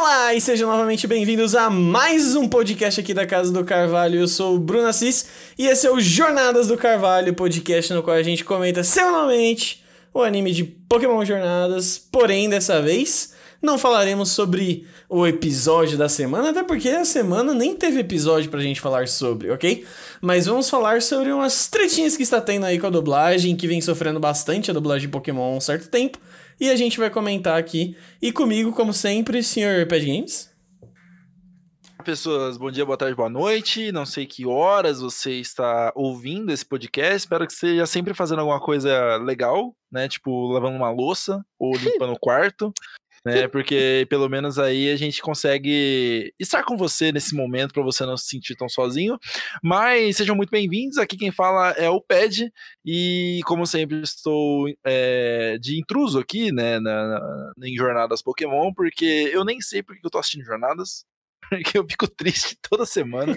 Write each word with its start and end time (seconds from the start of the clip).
Olá 0.00 0.32
e 0.32 0.40
sejam 0.40 0.70
novamente 0.70 1.08
bem-vindos 1.08 1.56
a 1.56 1.68
mais 1.68 2.36
um 2.36 2.48
podcast 2.48 3.00
aqui 3.00 3.12
da 3.12 3.26
Casa 3.26 3.52
do 3.52 3.64
Carvalho. 3.64 4.20
Eu 4.20 4.28
sou 4.28 4.54
o 4.54 4.58
Bruno 4.58 4.86
Assis 4.86 5.26
e 5.58 5.66
esse 5.66 5.88
é 5.88 5.90
o 5.90 5.98
Jornadas 5.98 6.68
do 6.68 6.76
Carvalho, 6.76 7.34
podcast 7.34 7.92
no 7.92 8.00
qual 8.00 8.16
a 8.16 8.22
gente 8.22 8.44
comenta 8.44 8.84
semanalmente 8.84 9.82
o 10.14 10.22
anime 10.22 10.52
de 10.52 10.62
Pokémon 10.62 11.24
Jornadas. 11.24 11.98
Porém, 11.98 12.48
dessa 12.48 12.80
vez, 12.80 13.34
não 13.60 13.76
falaremos 13.76 14.30
sobre 14.30 14.86
o 15.08 15.26
episódio 15.26 15.98
da 15.98 16.08
semana, 16.08 16.50
até 16.50 16.62
porque 16.62 16.90
a 16.90 17.04
semana 17.04 17.52
nem 17.52 17.74
teve 17.74 17.98
episódio 17.98 18.48
pra 18.52 18.60
gente 18.60 18.80
falar 18.80 19.08
sobre, 19.08 19.50
ok? 19.50 19.84
Mas 20.20 20.46
vamos 20.46 20.70
falar 20.70 21.02
sobre 21.02 21.32
umas 21.32 21.66
tretinhas 21.66 22.16
que 22.16 22.22
está 22.22 22.40
tendo 22.40 22.66
aí 22.66 22.78
com 22.78 22.86
a 22.86 22.90
dublagem, 22.90 23.56
que 23.56 23.66
vem 23.66 23.80
sofrendo 23.80 24.20
bastante 24.20 24.70
a 24.70 24.74
dublagem 24.74 25.08
de 25.08 25.12
Pokémon 25.12 25.54
há 25.54 25.56
um 25.56 25.60
certo 25.60 25.88
tempo. 25.88 26.20
E 26.60 26.70
a 26.70 26.76
gente 26.76 26.98
vai 26.98 27.08
comentar 27.08 27.58
aqui. 27.58 27.96
E 28.20 28.32
comigo, 28.32 28.72
como 28.72 28.92
sempre, 28.92 29.42
senhor 29.42 29.86
Pad 29.86 30.04
Games. 30.04 30.50
Pessoas, 32.04 32.56
bom 32.56 32.70
dia, 32.70 32.86
boa 32.86 32.96
tarde, 32.96 33.14
boa 33.14 33.28
noite. 33.28 33.92
Não 33.92 34.06
sei 34.06 34.26
que 34.26 34.46
horas 34.46 35.00
você 35.00 35.32
está 35.32 35.92
ouvindo 35.94 36.50
esse 36.50 36.64
podcast. 36.64 37.16
Espero 37.16 37.46
que 37.46 37.52
esteja 37.52 37.86
sempre 37.86 38.14
fazendo 38.14 38.40
alguma 38.40 38.58
coisa 38.58 39.16
legal, 39.18 39.76
né? 39.92 40.08
Tipo, 40.08 40.50
lavando 40.52 40.76
uma 40.76 40.90
louça 40.90 41.44
ou 41.58 41.76
limpando 41.76 42.12
o 42.12 42.18
quarto 42.18 42.72
né? 43.28 43.48
Porque 43.48 44.06
pelo 44.08 44.28
menos 44.28 44.58
aí 44.58 44.90
a 44.90 44.96
gente 44.96 45.20
consegue 45.20 46.32
estar 46.38 46.64
com 46.64 46.76
você 46.76 47.12
nesse 47.12 47.34
momento 47.34 47.72
para 47.72 47.82
você 47.82 48.06
não 48.06 48.16
se 48.16 48.26
sentir 48.26 48.56
tão 48.56 48.68
sozinho. 48.68 49.18
Mas 49.62 50.16
sejam 50.16 50.34
muito 50.34 50.50
bem-vindos. 50.50 50.98
Aqui 50.98 51.16
quem 51.16 51.30
fala 51.30 51.70
é 51.72 51.88
o 51.90 52.00
Ped 52.00 52.50
e 52.84 53.40
como 53.44 53.66
sempre 53.66 54.00
estou 54.00 54.66
é, 54.84 55.58
de 55.60 55.78
intruso 55.78 56.18
aqui, 56.18 56.50
né, 56.50 56.80
na, 56.80 57.06
na, 57.06 57.52
em 57.64 57.76
jornadas 57.76 58.22
Pokémon, 58.22 58.72
porque 58.72 59.30
eu 59.32 59.44
nem 59.44 59.60
sei 59.60 59.82
porque 59.82 60.06
eu 60.06 60.10
tô 60.10 60.18
assistindo 60.18 60.44
jornadas. 60.44 61.04
Porque 61.48 61.78
eu 61.78 61.86
fico 61.88 62.06
triste 62.06 62.58
toda 62.60 62.84
semana. 62.84 63.34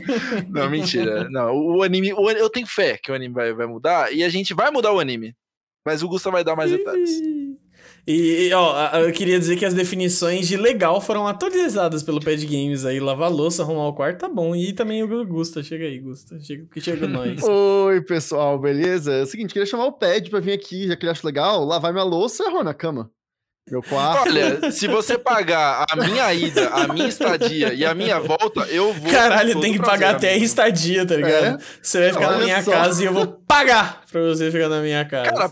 Não, 0.50 0.70
mentira. 0.70 1.30
Não, 1.30 1.56
o 1.56 1.82
anime. 1.82 2.12
O, 2.12 2.30
eu 2.30 2.50
tenho 2.50 2.68
fé 2.68 2.98
que 2.98 3.10
o 3.10 3.16
anime 3.16 3.34
vai, 3.34 3.54
vai 3.54 3.66
mudar 3.66 4.12
e 4.12 4.22
a 4.22 4.28
gente 4.28 4.54
vai 4.54 4.70
mudar 4.70 4.92
o 4.92 5.00
anime. 5.00 5.34
Mas 5.86 6.04
o 6.04 6.10
Gusta 6.10 6.30
vai 6.30 6.44
dar 6.44 6.56
mais 6.56 6.72
detalhes. 6.72 7.10
E, 8.08 8.52
ó, 8.54 8.98
eu 8.98 9.12
queria 9.12 9.38
dizer 9.38 9.58
que 9.58 9.66
as 9.66 9.74
definições 9.74 10.48
de 10.48 10.58
legal 10.58 11.00
foram 11.00 11.28
atualizadas 11.28 12.02
pelo 12.02 12.20
Pad 12.20 12.44
Games 12.46 12.86
aí. 12.86 13.00
Lavar 13.00 13.32
louça, 13.32 13.62
arrumar 13.62 13.88
o 13.88 13.94
quarto, 13.94 14.20
tá 14.20 14.30
bom. 14.30 14.56
E 14.56 14.74
também 14.74 15.04
o 15.04 15.26
Gusta. 15.26 15.62
Chega 15.62 15.86
aí, 15.86 16.00
Gusta. 16.00 16.40
Chega, 16.40 16.66
que 16.72 16.82
chega 16.82 17.08
nós. 17.08 17.42
Oi, 17.44 18.02
pessoal, 18.02 18.58
beleza? 18.58 19.14
É 19.14 19.22
o 19.22 19.26
seguinte, 19.28 19.54
queria 19.54 19.66
chamar 19.66 19.86
o 19.86 19.94
Pad 19.94 20.30
pra 20.30 20.40
vir 20.40 20.54
aqui, 20.54 20.88
já 20.88 20.96
que 20.96 21.06
ele 21.06 21.12
acha 21.12 21.26
legal, 21.26 21.64
lavar 21.64 21.94
minha 21.94 22.04
louça 22.04 22.44
e 22.44 22.48
arrumar 22.48 22.64
na 22.64 22.74
cama. 22.74 23.12
Meu 23.70 23.82
quarto. 23.84 24.28
Olha, 24.28 24.72
se 24.72 24.88
você 24.88 25.18
pagar 25.18 25.86
a 25.90 25.96
minha 25.96 26.34
ida, 26.34 26.68
a 26.70 26.88
minha 26.88 27.08
estadia 27.08 27.74
e 27.74 27.86
a 27.86 27.94
minha 27.94 28.20
volta, 28.20 28.62
eu 28.70 28.92
vou. 28.92 29.12
Caralho, 29.12 29.60
tem 29.62 29.74
que 29.74 29.78
prazer, 29.78 30.00
pagar 30.00 30.16
até 30.16 30.30
a 30.34 30.38
estadia, 30.38 31.06
tá 31.06 31.16
ligado? 31.16 31.46
É? 31.46 31.58
Você 31.82 32.00
vai 32.00 32.14
ficar 32.14 32.28
Olha 32.28 32.38
na 32.38 32.44
minha 32.44 32.64
só. 32.64 32.72
casa 32.72 33.04
e 33.04 33.06
eu 33.06 33.14
vou 33.14 33.28
pagar 33.28 34.02
pra 34.12 34.22
você 34.24 34.52
ficar 34.52 34.68
na 34.68 34.82
minha 34.82 35.06
casa. 35.06 35.32
Cara, 35.32 35.52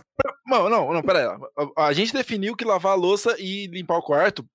não, 0.50 0.70
não, 0.70 0.94
não, 0.94 1.02
pera 1.02 1.34
aí. 1.34 1.40
A, 1.78 1.86
a 1.88 1.94
gente 1.94 2.14
definiu 2.14 2.56
que 2.56 2.66
lavar 2.66 2.94
a 2.94 2.96
louça 2.96 3.36
e 3.40 3.68
limpar 3.68 3.98
o 3.98 4.04
quarto 4.04 4.46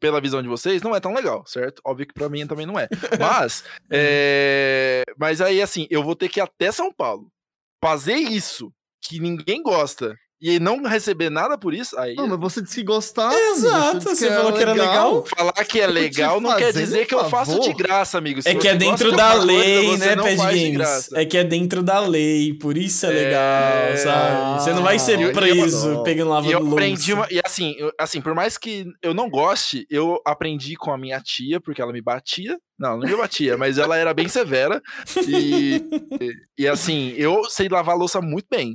pela 0.00 0.20
visão 0.20 0.42
de 0.42 0.48
vocês, 0.48 0.80
não 0.80 0.96
é 0.96 1.00
tão 1.00 1.12
legal, 1.12 1.44
certo? 1.46 1.82
Óbvio 1.84 2.06
que 2.06 2.14
pra 2.14 2.28
mim 2.28 2.46
também 2.46 2.64
não 2.64 2.78
é. 2.78 2.88
Mas, 3.20 3.62
é... 3.90 5.04
mas 5.18 5.42
aí, 5.42 5.60
assim, 5.60 5.86
eu 5.90 6.02
vou 6.02 6.16
ter 6.16 6.30
que 6.30 6.40
ir 6.40 6.42
até 6.42 6.72
São 6.72 6.90
Paulo 6.90 7.30
fazer 7.82 8.14
isso 8.14 8.72
que 9.02 9.20
ninguém 9.20 9.62
gosta 9.62 10.16
e 10.40 10.58
não 10.58 10.82
receber 10.82 11.28
nada 11.28 11.58
por 11.58 11.74
isso, 11.74 11.98
aí. 11.98 12.14
Não, 12.14 12.26
mas 12.26 12.38
você 12.38 12.62
disse 12.62 12.76
que 12.76 12.84
gostar. 12.84 13.32
Exato, 13.32 14.00
você 14.00 14.28
que 14.28 14.34
falou 14.34 14.52
que 14.52 14.62
era 14.62 14.72
legal. 14.72 15.24
Falar 15.36 15.64
que 15.64 15.80
é 15.80 15.86
legal 15.86 16.40
não 16.40 16.56
quer 16.56 16.72
dizer 16.72 17.06
que 17.06 17.14
eu 17.14 17.28
faço 17.28 17.60
de 17.60 17.72
graça, 17.74 18.16
amigo. 18.18 18.40
Se 18.40 18.48
é 18.48 18.54
que 18.54 18.66
é 18.66 18.74
dentro 18.74 19.12
da 19.12 19.34
lei, 19.34 19.86
coisa, 19.86 20.16
né, 20.16 20.36
Pad 20.36 20.36
Games? 20.36 21.12
É 21.12 21.24
que 21.24 21.36
é 21.36 21.44
dentro 21.44 21.82
da 21.82 22.00
lei, 22.00 22.54
por 22.54 22.76
isso 22.76 23.06
é, 23.06 23.10
é... 23.10 23.12
legal, 23.12 23.96
sabe? 23.98 24.62
Você 24.62 24.72
não 24.72 24.82
vai 24.82 24.98
ser 24.98 25.22
ah, 25.22 25.32
preso 25.32 25.90
eu, 25.90 26.02
pegando 26.02 26.30
lavando 26.30 26.52
eu 26.52 26.72
aprendi 26.72 27.12
uma, 27.12 27.26
E 27.30 27.40
assim, 27.44 27.74
eu, 27.78 27.92
assim, 27.98 28.20
por 28.20 28.34
mais 28.34 28.56
que 28.56 28.86
eu 29.02 29.12
não 29.12 29.28
goste, 29.28 29.86
eu 29.90 30.20
aprendi 30.24 30.76
com 30.76 30.92
a 30.92 30.98
minha 30.98 31.20
tia, 31.20 31.60
porque 31.60 31.82
ela 31.82 31.92
me 31.92 32.00
batia. 32.00 32.58
Não, 32.78 32.96
não 32.96 33.06
me 33.06 33.14
batia, 33.14 33.58
mas 33.58 33.76
ela 33.76 33.96
era 33.96 34.14
bem 34.14 34.26
severa. 34.26 34.80
E, 35.28 35.82
e, 36.20 36.32
e 36.64 36.68
assim, 36.68 37.12
eu 37.16 37.44
sei 37.44 37.68
lavar 37.68 37.96
louça 37.96 38.22
muito 38.22 38.46
bem. 38.50 38.74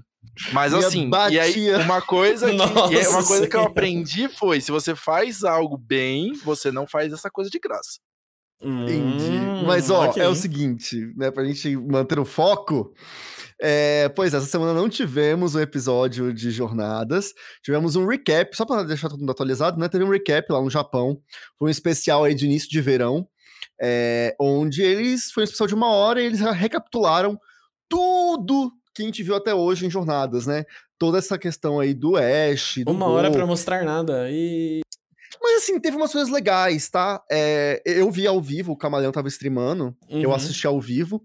Mas 0.51 0.73
assim, 0.73 1.09
e 1.31 1.39
aí 1.39 1.75
uma 1.75 2.01
coisa 2.01 2.49
que, 2.49 2.55
Nossa, 2.55 3.09
uma 3.09 3.25
coisa 3.25 3.47
que 3.47 3.55
eu 3.55 3.63
aprendi 3.63 4.27
foi: 4.27 4.61
se 4.61 4.71
você 4.71 4.95
faz 4.95 5.43
algo 5.43 5.77
bem, 5.77 6.33
você 6.43 6.71
não 6.71 6.87
faz 6.87 7.13
essa 7.13 7.29
coisa 7.29 7.49
de 7.49 7.59
graça. 7.59 7.99
Entendi. 8.61 9.31
Hum, 9.31 9.65
Mas 9.65 9.89
ó, 9.89 10.09
okay. 10.09 10.23
é 10.23 10.27
o 10.27 10.35
seguinte, 10.35 11.13
né, 11.15 11.29
pra 11.29 11.43
gente 11.45 11.75
manter 11.75 12.19
o 12.19 12.25
foco. 12.25 12.93
É, 13.61 14.09
pois 14.09 14.33
essa 14.33 14.45
semana 14.45 14.73
não 14.73 14.89
tivemos 14.89 15.55
um 15.55 15.61
episódio 15.61 16.33
de 16.33 16.51
jornadas, 16.51 17.33
tivemos 17.63 17.95
um 17.95 18.05
recap, 18.05 18.55
só 18.55 18.65
para 18.65 18.83
deixar 18.83 19.07
todo 19.07 19.19
mundo 19.19 19.31
atualizado, 19.31 19.79
né? 19.79 19.87
Teve 19.87 20.03
um 20.03 20.09
recap 20.09 20.51
lá 20.51 20.61
no 20.61 20.69
Japão, 20.69 21.21
foi 21.57 21.69
um 21.69 21.71
especial 21.71 22.25
aí 22.25 22.35
de 22.35 22.45
início 22.45 22.69
de 22.69 22.81
verão, 22.81 23.25
é, 23.81 24.35
onde 24.39 24.81
eles 24.81 25.31
foi 25.31 25.43
um 25.43 25.45
especial 25.45 25.67
de 25.67 25.75
uma 25.75 25.87
hora 25.87 26.21
e 26.21 26.25
eles 26.25 26.41
recapitularam 26.41 27.39
tudo 27.87 28.71
que 28.95 29.03
a 29.03 29.05
gente 29.05 29.21
viu 29.21 29.35
até 29.35 29.53
hoje 29.53 29.85
em 29.85 29.89
jornadas, 29.89 30.47
né? 30.47 30.63
Toda 30.97 31.17
essa 31.17 31.37
questão 31.37 31.79
aí 31.79 31.93
do 31.93 32.15
Ash. 32.15 32.79
Do 32.85 32.91
Uma 32.91 33.05
Gol. 33.05 33.15
hora 33.15 33.31
para 33.31 33.45
mostrar 33.45 33.83
nada. 33.83 34.27
E. 34.31 34.81
Mas 35.41 35.63
assim, 35.63 35.79
teve 35.79 35.97
umas 35.97 36.13
coisas 36.13 36.31
legais, 36.31 36.89
tá? 36.89 37.21
É, 37.29 37.81
eu 37.85 38.09
vi 38.09 38.25
ao 38.25 38.41
vivo, 38.41 38.71
o 38.71 38.77
Camaleão 38.77 39.11
tava 39.11 39.27
streamando, 39.27 39.95
uhum. 40.09 40.21
eu 40.21 40.33
assisti 40.33 40.65
ao 40.65 40.79
vivo. 40.79 41.21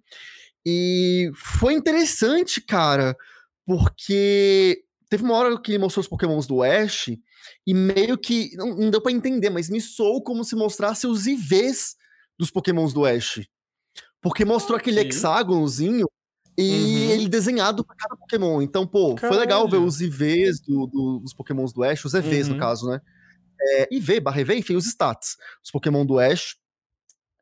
E 0.67 1.31
foi 1.35 1.75
interessante, 1.75 2.61
cara, 2.61 3.17
porque 3.65 4.83
teve 5.09 5.23
uma 5.23 5.35
hora 5.35 5.61
que 5.61 5.71
ele 5.71 5.79
mostrou 5.79 6.03
os 6.03 6.09
pokémons 6.09 6.47
do 6.47 6.63
Ash 6.63 7.09
e 7.67 7.73
meio 7.73 8.19
que, 8.19 8.51
não, 8.57 8.77
não 8.77 8.91
deu 8.91 9.01
pra 9.01 9.13
entender, 9.13 9.49
mas 9.49 9.71
me 9.71 9.81
soou 9.81 10.23
como 10.23 10.45
se 10.45 10.57
mostrasse 10.57 11.07
os 11.07 11.27
IVs 11.27 11.95
dos 12.39 12.51
pokémons 12.51 12.93
do 12.93 13.07
Ash. 13.07 13.41
Porque 14.21 14.45
mostrou 14.45 14.77
aquele 14.77 15.01
hexágonozinho 15.01 16.07
e 16.61 17.07
uhum. 17.07 17.11
ele 17.13 17.29
desenhado 17.29 17.85
para 17.85 17.97
cada 17.97 18.17
Pokémon. 18.17 18.61
Então, 18.61 18.87
pô, 18.87 19.15
Caralho. 19.15 19.35
foi 19.35 19.41
legal 19.41 19.69
ver 19.69 19.79
os 19.79 20.01
IVs 20.01 20.61
do, 20.61 20.87
do, 20.87 21.21
dos 21.21 21.33
Pokémons 21.33 21.73
do 21.73 21.83
Ash, 21.83 22.05
os 22.05 22.15
EVs 22.15 22.49
uhum. 22.49 22.55
no 22.55 22.61
caso, 22.61 22.89
né? 22.89 23.01
É, 23.63 23.89
IV 23.91 24.21
barra 24.21 24.41
EV, 24.41 24.57
enfim, 24.57 24.77
os 24.77 24.87
stats 24.87 25.37
dos 25.63 25.71
Pokémon 25.71 26.05
do 26.05 26.19
Ash. 26.19 26.57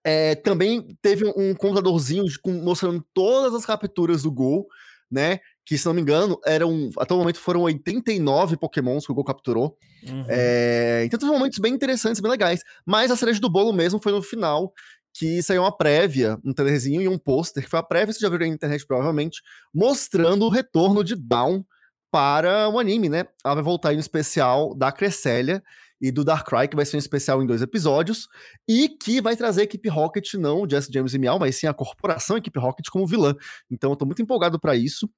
É, 0.05 0.35
também 0.37 0.97
teve 1.03 1.25
um 1.37 1.55
computadorzinho 1.55 2.25
de, 2.25 2.39
com, 2.39 2.53
mostrando 2.53 3.05
todas 3.13 3.55
as 3.55 3.67
capturas 3.67 4.23
do 4.23 4.31
Gol, 4.31 4.67
né? 5.11 5.41
Que, 5.67 5.77
se 5.77 5.85
não 5.87 5.95
me 5.95 6.01
engano, 6.01 6.41
eram. 6.47 6.91
Até 6.99 7.13
o 7.13 7.19
momento 7.19 7.41
foram 7.41 7.63
89 7.63 8.57
Pokémons 8.57 9.05
que 9.05 9.13
o 9.13 9.15
Gol 9.15 9.25
capturou. 9.25 9.77
Uhum. 10.09 10.25
É, 10.29 11.03
então, 11.05 11.19
teve 11.19 11.31
momentos 11.31 11.59
bem 11.59 11.75
interessantes, 11.75 12.21
bem 12.21 12.31
legais. 12.31 12.63
Mas 12.87 13.11
a 13.11 13.17
cereja 13.17 13.41
do 13.41 13.51
bolo 13.51 13.73
mesmo 13.73 14.01
foi 14.01 14.13
no 14.13 14.23
final, 14.23 14.73
que 15.19 15.43
saiu 15.43 15.63
uma 15.63 15.77
prévia, 15.77 16.39
um 16.45 16.53
trailerzinho 16.53 17.03
e 17.03 17.09
um 17.09 17.19
pôster, 17.19 17.65
que 17.65 17.69
foi 17.69 17.81
a 17.81 17.83
prévia, 17.83 18.13
você 18.13 18.21
já 18.21 18.29
viu 18.29 18.39
na 18.39 18.47
internet 18.47 18.87
provavelmente, 18.87 19.43
mostrando 19.75 20.45
o 20.45 20.49
retorno 20.49 21.03
de 21.03 21.17
Dawn 21.17 21.65
para 22.09 22.69
o 22.69 22.79
anime, 22.79 23.09
né? 23.09 23.27
Ela 23.45 23.57
vai 23.57 23.65
voltar 23.65 23.89
aí 23.89 23.97
no 23.97 24.01
especial 24.01 24.77
da 24.77 24.93
Cresselia 24.93 25.61
e 26.01 26.13
do 26.13 26.23
Darkrai, 26.25 26.69
que 26.69 26.77
vai 26.77 26.87
ser 26.87 26.97
um 26.97 27.01
especial 27.01 27.43
em 27.43 27.47
dois 27.47 27.61
episódios, 27.63 28.29
e 28.69 28.89
que 28.89 29.21
vai 29.21 29.35
trazer 29.35 29.63
a 29.63 29.65
equipe 29.65 29.89
Rocket, 29.89 30.35
não 30.35 30.63
o 30.63 30.71
Jesse 30.71 30.89
James 30.93 31.13
e 31.13 31.19
Meow, 31.19 31.37
mas 31.37 31.57
sim 31.57 31.67
a 31.67 31.75
corporação 31.75 32.37
a 32.37 32.39
equipe 32.39 32.59
Rocket 32.61 32.87
como 32.89 33.05
vilã. 33.05 33.35
Então 33.69 33.91
eu 33.91 33.97
tô 33.97 34.07
muito 34.07 34.23
empolgado 34.23 34.61
para 34.61 34.77
isso. 34.77 35.11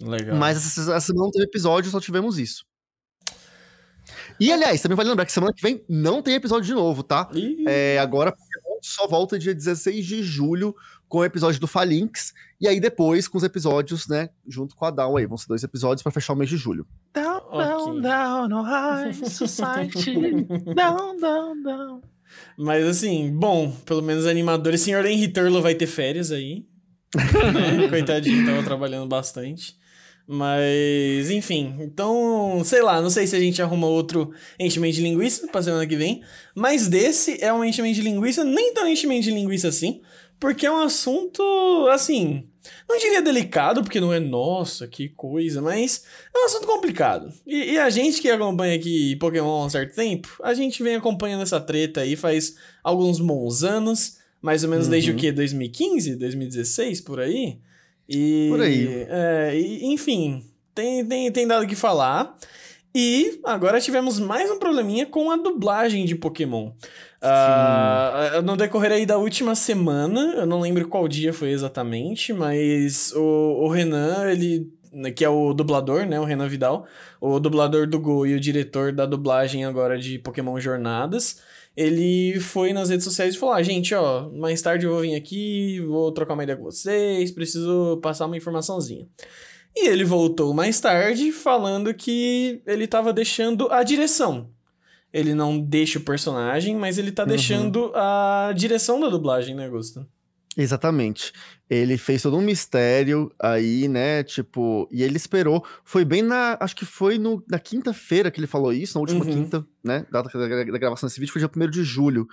Legal. 0.00 0.36
Mas 0.36 0.58
essa, 0.58 0.94
essa 0.94 1.12
não 1.12 1.28
teve 1.28 1.46
episódio, 1.46 1.90
só 1.90 1.98
tivemos 1.98 2.38
isso. 2.38 2.64
E 4.38 4.52
aliás, 4.52 4.80
também 4.80 4.96
vale 4.96 5.08
lembrar 5.08 5.26
que 5.26 5.32
semana 5.32 5.52
que 5.52 5.62
vem 5.62 5.84
não 5.88 6.22
tem 6.22 6.34
episódio 6.34 6.66
de 6.66 6.74
novo, 6.74 7.02
tá? 7.02 7.28
É, 7.66 7.98
agora 7.98 8.32
só 8.82 9.06
volta 9.06 9.38
dia 9.38 9.54
16 9.54 10.04
de 10.04 10.22
julho 10.22 10.74
com 11.08 11.18
o 11.18 11.24
episódio 11.24 11.60
do 11.60 11.66
Falinx. 11.66 12.32
E 12.60 12.68
aí 12.68 12.78
depois 12.80 13.26
com 13.26 13.36
os 13.36 13.44
episódios, 13.44 14.06
né, 14.06 14.30
junto 14.46 14.76
com 14.76 14.84
a 14.84 14.90
Down 14.90 15.16
aí. 15.16 15.26
Vão 15.26 15.36
ser 15.36 15.48
dois 15.48 15.62
episódios 15.62 16.02
para 16.02 16.12
fechar 16.12 16.32
o 16.32 16.36
mês 16.36 16.48
de 16.48 16.56
julho. 16.56 16.86
Down, 17.12 17.40
down, 17.50 18.00
down, 18.00 18.48
no 18.48 18.62
high 18.62 19.12
society. 19.12 20.14
down, 20.74 21.18
down, 21.18 21.62
down. 21.62 22.02
Mas 22.56 22.86
assim, 22.86 23.30
bom, 23.36 23.72
pelo 23.84 24.02
menos 24.02 24.26
animadores. 24.26 24.82
Senhor 24.82 25.04
Henry 25.04 25.28
Turlo 25.28 25.60
vai 25.60 25.74
ter 25.74 25.86
férias 25.86 26.30
aí. 26.30 26.64
né? 27.14 27.88
Coitadinho, 27.90 28.46
tava 28.46 28.62
trabalhando 28.62 29.08
bastante. 29.08 29.79
Mas, 30.32 31.28
enfim. 31.28 31.74
Então, 31.80 32.62
sei 32.64 32.80
lá, 32.82 33.02
não 33.02 33.10
sei 33.10 33.26
se 33.26 33.34
a 33.34 33.40
gente 33.40 33.60
arruma 33.60 33.88
outro 33.88 34.32
enchimento 34.60 34.94
de 34.94 35.02
linguiça 35.02 35.48
pra 35.48 35.60
semana 35.60 35.84
que 35.84 35.96
vem. 35.96 36.22
Mas 36.54 36.86
desse 36.86 37.42
é 37.42 37.52
um 37.52 37.64
enchimento 37.64 37.96
de 37.96 38.02
linguiça, 38.02 38.44
nem 38.44 38.72
tão 38.72 38.86
enchimento 38.86 39.22
de 39.22 39.32
linguiça 39.32 39.66
assim. 39.66 40.00
porque 40.38 40.64
é 40.64 40.70
um 40.70 40.78
assunto, 40.78 41.42
assim, 41.90 42.48
não 42.88 42.96
diria 42.96 43.20
delicado, 43.20 43.82
porque 43.82 44.00
não 44.00 44.12
é 44.12 44.20
nossa, 44.20 44.86
que 44.86 45.08
coisa, 45.08 45.60
mas 45.60 46.04
é 46.32 46.38
um 46.38 46.44
assunto 46.44 46.66
complicado. 46.66 47.32
E, 47.44 47.72
e, 47.72 47.78
a 47.78 47.90
gente 47.90 48.22
que 48.22 48.30
acompanha 48.30 48.76
aqui 48.76 49.16
Pokémon 49.16 49.62
há 49.62 49.66
um 49.66 49.68
certo 49.68 49.96
tempo, 49.96 50.28
a 50.44 50.54
gente 50.54 50.80
vem 50.80 50.94
acompanhando 50.94 51.42
essa 51.42 51.60
treta 51.60 52.02
aí 52.02 52.14
faz 52.14 52.54
alguns 52.84 53.18
bons 53.18 53.64
anos, 53.64 54.18
mais 54.40 54.62
ou 54.62 54.70
menos 54.70 54.86
uhum. 54.86 54.92
desde 54.92 55.10
o 55.10 55.16
que? 55.16 55.32
2015? 55.32 56.14
2016, 56.14 57.00
por 57.00 57.18
aí? 57.18 57.58
E, 58.10 58.48
por 58.50 58.60
aí. 58.60 59.06
É, 59.08 59.52
e, 59.54 59.86
enfim, 59.92 60.44
tem, 60.74 61.04
tem, 61.04 61.30
tem 61.30 61.46
dado 61.46 61.64
o 61.64 61.68
que 61.68 61.76
falar. 61.76 62.36
E 62.92 63.40
agora 63.44 63.80
tivemos 63.80 64.18
mais 64.18 64.50
um 64.50 64.58
probleminha 64.58 65.06
com 65.06 65.30
a 65.30 65.36
dublagem 65.36 66.04
de 66.04 66.16
Pokémon. 66.16 66.72
Uh, 67.22 68.42
no 68.42 68.56
decorrer 68.56 68.90
aí 68.90 69.06
da 69.06 69.16
última 69.16 69.54
semana, 69.54 70.34
eu 70.38 70.46
não 70.46 70.60
lembro 70.60 70.88
qual 70.88 71.06
dia 71.06 71.32
foi 71.32 71.50
exatamente, 71.50 72.32
mas 72.32 73.12
o, 73.14 73.64
o 73.64 73.68
Renan, 73.68 74.28
ele 74.28 74.72
que 75.14 75.24
é 75.24 75.28
o 75.28 75.54
dublador, 75.54 76.04
né, 76.04 76.18
o 76.18 76.24
Renan 76.24 76.48
Vidal, 76.48 76.84
o 77.20 77.38
dublador 77.38 77.86
do 77.86 78.00
Go 78.00 78.26
e 78.26 78.34
o 78.34 78.40
diretor 78.40 78.92
da 78.92 79.06
dublagem 79.06 79.64
agora 79.64 79.96
de 79.96 80.18
Pokémon 80.18 80.58
Jornadas, 80.58 81.40
ele 81.80 82.38
foi 82.40 82.74
nas 82.74 82.90
redes 82.90 83.04
sociais 83.04 83.34
e 83.34 83.38
falou: 83.38 83.54
ah, 83.54 83.62
gente, 83.62 83.94
ó, 83.94 84.28
mais 84.28 84.60
tarde 84.60 84.84
eu 84.84 84.92
vou 84.92 85.00
vir 85.00 85.14
aqui, 85.14 85.80
vou 85.80 86.12
trocar 86.12 86.34
uma 86.34 86.42
ideia 86.42 86.58
com 86.58 86.64
vocês, 86.64 87.30
preciso 87.30 87.98
passar 88.02 88.26
uma 88.26 88.36
informaçãozinha. 88.36 89.08
E 89.74 89.88
ele 89.88 90.04
voltou 90.04 90.52
mais 90.52 90.78
tarde 90.78 91.32
falando 91.32 91.94
que 91.94 92.60
ele 92.66 92.84
estava 92.84 93.14
deixando 93.14 93.72
a 93.72 93.82
direção. 93.82 94.50
Ele 95.10 95.34
não 95.34 95.58
deixa 95.58 95.98
o 95.98 96.02
personagem, 96.02 96.76
mas 96.76 96.98
ele 96.98 97.12
tá 97.12 97.22
uhum. 97.22 97.28
deixando 97.30 97.90
a 97.94 98.52
direção 98.54 99.00
da 99.00 99.08
dublagem, 99.08 99.54
né, 99.54 99.64
Augusto? 99.64 100.06
Exatamente. 100.56 101.32
Ele 101.68 101.96
fez 101.96 102.22
todo 102.22 102.36
um 102.36 102.40
mistério 102.40 103.32
aí, 103.38 103.86
né? 103.86 104.24
Tipo, 104.24 104.88
e 104.90 105.02
ele 105.02 105.16
esperou. 105.16 105.64
Foi 105.84 106.04
bem 106.04 106.22
na. 106.22 106.58
Acho 106.60 106.74
que 106.74 106.84
foi 106.84 107.18
no, 107.18 107.42
na 107.48 107.58
quinta-feira 107.58 108.30
que 108.30 108.40
ele 108.40 108.48
falou 108.48 108.72
isso, 108.72 108.94
na 108.94 109.00
última 109.00 109.24
uhum. 109.24 109.30
quinta, 109.30 109.64
né? 109.82 110.04
Data 110.10 110.36
da, 110.36 110.48
da, 110.48 110.78
gravação 110.78 111.08
desse 111.08 111.20
vídeo, 111.20 111.32
foi 111.32 111.40
dia 111.40 111.50
1 111.54 111.70
de 111.70 111.84
julho. 111.84 112.26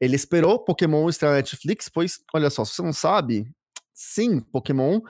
Ele 0.00 0.16
esperou 0.16 0.58
Pokémon 0.58 1.08
estrear 1.08 1.32
na 1.32 1.38
Netflix, 1.38 1.90
pois, 1.90 2.20
olha 2.32 2.48
só, 2.48 2.64
se 2.64 2.74
você 2.74 2.82
não 2.82 2.92
sabe, 2.92 3.46
sim, 3.92 4.40
Pokémon 4.40 5.00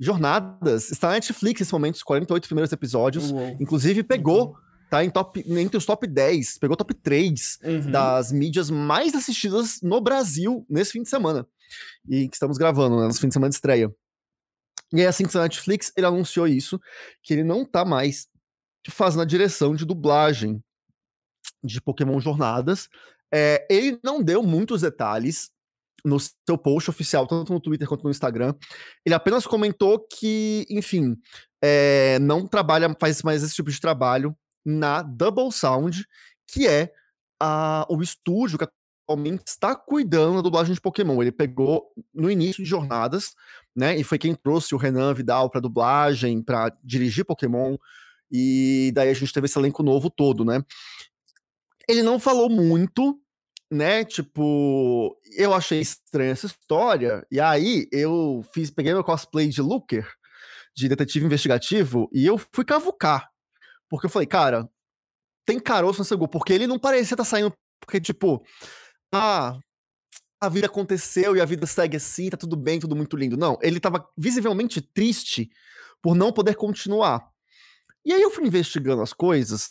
Jornadas 0.00 0.90
está 0.90 1.08
na 1.08 1.14
Netflix 1.14 1.60
nesse 1.60 1.72
momento, 1.72 1.96
os 1.96 2.02
48 2.02 2.46
primeiros 2.48 2.72
episódios. 2.72 3.30
Uou. 3.30 3.56
Inclusive, 3.60 4.02
pegou. 4.02 4.48
Uhum. 4.48 4.70
Tá 4.90 5.04
em 5.04 5.10
top, 5.10 5.44
entre 5.46 5.76
os 5.76 5.86
top 5.86 6.04
10, 6.04 6.58
pegou 6.58 6.76
top 6.76 6.92
3 6.92 7.60
uhum. 7.62 7.90
das 7.92 8.32
mídias 8.32 8.68
mais 8.70 9.14
assistidas 9.14 9.80
no 9.80 10.00
Brasil 10.00 10.66
nesse 10.68 10.90
fim 10.90 11.02
de 11.04 11.08
semana. 11.08 11.46
E 12.08 12.28
que 12.28 12.36
estamos 12.36 12.58
gravando, 12.58 13.00
né? 13.00 13.06
Nesse 13.06 13.20
fim 13.20 13.28
de 13.28 13.34
semana 13.34 13.50
de 13.50 13.56
estreia. 13.56 13.92
E 14.92 15.00
aí, 15.00 15.06
assim 15.06 15.24
que 15.26 15.34
na 15.34 15.42
Netflix, 15.42 15.92
ele 15.96 16.06
anunciou 16.06 16.48
isso, 16.48 16.80
que 17.22 17.32
ele 17.32 17.44
não 17.44 17.64
tá 17.64 17.84
mais 17.84 18.26
fazendo 18.88 19.22
a 19.22 19.26
direção 19.26 19.74
de 19.74 19.84
dublagem 19.84 20.62
de 21.62 21.80
Pokémon 21.80 22.18
Jornadas. 22.18 22.88
É, 23.32 23.66
ele 23.70 23.98
não 24.02 24.22
deu 24.22 24.42
muitos 24.42 24.80
detalhes, 24.80 25.50
no 26.04 26.18
seu 26.18 26.56
post 26.56 26.90
oficial, 26.90 27.26
tanto 27.26 27.52
no 27.52 27.60
Twitter 27.60 27.86
quanto 27.86 28.04
no 28.04 28.10
Instagram. 28.10 28.54
Ele 29.04 29.14
apenas 29.14 29.46
comentou 29.46 30.06
que, 30.06 30.66
enfim, 30.70 31.16
é, 31.62 32.18
não 32.20 32.46
trabalha, 32.46 32.94
faz 32.98 33.22
mais 33.22 33.42
esse 33.42 33.54
tipo 33.54 33.70
de 33.70 33.80
trabalho 33.80 34.36
na 34.64 35.02
Double 35.02 35.50
Sound, 35.52 36.06
que 36.46 36.66
é 36.66 36.92
a, 37.40 37.86
o 37.88 38.02
estúdio 38.02 38.58
que 38.58 38.64
atualmente 39.10 39.42
está 39.46 39.74
cuidando 39.74 40.36
da 40.36 40.42
dublagem 40.42 40.72
de 40.72 40.80
Pokémon. 40.80 41.20
Ele 41.20 41.32
pegou 41.32 41.92
no 42.14 42.30
início 42.30 42.62
de 42.62 42.70
jornadas, 42.70 43.34
né? 43.74 43.96
E 43.96 44.04
foi 44.04 44.18
quem 44.18 44.34
trouxe 44.34 44.74
o 44.74 44.78
Renan 44.78 45.12
Vidal 45.12 45.50
para 45.50 45.60
dublagem, 45.60 46.42
para 46.42 46.72
dirigir 46.84 47.24
Pokémon. 47.24 47.76
E 48.30 48.92
daí 48.94 49.10
a 49.10 49.14
gente 49.14 49.32
teve 49.32 49.46
esse 49.46 49.58
elenco 49.58 49.82
novo 49.82 50.08
todo, 50.08 50.44
né? 50.44 50.62
Ele 51.88 52.02
não 52.02 52.20
falou 52.20 52.48
muito 52.48 53.20
né, 53.72 54.04
tipo, 54.04 55.16
eu 55.36 55.54
achei 55.54 55.80
estranha 55.80 56.32
essa 56.32 56.46
história, 56.46 57.24
e 57.30 57.38
aí 57.38 57.86
eu 57.92 58.44
fiz, 58.52 58.68
peguei 58.68 58.92
meu 58.92 59.04
cosplay 59.04 59.46
de 59.46 59.62
Looker, 59.62 60.04
de 60.74 60.88
detetive 60.88 61.24
investigativo, 61.24 62.10
e 62.12 62.26
eu 62.26 62.36
fui 62.52 62.64
cavucar. 62.64 63.30
Porque 63.88 64.06
eu 64.06 64.10
falei, 64.10 64.26
cara, 64.26 64.68
tem 65.46 65.60
caroço 65.60 66.00
no 66.00 66.04
seu 66.04 66.18
gol, 66.18 66.26
porque 66.26 66.52
ele 66.52 66.66
não 66.66 66.80
parecia 66.80 67.14
estar 67.14 67.18
tá 67.18 67.24
saindo, 67.24 67.52
porque, 67.80 68.00
tipo, 68.00 68.44
ah, 69.12 69.58
a 70.40 70.48
vida 70.48 70.66
aconteceu 70.66 71.36
e 71.36 71.40
a 71.40 71.44
vida 71.44 71.66
segue 71.66 71.96
assim, 71.96 72.30
tá 72.30 72.36
tudo 72.36 72.56
bem, 72.56 72.80
tudo 72.80 72.96
muito 72.96 73.16
lindo. 73.16 73.36
Não, 73.36 73.58
ele 73.62 73.80
tava 73.80 74.08
visivelmente 74.16 74.80
triste 74.80 75.50
por 76.00 76.14
não 76.14 76.32
poder 76.32 76.54
continuar. 76.54 77.28
E 78.04 78.12
aí 78.12 78.22
eu 78.22 78.30
fui 78.30 78.46
investigando 78.46 79.02
as 79.02 79.12
coisas, 79.12 79.68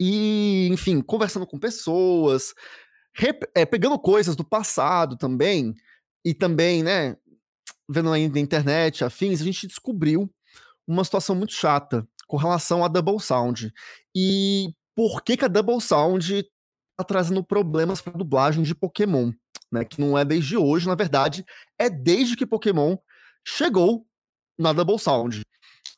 e, 0.00 0.68
enfim, 0.72 1.02
conversando 1.02 1.46
com 1.46 1.58
pessoas, 1.58 2.54
é, 3.54 3.66
pegando 3.66 3.98
coisas 3.98 4.34
do 4.34 4.42
passado 4.42 5.14
também, 5.16 5.74
e 6.24 6.32
também, 6.32 6.82
né, 6.82 7.16
vendo 7.86 8.10
aí 8.10 8.26
na 8.26 8.40
internet, 8.40 9.04
afins, 9.04 9.42
a 9.42 9.44
gente 9.44 9.66
descobriu 9.66 10.32
uma 10.86 11.04
situação 11.04 11.36
muito 11.36 11.52
chata 11.52 12.08
com 12.26 12.38
relação 12.38 12.82
a 12.82 12.88
Double 12.88 13.20
Sound. 13.20 13.70
E 14.16 14.72
por 14.94 15.22
que, 15.22 15.36
que 15.36 15.44
a 15.44 15.48
Double 15.48 15.80
Sound 15.82 16.46
tá 17.04 17.14
trazendo 17.14 17.44
problemas 17.44 18.00
para 18.00 18.12
dublagem 18.12 18.62
de 18.62 18.74
Pokémon? 18.74 19.32
Né, 19.72 19.84
que 19.84 20.00
não 20.00 20.18
é 20.18 20.24
desde 20.24 20.56
hoje, 20.56 20.88
na 20.88 20.96
verdade, 20.96 21.44
é 21.78 21.88
desde 21.88 22.34
que 22.34 22.44
Pokémon 22.44 22.96
chegou 23.46 24.04
na 24.58 24.72
Double 24.72 24.98
Sound. 24.98 25.42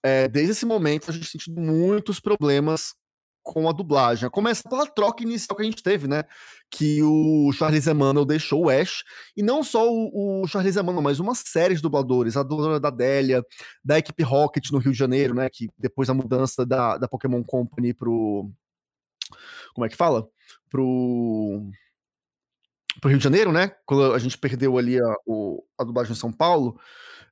É, 0.02 0.28
desde 0.28 0.52
esse 0.52 0.66
momento, 0.66 1.10
a 1.10 1.14
gente 1.14 1.38
tido 1.38 1.58
muitos 1.58 2.20
problemas 2.20 2.94
com 3.43 3.69
a 3.69 3.72
dublagem. 3.72 4.28
Começa 4.31 4.69
pela 4.69 4.87
troca 4.87 5.22
inicial 5.22 5.56
que 5.56 5.62
a 5.62 5.64
gente 5.64 5.82
teve, 5.82 6.06
né? 6.06 6.25
Que 6.70 7.02
o 7.02 7.52
Charles 7.52 7.87
Emanuel 7.87 8.25
deixou 8.25 8.66
o 8.66 8.70
Ash, 8.70 9.02
e 9.37 9.43
não 9.43 9.62
só 9.62 9.90
o, 9.90 10.43
o 10.43 10.46
Charles 10.46 10.76
Emanuel, 10.76 11.02
mas 11.02 11.20
uma 11.20 11.34
série 11.34 11.75
de 11.75 11.82
dubladores, 11.82 12.37
a 12.37 12.43
dubladora 12.43 12.81
da 12.81 12.90
Délia, 12.90 13.44
da 13.84 13.98
equipe 13.98 14.22
Rocket 14.22 14.70
no 14.70 14.78
Rio 14.78 14.93
de 14.93 14.98
Janeiro, 14.98 15.34
né? 15.34 15.48
Que 15.50 15.69
depois 15.78 16.08
da 16.08 16.14
mudança 16.14 16.64
da, 16.64 16.96
da 16.96 17.08
Pokémon 17.08 17.43
Company 17.43 17.93
pro. 17.93 18.50
Como 19.75 19.84
é 19.84 19.88
que 19.88 19.96
fala? 19.96 20.28
Pro. 20.72 21.70
Pro 23.00 23.10
Rio 23.10 23.19
de 23.19 23.24
Janeiro, 23.24 23.52
né? 23.52 23.72
Quando 23.84 24.12
a 24.14 24.19
gente 24.19 24.38
perdeu 24.38 24.78
ali 24.78 24.98
a, 24.98 25.14
o, 25.26 25.62
a 25.78 25.84
dublagem 25.84 26.12
em 26.12 26.16
São 26.16 26.32
Paulo. 26.32 26.80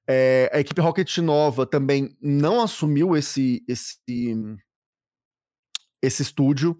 É, 0.07 0.51
a 0.53 0.61
equipe 0.61 0.81
Rocket 0.81 1.19
nova 1.19 1.65
também 1.65 2.17
não 2.21 2.61
assumiu 2.61 3.17
esse, 3.17 3.65
esse 3.67 3.99
esse 6.03 6.23
estúdio. 6.23 6.79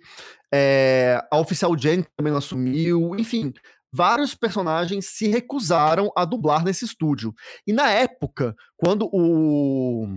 É, 0.53 1.23
a 1.31 1.39
Oficial 1.39 1.77
Jen 1.77 2.05
também 2.17 2.35
assumiu, 2.35 3.15
enfim, 3.17 3.53
vários 3.93 4.35
personagens 4.35 5.07
se 5.07 5.29
recusaram 5.29 6.11
a 6.17 6.25
dublar 6.25 6.65
nesse 6.65 6.85
estúdio. 6.85 7.35
E 7.67 7.73
na 7.73 7.91
época, 7.91 8.55
quando 8.77 9.09
o, 9.13 10.09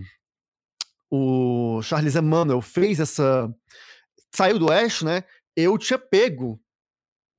o 1.11 1.81
Charles 1.81 2.15
Emmanuel 2.15 2.61
fez 2.61 2.99
essa. 2.99 3.53
saiu 4.33 4.57
do 4.57 4.71
Ash, 4.71 5.01
né? 5.03 5.23
Eu 5.55 5.77
tinha 5.77 5.97
pego. 5.97 6.59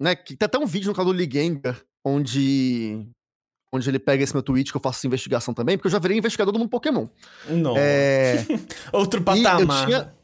Né, 0.00 0.16
que 0.16 0.37
tem 0.37 0.47
até 0.47 0.59
um 0.59 0.66
vídeo 0.66 0.88
no 0.88 0.94
canal 0.94 1.12
do 1.12 1.16
Ligenga, 1.16 1.80
onde 2.04 3.09
onde 3.73 3.90
ele 3.90 3.99
pega 3.99 4.23
esse 4.23 4.33
meu 4.33 4.42
tweet 4.42 4.71
que 4.71 4.76
eu 4.76 4.80
faço 4.80 5.06
investigação 5.06 5.52
também, 5.52 5.76
porque 5.76 5.88
eu 5.88 5.92
já 5.92 5.99
virei 5.99 6.16
investigador 6.16 6.52
do 6.52 6.59
mundo 6.59 6.68
Pokémon. 6.68 7.09
Não. 7.49 7.75
É... 7.76 8.37
Outro 8.92 9.21
patamar. 9.23 9.83
eu 9.83 9.87
tinha, 9.87 10.14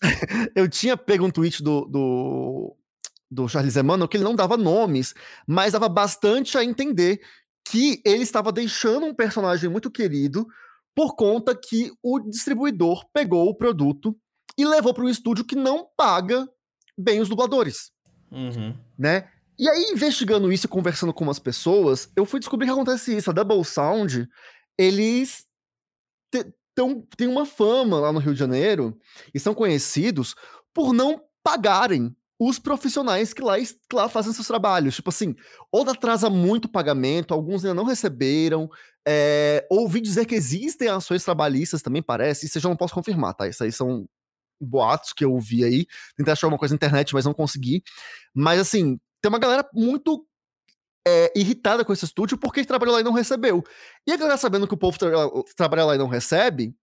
eu 0.56 0.68
tinha 0.68 0.96
pego 0.96 1.26
um 1.26 1.30
tweet 1.30 1.62
do, 1.62 1.84
do, 1.84 2.76
do 3.30 3.48
Charles 3.48 3.76
Emmanuel 3.76 4.08
que 4.08 4.16
ele 4.16 4.24
não 4.24 4.34
dava 4.34 4.56
nomes, 4.56 5.12
mas 5.46 5.74
dava 5.74 5.88
bastante 5.90 6.56
a 6.56 6.64
entender 6.64 7.20
que 7.68 8.00
ele 8.04 8.22
estava 8.22 8.50
deixando 8.50 9.04
um 9.04 9.14
personagem 9.14 9.68
muito 9.68 9.90
querido 9.90 10.46
por 10.94 11.14
conta 11.14 11.54
que 11.54 11.92
o 12.02 12.18
distribuidor 12.18 13.04
pegou 13.12 13.48
o 13.48 13.54
produto 13.54 14.16
e 14.56 14.64
levou 14.64 14.94
para 14.94 15.04
um 15.04 15.08
estúdio 15.08 15.44
que 15.44 15.54
não 15.54 15.86
paga 15.96 16.48
bem 17.00 17.20
os 17.20 17.28
dubladores. 17.28 17.90
Uhum. 18.30 18.76
Né? 18.98 19.28
E 19.58 19.68
aí, 19.68 19.90
investigando 19.92 20.52
isso 20.52 20.66
e 20.66 20.68
conversando 20.68 21.12
com 21.12 21.24
umas 21.24 21.38
pessoas, 21.38 22.10
eu 22.16 22.24
fui 22.24 22.40
descobrir 22.40 22.66
que 22.66 22.72
acontece 22.72 23.16
isso. 23.16 23.30
A 23.30 23.32
Double 23.32 23.64
Sound, 23.64 24.26
eles 24.78 25.44
tão, 26.74 27.06
têm 27.16 27.28
uma 27.28 27.44
fama 27.44 28.00
lá 28.00 28.12
no 28.12 28.20
Rio 28.20 28.32
de 28.32 28.38
Janeiro 28.38 28.98
e 29.34 29.38
são 29.38 29.54
conhecidos 29.54 30.34
por 30.72 30.94
não 30.94 31.20
pagarem 31.42 32.14
os 32.38 32.58
profissionais 32.58 33.34
que 33.34 33.42
lá, 33.42 33.58
que 33.58 33.94
lá 33.94 34.08
fazem 34.08 34.32
seus 34.32 34.46
trabalhos. 34.46 34.94
Tipo 34.94 35.10
assim, 35.10 35.34
ou 35.70 35.88
atrasa 35.88 36.30
muito 36.30 36.64
o 36.64 36.70
pagamento, 36.70 37.34
alguns 37.34 37.62
ainda 37.62 37.74
não 37.74 37.84
receberam. 37.84 38.66
É, 39.06 39.66
ouvi 39.70 40.00
dizer 40.00 40.24
que 40.24 40.34
existem 40.34 40.88
ações 40.88 41.22
trabalhistas 41.22 41.82
também, 41.82 42.02
parece. 42.02 42.46
Isso 42.46 42.56
eu 42.56 42.62
já 42.62 42.68
não 42.70 42.76
posso 42.76 42.94
confirmar, 42.94 43.34
tá? 43.34 43.46
Isso 43.46 43.62
aí 43.62 43.70
são 43.70 44.08
boatos 44.60 45.12
que 45.12 45.24
eu 45.24 45.32
ouvi 45.32 45.64
aí. 45.64 45.86
Tentei 46.16 46.32
achar 46.32 46.46
alguma 46.46 46.58
coisa 46.58 46.74
na 46.74 46.76
internet, 46.76 47.14
mas 47.14 47.24
não 47.24 47.34
consegui. 47.34 47.82
Mas 48.34 48.60
assim, 48.60 48.98
tem 49.22 49.28
uma 49.28 49.38
galera 49.38 49.68
muito 49.72 50.26
é, 51.06 51.32
irritada 51.34 51.84
com 51.84 51.92
esse 51.92 52.04
estúdio 52.04 52.38
porque 52.38 52.64
trabalhou 52.64 52.94
lá 52.94 53.00
e 53.00 53.04
não 53.04 53.12
recebeu. 53.12 53.64
E 54.06 54.12
a 54.12 54.16
galera 54.16 54.36
sabendo 54.36 54.66
que 54.66 54.74
o 54.74 54.78
povo 54.78 54.98
tra 54.98 55.10
trabalha 55.56 55.84
lá 55.84 55.94
e 55.94 55.98
não 55.98 56.08
recebe, 56.08 56.74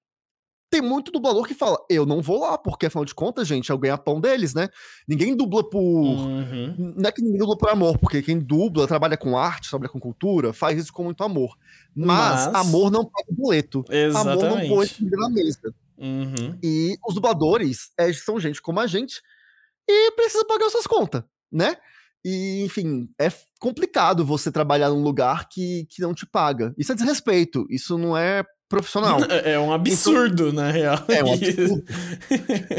tem 0.69 0.81
muito 0.81 1.11
dublador 1.11 1.47
que 1.47 1.53
fala, 1.53 1.77
eu 1.89 2.05
não 2.05 2.21
vou 2.21 2.41
lá, 2.41 2.57
porque 2.57 2.87
afinal 2.87 3.05
de 3.05 3.15
contas, 3.15 3.47
gente, 3.47 3.71
é 3.71 3.75
o 3.75 3.77
ganha-pão 3.77 4.19
deles, 4.19 4.53
né? 4.53 4.67
Ninguém 5.07 5.35
dubla 5.35 5.67
por. 5.67 5.79
Uhum. 5.81 6.93
Não 6.97 7.07
é 7.07 7.11
que 7.11 7.21
ninguém 7.21 7.39
dubla 7.39 7.57
por 7.57 7.69
amor, 7.69 7.97
porque 7.97 8.21
quem 8.21 8.37
dubla, 8.37 8.85
trabalha 8.85 9.15
com 9.15 9.37
arte, 9.37 9.69
trabalha 9.69 9.89
com 9.89 9.99
cultura, 9.99 10.51
faz 10.51 10.77
isso 10.77 10.91
com 10.91 11.05
muito 11.05 11.23
amor. 11.23 11.55
Mas, 11.95 12.47
Mas... 12.47 12.55
amor 12.55 12.91
não 12.91 13.05
paga 13.05 13.27
boleto. 13.31 13.85
Exatamente. 13.89 14.45
Amor 14.45 14.59
não 14.59 14.67
põe 14.67 14.87
na 15.09 15.29
mesa. 15.29 15.73
Uhum. 15.97 16.57
E 16.63 16.95
os 17.07 17.15
dubladores 17.15 17.91
é, 17.97 18.11
são 18.13 18.39
gente 18.39 18.61
como 18.61 18.79
a 18.79 18.87
gente 18.87 19.21
e 19.89 20.11
precisa 20.11 20.45
pagar 20.45 20.69
suas 20.69 20.85
contas, 20.85 21.23
né? 21.51 21.77
E, 22.23 22.63
enfim, 22.65 23.09
é 23.19 23.31
complicado 23.59 24.25
você 24.25 24.51
trabalhar 24.51 24.89
num 24.89 25.01
lugar 25.01 25.47
que, 25.47 25.85
que 25.89 26.01
não 26.01 26.13
te 26.13 26.25
paga. 26.25 26.73
Isso 26.77 26.91
é 26.91 26.95
desrespeito, 26.95 27.65
isso 27.69 27.97
não 27.97 28.17
é 28.17 28.43
profissional. 28.67 29.19
É 29.45 29.57
um 29.57 29.71
absurdo, 29.71 30.49
então, 30.49 30.53
na 30.53 30.71
real. 30.71 31.03
É 31.07 31.23
um 31.23 31.31
absurdo. 31.33 31.83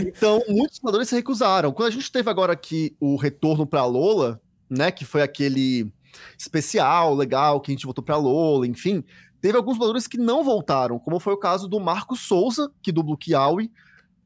então, 0.07 0.43
muitos 0.49 0.79
dubladores 0.79 1.09
se 1.09 1.15
recusaram. 1.15 1.73
Quando 1.73 1.89
a 1.89 1.93
gente 1.93 2.13
teve 2.13 2.29
agora 2.29 2.53
aqui 2.53 2.95
o 3.01 3.17
retorno 3.17 3.67
pra 3.67 3.87
Lola, 3.87 4.41
né, 4.69 4.91
que 4.91 5.05
foi 5.05 5.23
aquele 5.23 5.91
especial 6.37 7.15
legal 7.15 7.61
que 7.61 7.71
a 7.71 7.75
gente 7.75 7.85
voltou 7.85 8.05
pra 8.05 8.17
Lola, 8.17 8.67
enfim, 8.67 9.05
teve 9.41 9.57
alguns 9.57 9.75
dubladores 9.75 10.07
que 10.07 10.19
não 10.19 10.43
voltaram, 10.45 10.99
como 10.99 11.21
foi 11.21 11.33
o 11.33 11.39
caso 11.39 11.69
do 11.69 11.81
Marco 11.81 12.17
Souza, 12.17 12.71
que 12.83 12.93
dubla 12.93 13.15
o 13.15 13.19
Kiawi, 13.19 13.71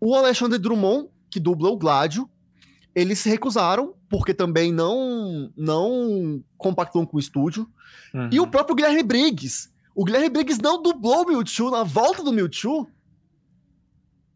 o 0.01 0.15
Alexandre 0.15 0.59
Drummond, 0.59 1.09
que 1.31 1.39
dubla 1.39 1.71
o 1.71 1.77
Gládio, 1.77 2.29
eles 2.95 3.19
se 3.19 3.29
recusaram, 3.29 3.95
porque 4.09 4.35
também 4.35 4.73
não 4.73 5.51
não 5.57 6.43
compactam 6.59 7.07
com 7.07 7.17
o 7.17 7.21
estúdio. 7.21 7.69
Uhum. 8.13 8.29
E 8.31 8.41
o 8.41 8.47
próprio 8.47 8.77
Guilherme 8.77 9.03
Briggs. 9.03 9.71
O 9.95 10.05
Guilherme 10.05 10.29
Briggs 10.29 10.61
não 10.63 10.83
dublou 10.83 11.23
o 11.23 11.27
Mewtwo 11.27 11.71
na 11.71 11.83
volta 11.83 12.23
do 12.23 12.33
Mewtwo 12.33 12.87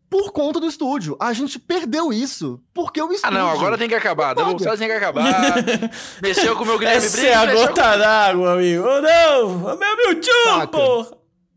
por 0.09 0.33
conta 0.33 0.61
do 0.61 0.67
estúdio. 0.67 1.17
A 1.21 1.33
gente 1.33 1.59
perdeu 1.59 2.13
isso. 2.13 2.61
Porque 2.73 3.01
o 3.01 3.13
estúdio. 3.13 3.37
Ah, 3.37 3.41
não, 3.41 3.51
agora 3.51 3.77
tem 3.77 3.89
que 3.89 3.95
acabar. 3.95 4.35
Double 4.35 4.57
Stars 4.57 4.79
tem 4.79 4.89
que 4.89 4.95
acabar. 4.95 5.55
mexeu 6.23 6.57
com 6.57 6.63
o 6.63 6.67
meu 6.67 6.79
Guilherme 6.79 7.01
Briggs. 7.01 7.27
Essa 7.27 7.27
é 7.27 7.35
a 7.35 7.55
gota 7.55 7.93
com... 7.93 7.99
d'água, 7.99 8.53
amigo. 8.55 8.85
Oh, 8.85 9.01
não! 9.01 9.75
O 9.75 9.79
meu 9.79 9.97
Mewtwo, 9.97 10.69
porra! 10.71 11.17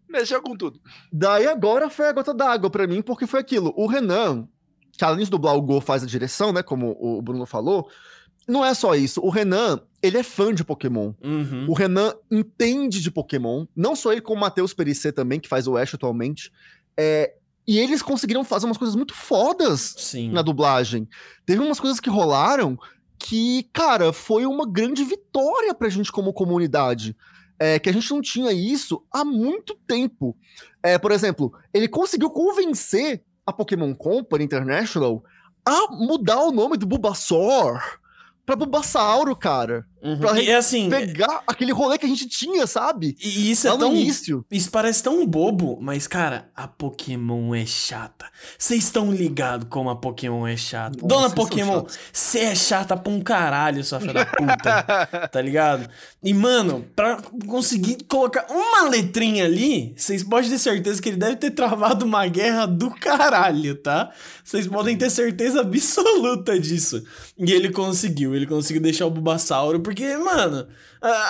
Mexeu 0.09 0.41
com 0.41 0.55
tudo. 0.55 0.79
Daí 1.13 1.47
agora 1.47 1.89
foi 1.89 2.07
a 2.07 2.11
gota 2.11 2.33
d'água 2.33 2.69
para 2.69 2.87
mim, 2.87 3.01
porque 3.01 3.27
foi 3.27 3.39
aquilo. 3.39 3.71
O 3.77 3.85
Renan, 3.85 4.47
que 4.91 5.05
além 5.05 5.23
de 5.23 5.29
dublar 5.29 5.55
o 5.55 5.61
Go 5.61 5.79
faz 5.79 6.01
a 6.01 6.07
direção, 6.07 6.51
né? 6.51 6.63
Como 6.63 6.97
o 6.99 7.21
Bruno 7.21 7.45
falou. 7.45 7.87
Não 8.47 8.65
é 8.65 8.73
só 8.73 8.95
isso. 8.95 9.21
O 9.21 9.29
Renan, 9.29 9.79
ele 10.01 10.17
é 10.17 10.23
fã 10.23 10.51
de 10.51 10.63
Pokémon. 10.63 11.13
Uhum. 11.23 11.67
O 11.69 11.73
Renan 11.73 12.15
entende 12.31 12.99
de 12.99 13.11
Pokémon. 13.11 13.67
Não 13.75 13.95
só 13.95 14.11
ele, 14.11 14.21
como 14.21 14.37
o 14.37 14.41
Matheus 14.41 14.73
Perissé 14.73 15.11
também, 15.11 15.39
que 15.39 15.47
faz 15.47 15.67
o 15.67 15.77
Ash 15.77 15.93
atualmente. 15.93 16.51
É, 16.97 17.35
e 17.69 17.77
eles 17.77 18.01
conseguiram 18.01 18.43
fazer 18.43 18.65
umas 18.65 18.79
coisas 18.79 18.95
muito 18.95 19.13
fodas 19.13 19.93
Sim. 19.95 20.31
na 20.31 20.41
dublagem. 20.41 21.07
Teve 21.45 21.61
umas 21.61 21.79
coisas 21.79 21.99
que 21.99 22.09
rolaram 22.09 22.75
que, 23.19 23.69
cara, 23.71 24.11
foi 24.11 24.43
uma 24.47 24.67
grande 24.67 25.03
vitória 25.03 25.71
pra 25.75 25.87
gente 25.87 26.11
como 26.11 26.33
comunidade. 26.33 27.15
É, 27.59 27.77
que 27.77 27.87
a 27.87 27.93
gente 27.93 28.09
não 28.09 28.23
tinha 28.23 28.51
isso 28.51 29.05
há 29.11 29.23
muito 29.23 29.75
tempo. 29.85 30.35
É, 30.81 30.97
por 30.97 31.11
exemplo, 31.11 31.53
ele 31.71 31.87
conseguiu 31.87 32.31
convencer 32.31 33.23
a 33.45 33.53
Pokémon 33.53 33.93
Company 33.93 34.45
International 34.45 35.23
a 35.63 35.91
mudar 35.91 36.39
o 36.39 36.51
nome 36.51 36.75
do 36.75 36.87
Bulbasaur 36.87 37.79
pra 38.47 38.55
Bulbasauro, 38.55 39.35
cara. 39.35 39.85
Uhum. 40.01 40.17
Pra 40.17 40.39
e, 40.39 40.51
assim, 40.51 40.89
pegar 40.89 41.43
aquele 41.45 41.71
rolê 41.71 41.97
que 41.97 42.05
a 42.05 42.09
gente 42.09 42.27
tinha, 42.27 42.65
sabe? 42.65 43.17
E 43.21 43.51
isso 43.51 43.67
é 43.67 43.77
tão. 43.77 43.93
Início. 43.93 44.45
Isso 44.49 44.71
parece 44.71 45.03
tão 45.03 45.25
bobo, 45.25 45.77
mas, 45.81 46.07
cara, 46.07 46.49
a 46.55 46.67
Pokémon 46.67 47.53
é 47.53 47.65
chata. 47.65 48.25
Vocês 48.57 48.85
estão 48.85 49.11
ligados 49.11 49.67
como 49.69 49.89
a 49.89 49.95
Pokémon 49.95 50.47
é 50.47 50.55
chata. 50.55 50.97
Nossa, 51.01 51.07
Dona 51.07 51.29
Pokémon, 51.29 51.85
você 52.11 52.39
é 52.39 52.55
chata 52.55 52.95
pra 52.95 53.11
um 53.11 53.21
caralho, 53.21 53.83
sua 53.83 53.99
filha 53.99 54.13
da 54.13 54.25
puta. 54.25 55.27
tá 55.31 55.41
ligado? 55.41 55.89
E, 56.23 56.33
mano, 56.33 56.85
pra 56.95 57.17
conseguir 57.47 57.97
colocar 58.07 58.45
uma 58.49 58.89
letrinha 58.89 59.45
ali, 59.45 59.93
vocês 59.97 60.23
podem 60.23 60.49
ter 60.49 60.59
certeza 60.59 61.01
que 61.01 61.09
ele 61.09 61.17
deve 61.17 61.35
ter 61.35 61.51
travado 61.51 62.05
uma 62.05 62.25
guerra 62.27 62.65
do 62.65 62.89
caralho, 62.91 63.75
tá? 63.75 64.11
Vocês 64.43 64.65
podem 64.67 64.97
ter 64.97 65.09
certeza 65.09 65.61
absoluta 65.61 66.59
disso. 66.59 67.03
E 67.37 67.51
ele 67.51 67.69
conseguiu. 67.69 68.35
Ele 68.35 68.45
conseguiu 68.45 68.81
deixar 68.81 69.05
o 69.05 69.11
Bulbasauro 69.11 69.79
porque, 69.89 70.15
mano, 70.17 70.67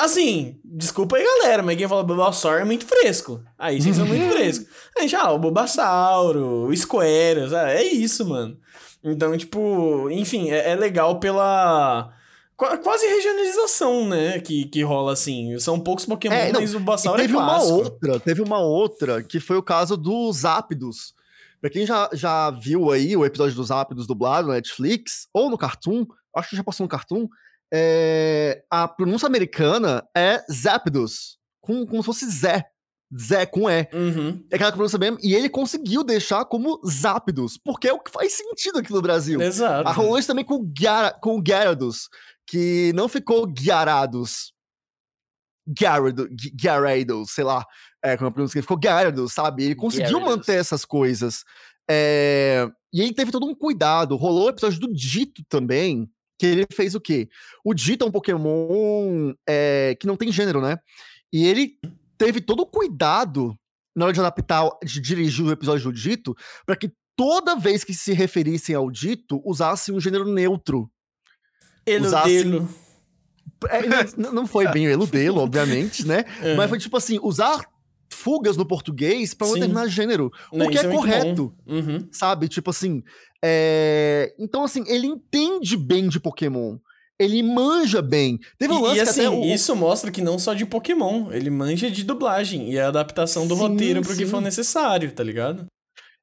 assim, 0.02 0.60
desculpa 0.66 1.16
aí, 1.16 1.24
galera, 1.24 1.64
mas 1.64 1.78
quem 1.78 1.88
fala 1.88 2.04
Bulbasaur 2.04 2.60
é 2.60 2.66
muito 2.66 2.86
fresco. 2.86 3.42
Aí 3.58 3.82
vocês 3.82 3.96
são 3.96 4.06
muito 4.06 4.28
frescos. 4.36 4.68
A 4.98 5.02
gente, 5.02 5.16
ah, 5.16 5.32
o 5.32 5.40
Bulbasauro, 5.40 6.68
o 6.68 6.76
Squares, 6.76 7.54
é 7.54 7.82
isso, 7.82 8.28
mano. 8.28 8.58
Então, 9.02 9.38
tipo, 9.38 10.10
enfim, 10.12 10.50
é, 10.50 10.72
é 10.72 10.76
legal 10.76 11.22
pela 11.22 12.14
quase 12.58 13.08
regionalização, 13.08 14.06
né, 14.06 14.42
que, 14.42 14.66
que 14.66 14.84
rola 14.84 15.14
assim. 15.14 15.58
São 15.58 15.80
poucos 15.80 16.06
Pokémon, 16.06 16.36
é, 16.36 16.52
mas 16.52 16.76
o 16.76 16.80
Bulbasaur 16.80 17.18
é 17.18 17.30
clássico. 17.30 17.72
uma 17.72 17.78
outra, 17.78 18.20
teve 18.20 18.42
uma 18.42 18.60
outra 18.60 19.24
que 19.24 19.40
foi 19.40 19.56
o 19.56 19.64
caso 19.64 19.96
dos 19.96 20.40
Zapdos. 20.40 21.14
Pra 21.62 21.70
quem 21.70 21.86
já, 21.86 22.10
já 22.12 22.52
viu 22.52 22.92
aí 22.92 23.16
o 23.16 23.26
episódio 23.26 23.56
dos 23.56 23.68
Zapdos 23.68 24.06
dublado 24.06 24.50
na 24.50 24.56
Netflix 24.56 25.30
ou 25.34 25.50
no 25.50 25.58
Cartoon, 25.58 26.06
acho 26.36 26.50
que 26.50 26.58
já 26.58 26.64
passou 26.64 26.84
no 26.84 26.90
Cartoon, 26.90 27.30
é, 27.74 28.64
a 28.70 28.88
pronúncia 28.88 29.28
americana 29.28 30.08
é 30.16 30.44
Zapdos, 30.52 31.38
com, 31.62 31.86
como 31.86 32.02
se 32.02 32.06
fosse 32.06 32.30
Zé. 32.30 32.66
Zé 33.18 33.46
com 33.46 33.70
E. 33.70 33.88
Uhum. 33.92 34.46
É 34.52 34.56
aquela 34.56 34.72
pronúncia 34.72 35.00
mesmo. 35.00 35.18
E 35.22 35.34
ele 35.34 35.50
conseguiu 35.50 36.04
deixar 36.04 36.46
como 36.46 36.80
Zapdos, 36.88 37.58
porque 37.58 37.88
é 37.88 37.94
o 37.94 38.00
que 38.00 38.12
faz 38.12 38.34
sentido 38.34 38.80
aqui 38.80 38.92
no 38.92 39.02
Brasil. 39.02 39.42
Exato. 39.42 39.88
A 39.88 39.92
rolou 39.92 40.18
isso 40.18 40.28
também 40.28 40.46
com, 40.46 40.72
Gyara, 40.78 41.12
com 41.20 41.40
o 41.40 41.44
Gyarados, 41.44 42.08
que 42.48 42.92
não 42.94 43.08
ficou 43.08 43.52
Gyarados. 43.52 44.54
Gyarados, 45.68 47.32
sei 47.32 47.44
lá, 47.44 47.64
é, 48.04 48.18
como 48.18 48.30
a 48.30 48.32
pronúncia 48.32 48.62
ficou 48.62 48.80
Gyarados, 48.82 49.34
sabe? 49.34 49.64
Ele 49.66 49.76
conseguiu 49.76 50.20
Gyarados. 50.20 50.36
manter 50.38 50.60
essas 50.60 50.86
coisas. 50.86 51.44
É, 51.90 52.68
e 52.94 53.02
ele 53.02 53.14
teve 53.14 53.32
todo 53.32 53.46
um 53.48 53.56
cuidado. 53.56 54.16
Rolou 54.16 54.46
o 54.46 54.50
episódio 54.50 54.80
do 54.80 54.94
Dito 54.94 55.44
também, 55.50 56.08
que 56.40 56.46
ele 56.46 56.66
fez 56.74 56.96
o 56.96 57.02
quê? 57.02 57.28
O 57.64 57.74
Dito 57.74 58.06
é 58.06 58.08
um 58.08 58.12
Pokémon 58.12 59.34
é, 59.48 59.96
que 60.00 60.08
não 60.08 60.16
tem 60.16 60.32
gênero, 60.32 60.62
né? 60.62 60.78
E 61.32 61.46
ele 61.46 61.78
teve 62.18 62.40
todo 62.40 62.62
o 62.62 62.66
cuidado 62.66 63.56
na 63.96 64.06
hora 64.06 64.14
de 64.14 64.20
adaptar, 64.22 64.70
de 64.84 65.02
dirigir 65.02 65.46
o 65.46 65.52
episódio 65.52 65.92
do 65.92 65.94
Dito, 65.94 66.36
para 66.66 66.78
que 66.78 66.92
toda 67.16 67.58
vez 67.58 67.84
que 67.84 67.94
se 67.94 68.14
referissem 68.14 68.74
ao 68.74 68.90
Dito, 68.90 69.42
usassem 69.44 69.94
um 69.94 70.00
gênero 70.00 70.26
neutro. 70.26 70.90
Eludelo. 71.86 72.70
É, 73.68 73.82
não 74.32 74.48
foi 74.48 74.72
bem 74.72 74.86
eludelo, 74.86 75.42
obviamente, 75.42 76.08
né? 76.08 76.24
É. 76.42 76.56
Mas 76.56 76.70
foi 76.70 76.80
tipo 76.80 76.96
assim, 76.96 77.20
usar 77.22 77.66
fugas 78.20 78.58
no 78.58 78.66
português 78.66 79.34
para 79.34 79.48
um 79.48 79.54
determinado 79.54 79.90
gênero, 79.90 80.32
não, 80.52 80.68
o 80.68 80.70
que 80.70 80.78
é, 80.78 80.82
é 80.82 80.92
correto, 80.92 81.54
uhum. 81.66 82.08
sabe? 82.12 82.48
Tipo 82.48 82.70
assim, 82.70 83.02
é... 83.44 84.34
então 84.38 84.64
assim, 84.64 84.84
ele 84.88 85.08
entende 85.08 85.78
bem 85.78 86.10
de 86.10 86.20
Pokémon. 86.20 86.78
Ele 87.18 87.44
manja 87.44 88.02
bem. 88.02 88.40
Teve 88.58 88.74
um 88.74 88.82
lance 88.82 88.98
e, 88.98 89.02
assim, 89.02 89.28
o... 89.28 89.44
isso 89.44 89.76
mostra 89.76 90.10
que 90.10 90.22
não 90.22 90.40
só 90.40 90.54
de 90.54 90.66
Pokémon, 90.66 91.32
ele 91.32 91.50
manja 91.50 91.92
de 91.92 92.04
dublagem 92.04 92.72
e 92.72 92.80
a 92.80 92.88
adaptação 92.88 93.46
do 93.46 93.56
sim, 93.56 93.62
roteiro 93.62 94.02
pro 94.02 94.14
sim. 94.14 94.24
que 94.24 94.26
for 94.26 94.42
necessário, 94.42 95.12
tá 95.12 95.24
ligado? 95.24 95.66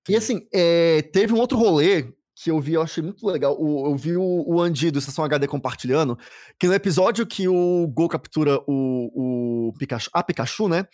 E 0.09 0.17
assim, 0.17 0.47
é... 0.53 1.03
teve 1.03 1.33
um 1.33 1.39
outro 1.39 1.59
rolê 1.59 2.07
que 2.43 2.51
eu 2.51 2.61
vi, 2.61 2.75
eu 2.75 2.83
achei 2.83 3.03
muito 3.03 3.27
legal. 3.27 3.57
O, 3.59 3.87
eu 3.87 3.97
vi 3.97 4.17
o, 4.17 4.45
o 4.47 4.61
Andy 4.61 4.91
do 4.91 4.99
Estação 4.99 5.25
HD 5.25 5.49
compartilhando, 5.49 6.19
que 6.59 6.67
no 6.67 6.75
episódio 6.75 7.27
que 7.27 7.49
o 7.49 7.87
Go 7.89 8.09
captura 8.09 8.61
o, 8.67 9.69
o 9.69 9.73
Pikachu, 9.79 10.11
a 10.13 10.23
Pikachu, 10.23 10.69
né? 10.69 10.87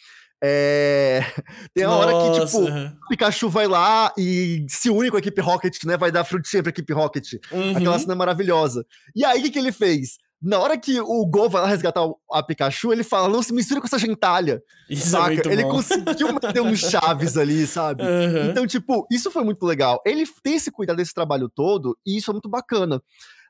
É... 0.42 1.20
Tem 1.72 1.84
a 1.84 1.90
hora 1.90 2.12
que, 2.12 2.44
tipo, 2.44 2.64
o 2.64 3.08
Pikachu 3.08 3.48
vai 3.48 3.68
lá 3.68 4.12
e 4.18 4.66
se 4.68 4.90
une 4.90 5.10
com 5.10 5.16
a 5.16 5.20
equipe 5.20 5.40
Rocket, 5.40 5.84
né? 5.84 5.96
Vai 5.96 6.10
dar 6.10 6.24
frutinha 6.24 6.62
pra 6.62 6.70
equipe 6.70 6.92
Rocket. 6.92 7.34
Uhum. 7.52 7.76
Aquela 7.76 7.98
cena 7.98 8.16
maravilhosa. 8.16 8.84
E 9.14 9.24
aí, 9.24 9.38
o 9.38 9.42
que, 9.44 9.50
que 9.50 9.58
ele 9.58 9.70
fez? 9.70 10.18
Na 10.42 10.58
hora 10.58 10.76
que 10.76 11.00
o 11.00 11.24
Go 11.24 11.48
vai 11.48 11.62
lá 11.62 11.68
resgatar 11.68 12.02
a 12.32 12.42
Pikachu, 12.42 12.92
ele 12.92 13.04
fala: 13.04 13.28
não 13.28 13.40
se 13.40 13.52
misture 13.52 13.80
com 13.80 13.86
essa 13.86 13.98
gentalha. 13.98 14.60
Isso 14.90 15.06
é 15.06 15.10
saca? 15.10 15.48
É 15.48 15.52
ele 15.52 15.62
conseguiu 15.62 16.32
meter 16.32 16.60
uns 16.60 16.80
chaves 16.80 17.36
ali, 17.36 17.64
sabe? 17.64 18.02
Uhum. 18.02 18.50
Então, 18.50 18.66
tipo, 18.66 19.06
isso 19.08 19.30
foi 19.30 19.44
muito 19.44 19.64
legal. 19.64 20.02
Ele 20.04 20.24
tem 20.42 20.56
esse 20.56 20.72
cuidado 20.72 20.96
desse 20.96 21.14
trabalho 21.14 21.48
todo, 21.48 21.96
e 22.04 22.16
isso 22.16 22.32
é 22.32 22.34
muito 22.34 22.48
bacana. 22.48 23.00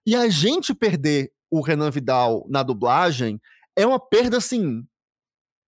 E 0.07 0.15
a 0.15 0.29
gente 0.29 0.75
perder 0.75 1.31
o 1.51 1.63
Renan 1.63 1.91
Vidal 1.91 2.45
na 2.51 2.63
dublagem 2.63 3.41
é 3.75 3.87
uma 3.87 3.99
perda, 3.99 4.37
assim, 4.37 4.85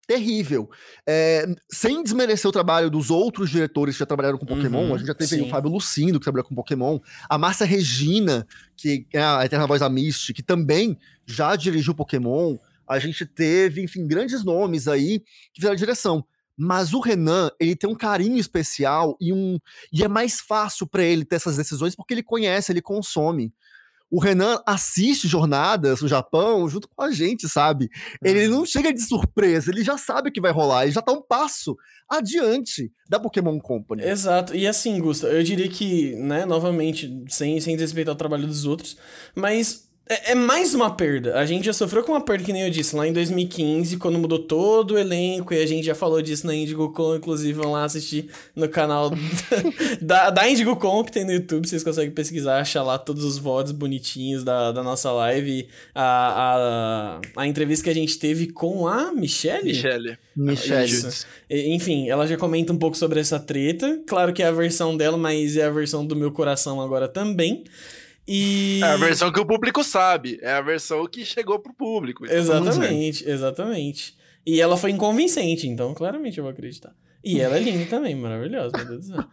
terrível. 0.05 0.69
É, 1.07 1.47
sem 1.71 2.03
desmerecer 2.03 2.49
o 2.49 2.53
trabalho 2.53 2.91
dos 2.91 3.11
outros 3.11 3.51
diretores 3.51 3.95
que 3.95 4.01
já 4.01 4.07
trabalharam 4.07 4.39
com 4.39 4.47
Pokémon, 4.47 4.87
uhum, 4.87 4.95
a 4.95 4.99
gente 4.99 5.07
já 5.07 5.15
teve 5.15 5.37
sim. 5.37 5.43
o 5.43 5.49
Fábio 5.49 5.71
Lucindo, 5.71 6.19
que 6.19 6.25
trabalhou 6.25 6.47
com 6.47 6.55
Pokémon, 6.55 6.99
a 7.29 7.39
Márcia 7.39 7.67
Regina, 7.67 8.47
que 8.77 9.07
é 9.13 9.23
a 9.23 9.45
Eterna 9.45 9.67
Voz 9.67 9.81
da 9.81 9.89
Misty, 9.89 10.33
que 10.33 10.43
também 10.43 10.99
já 11.27 11.57
dirigiu 11.57 11.95
Pokémon, 11.95 12.57
a 12.87 12.99
gente 12.99 13.25
teve, 13.25 13.83
enfim, 13.83 14.07
grandes 14.07 14.45
nomes 14.45 14.87
aí 14.87 15.21
que 15.21 15.57
fizeram 15.57 15.75
a 15.75 15.79
direção. 15.79 16.25
Mas 16.57 16.93
o 16.93 17.01
Renan, 17.01 17.51
ele 17.59 17.75
tem 17.75 17.91
um 17.91 17.97
carinho 17.97 18.39
especial 18.39 19.17
e 19.21 19.33
um 19.33 19.59
e 19.93 20.05
é 20.05 20.09
mais 20.09 20.41
fácil 20.41 20.87
para 20.87 21.03
ele 21.03 21.25
ter 21.25 21.37
essas 21.37 21.57
decisões 21.57 21.97
porque 21.97 22.15
ele 22.15 22.23
conhece, 22.23 22.71
ele 22.71 22.81
consome. 22.81 23.53
O 24.11 24.21
Renan 24.21 24.61
assiste 24.67 25.27
jornadas 25.27 26.01
no 26.01 26.09
Japão 26.09 26.69
junto 26.69 26.89
com 26.89 27.03
a 27.03 27.11
gente, 27.11 27.49
sabe? 27.49 27.89
Ele 28.23 28.47
uhum. 28.47 28.59
não 28.59 28.67
chega 28.67 28.93
de 28.93 29.03
surpresa, 29.03 29.71
ele 29.71 29.83
já 29.83 29.99
sabe 29.99 30.29
o 30.29 30.33
que 30.33 30.41
vai 30.41 30.53
rolar, 30.53 30.85
ele 30.85 30.93
já 30.93 31.03
tá 31.03 31.13
um 31.13 31.23
passo 31.23 31.77
adiante 32.09 32.93
da 33.09 33.19
Pokémon 33.19 33.59
Company. 33.59 34.03
Exato. 34.05 34.55
E 34.55 34.67
assim, 34.67 35.01
Gusta, 35.01 35.27
eu 35.29 35.43
diria 35.43 35.69
que, 35.69 36.15
né, 36.17 36.45
novamente, 36.45 37.25
sem, 37.29 37.61
sem 37.61 37.75
desrespeitar 37.75 38.15
o 38.15 38.19
trabalho 38.19 38.47
dos 38.47 38.65
outros, 38.67 38.97
mas 39.35 39.89
é, 40.07 40.33
é, 40.33 40.35
mais 40.35 40.75
uma 40.75 40.95
perda. 40.95 41.39
A 41.39 41.47
gente 41.47 41.65
já 41.65 41.73
sofreu 41.73 42.05
com 42.05 42.13
uma 42.13 42.21
perda, 42.21 42.45
que 42.45 42.53
nem 42.53 42.63
eu 42.63 42.71
disse, 42.71 42.95
lá 42.95 43.09
em 43.09 43.13
2015, 43.13 43.97
quando 43.97 44.19
mudou 44.19 44.39
todo 44.39 44.93
o 44.93 44.99
elenco, 44.99 45.55
e 45.55 45.63
a 45.63 45.67
gente 45.67 45.87
já 45.87 45.95
falou 45.95 46.21
disso 46.21 46.47
na 46.47 46.55
IndigoCon, 46.55 47.17
inclusive 47.17 47.55
vão 47.55 47.73
lá 47.73 47.85
assistir 47.85 48.29
no 48.55 48.69
canal 48.69 49.11
da, 50.03 50.29
da 50.29 50.47
IndigoCon, 50.47 51.05
que 51.05 51.13
tem 51.13 51.25
no 51.25 51.33
YouTube, 51.33 51.67
vocês 51.67 51.83
conseguem 51.83 52.11
pesquisar, 52.11 52.61
achar 52.61 52.83
lá 52.83 52.99
todos 52.99 53.25
os 53.25 53.39
votos 53.39 53.73
bonitinhos 53.73 54.45
da, 54.45 54.73
da 54.73 54.83
nossa 54.83 55.11
live, 55.11 55.69
a, 55.95 57.21
a, 57.37 57.43
a 57.43 57.47
entrevista 57.47 57.85
que 57.85 57.91
a 57.91 57.95
gente 57.95 58.19
teve 58.19 58.49
com 58.49 58.87
a 58.87 59.11
Michelle? 59.11 59.65
Michelle. 59.65 60.19
Michelle. 60.37 61.15
Enfim, 61.49 62.11
ela 62.11 62.27
já 62.27 62.37
comenta 62.37 62.75
um 62.75 62.79
pouco 62.79 62.97
sobre 62.97 63.21
essa 63.21 63.41
treta, 63.41 64.03
claro 64.07 64.35
que 64.35 64.43
é 64.43 64.47
a 64.47 64.53
versão 64.53 64.95
dela, 64.95 65.17
mas 65.17 65.57
é 65.57 65.65
a 65.65 65.71
versão 65.71 66.05
do 66.05 66.15
meu 66.15 66.31
coração 66.31 66.79
agora 66.79 67.09
também. 67.09 67.65
E... 68.27 68.81
É 68.83 68.87
a 68.87 68.97
versão 68.97 69.31
que 69.31 69.41
o 69.41 69.47
público 69.47 69.85
sabe, 69.85 70.39
é 70.43 70.53
a 70.53 70.63
versão 70.63 71.07
que 71.07 71.25
chegou 71.25 71.59
pro 71.59 71.75
público. 71.75 72.25
Então 72.25 72.37
exatamente, 72.37 73.29
exatamente. 73.29 74.17
E 74.47 74.61
ela 74.61 74.77
foi 74.77 74.91
inconvincente, 74.91 75.69
então 75.69 75.95
claramente 75.95 76.39
eu 76.39 76.45
vou 76.45 76.53
acreditar. 76.53 76.95
E 77.23 77.41
ela 77.41 77.57
é 77.57 77.61
linda 77.61 77.87
também, 77.87 78.15
maravilhosa, 78.15 78.77
meu 78.77 78.87
Deus 78.87 79.09
do 79.09 79.15
céu. 79.15 79.25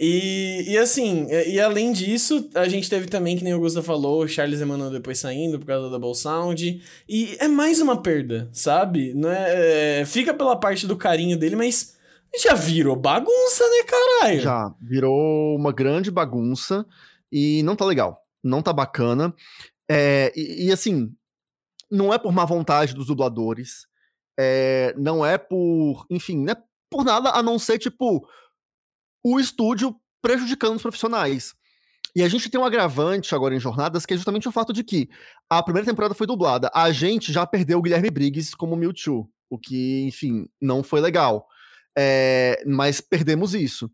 E, 0.00 0.64
e 0.68 0.78
assim, 0.78 1.26
e 1.28 1.58
além 1.60 1.92
disso, 1.92 2.48
a 2.54 2.68
gente 2.68 2.88
teve 2.88 3.08
também, 3.08 3.36
que 3.36 3.42
nem 3.42 3.52
o 3.52 3.58
Gusta 3.58 3.82
falou, 3.82 4.22
o 4.22 4.28
Charles 4.28 4.60
Emmanuel 4.60 4.92
depois 4.92 5.18
saindo 5.18 5.58
por 5.58 5.66
causa 5.66 5.90
da 5.90 5.98
Double 5.98 6.14
Sound. 6.14 6.80
E 7.08 7.36
é 7.40 7.48
mais 7.48 7.80
uma 7.80 8.00
perda, 8.00 8.48
sabe? 8.52 9.12
Não 9.14 9.28
é, 9.28 10.00
é, 10.00 10.04
fica 10.04 10.32
pela 10.32 10.54
parte 10.54 10.86
do 10.86 10.96
carinho 10.96 11.36
dele, 11.36 11.56
mas 11.56 11.96
já 12.40 12.54
virou 12.54 12.94
bagunça, 12.94 13.64
né, 13.64 13.82
caralho? 13.84 14.40
Já, 14.40 14.72
virou 14.80 15.56
uma 15.56 15.72
grande 15.72 16.12
bagunça 16.12 16.86
e 17.32 17.62
não 17.64 17.74
tá 17.74 17.84
legal 17.84 18.27
não 18.48 18.62
tá 18.62 18.72
bacana. 18.72 19.34
É, 19.90 20.32
e, 20.36 20.66
e, 20.66 20.72
assim, 20.72 21.14
não 21.90 22.12
é 22.12 22.18
por 22.18 22.32
má 22.32 22.44
vontade 22.44 22.94
dos 22.94 23.06
dubladores, 23.06 23.86
é, 24.38 24.94
não 24.96 25.24
é 25.24 25.38
por, 25.38 26.06
enfim, 26.10 26.38
não 26.38 26.52
é 26.52 26.56
por 26.90 27.04
nada 27.04 27.30
a 27.30 27.42
não 27.42 27.58
ser, 27.58 27.78
tipo, 27.78 28.26
o 29.24 29.38
estúdio 29.38 29.94
prejudicando 30.22 30.76
os 30.76 30.82
profissionais. 30.82 31.54
E 32.16 32.22
a 32.22 32.28
gente 32.28 32.48
tem 32.48 32.60
um 32.60 32.64
agravante 32.64 33.34
agora 33.34 33.54
em 33.54 33.60
Jornadas, 33.60 34.06
que 34.06 34.14
é 34.14 34.16
justamente 34.16 34.48
o 34.48 34.52
fato 34.52 34.72
de 34.72 34.82
que 34.82 35.08
a 35.48 35.62
primeira 35.62 35.86
temporada 35.86 36.14
foi 36.14 36.26
dublada. 36.26 36.70
A 36.74 36.90
gente 36.90 37.32
já 37.32 37.46
perdeu 37.46 37.78
o 37.78 37.82
Guilherme 37.82 38.10
Briggs 38.10 38.56
como 38.56 38.76
Mewtwo, 38.76 39.30
o 39.50 39.58
que, 39.58 40.02
enfim, 40.06 40.48
não 40.60 40.82
foi 40.82 41.00
legal. 41.00 41.46
É, 41.96 42.62
mas 42.66 43.00
perdemos 43.00 43.54
isso. 43.54 43.90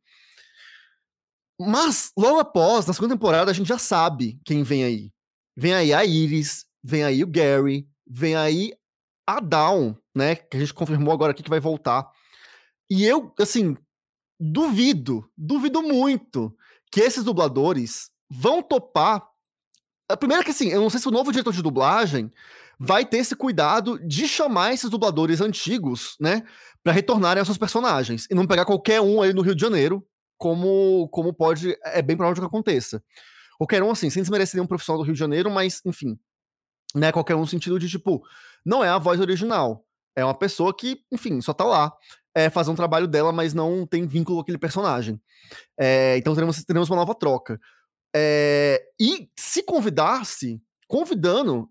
Mas, 1.59 2.11
logo 2.17 2.41
após, 2.41 2.87
na 2.87 2.93
segunda 2.93 3.15
temporada, 3.15 3.51
a 3.51 3.55
gente 3.55 3.69
já 3.69 3.79
sabe 3.79 4.41
quem 4.45 4.63
vem 4.63 4.85
aí. 4.85 5.13
Vem 5.57 5.73
aí 5.73 5.93
a 5.93 6.05
Iris, 6.05 6.67
vem 6.83 7.05
aí 7.05 7.23
o 7.23 7.29
Gary, 7.29 7.89
vem 8.07 8.35
aí 8.35 8.73
a 9.27 9.41
Dawn, 9.41 9.95
né? 10.15 10.35
Que 10.35 10.57
a 10.57 10.61
gente 10.61 10.75
confirmou 10.75 11.13
agora 11.13 11.31
aqui 11.31 11.43
que 11.43 11.51
vai 11.51 11.61
voltar. 11.61 12.11
E 12.91 13.05
eu, 13.05 13.33
assim, 13.39 13.77
duvido, 14.39 15.29
duvido 15.37 15.83
muito 15.83 16.55
que 16.91 17.01
esses 17.01 17.25
dubladores 17.25 18.11
vão 18.29 18.63
topar. 18.63 19.25
A 20.11 20.17
primeira 20.17 20.43
é 20.43 20.45
que, 20.45 20.51
assim, 20.51 20.69
eu 20.69 20.81
não 20.81 20.91
sei 20.91 21.01
se 21.01 21.09
o 21.09 21.13
novo 21.13 21.31
diretor 21.31 21.53
de 21.53 21.63
dublagem 21.63 22.33
vai 22.79 23.05
ter 23.05 23.19
esse 23.19 23.37
cuidado 23.37 23.99
de 24.05 24.27
chamar 24.27 24.75
esses 24.75 24.91
dubladores 24.91 25.41
antigos, 25.41 26.17
né? 26.21 26.43
Para 26.83 26.93
retornarem 26.93 27.39
aos 27.39 27.47
seus 27.47 27.59
personagens. 27.59 28.27
E 28.29 28.35
não 28.35 28.47
pegar 28.47 28.65
qualquer 28.65 29.01
um 29.01 29.23
aí 29.23 29.33
no 29.33 29.43
Rio 29.43 29.55
de 29.55 29.61
Janeiro 29.61 30.05
como, 30.45 31.09
como 31.09 31.33
pode. 31.33 31.75
É 31.85 32.03
bem 32.03 32.19
provável 32.19 32.43
que 32.43 32.47
aconteça. 32.47 33.03
Qualquer 33.57 33.83
um, 33.83 33.91
assim, 33.91 34.11
sem 34.11 34.23
desmerecer 34.23 34.57
nenhum 34.59 34.67
profissional 34.67 34.99
do 34.99 35.07
Rio 35.07 35.15
de 35.15 35.19
Janeiro, 35.19 35.51
mas, 35.51 35.81
enfim. 35.87 36.19
Né, 36.95 37.11
qualquer 37.11 37.35
um 37.35 37.41
no 37.41 37.47
sentido 37.47 37.79
de, 37.79 37.89
tipo, 37.89 38.23
não 38.63 38.85
é 38.85 38.91
a 38.91 38.99
voz 38.99 39.19
original. 39.21 39.87
É 40.15 40.23
uma 40.23 40.35
pessoa 40.35 40.77
que, 40.77 41.01
enfim, 41.11 41.41
só 41.41 41.55
tá 41.55 41.65
lá. 41.65 41.91
É, 42.35 42.51
fazer 42.51 42.71
um 42.71 42.75
trabalho 42.75 43.09
dela, 43.09 43.33
mas 43.33 43.55
não 43.55 43.87
tem 43.87 44.07
vínculo 44.07 44.37
com 44.37 44.43
aquele 44.43 44.59
personagem. 44.59 45.19
É, 45.81 46.19
então 46.19 46.35
teremos, 46.35 46.63
teremos 46.63 46.91
uma 46.91 46.97
nova 46.97 47.15
troca. 47.15 47.59
É, 48.15 48.83
e 49.01 49.31
se 49.39 49.63
convidasse, 49.63 50.61
convidando 50.87 51.71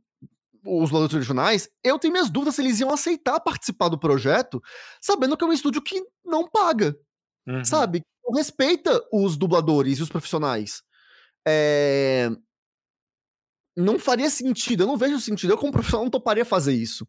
os 0.65 0.89
dubladores 0.89 1.13
originais, 1.13 1.69
eu 1.83 1.99
tenho 1.99 2.13
minhas 2.13 2.29
dúvidas 2.29 2.55
se 2.55 2.61
eles 2.61 2.79
iam 2.79 2.91
aceitar 2.91 3.39
participar 3.39 3.89
do 3.89 3.99
projeto, 3.99 4.63
sabendo 4.99 5.37
que 5.37 5.43
é 5.43 5.47
um 5.47 5.53
estúdio 5.53 5.81
que 5.81 6.01
não 6.25 6.49
paga. 6.49 6.97
Uhum. 7.45 7.63
Sabe? 7.63 8.01
Respeita 8.31 9.01
os 9.11 9.37
dubladores 9.37 9.99
e 9.99 10.03
os 10.03 10.09
profissionais. 10.09 10.81
É... 11.47 12.29
Não 13.75 13.97
faria 13.97 14.29
sentido, 14.29 14.83
eu 14.83 14.87
não 14.87 14.97
vejo 14.97 15.19
sentido. 15.19 15.51
Eu, 15.51 15.57
como 15.57 15.71
profissional, 15.71 16.05
não 16.05 16.11
toparia 16.11 16.45
fazer 16.45 16.73
isso. 16.73 17.07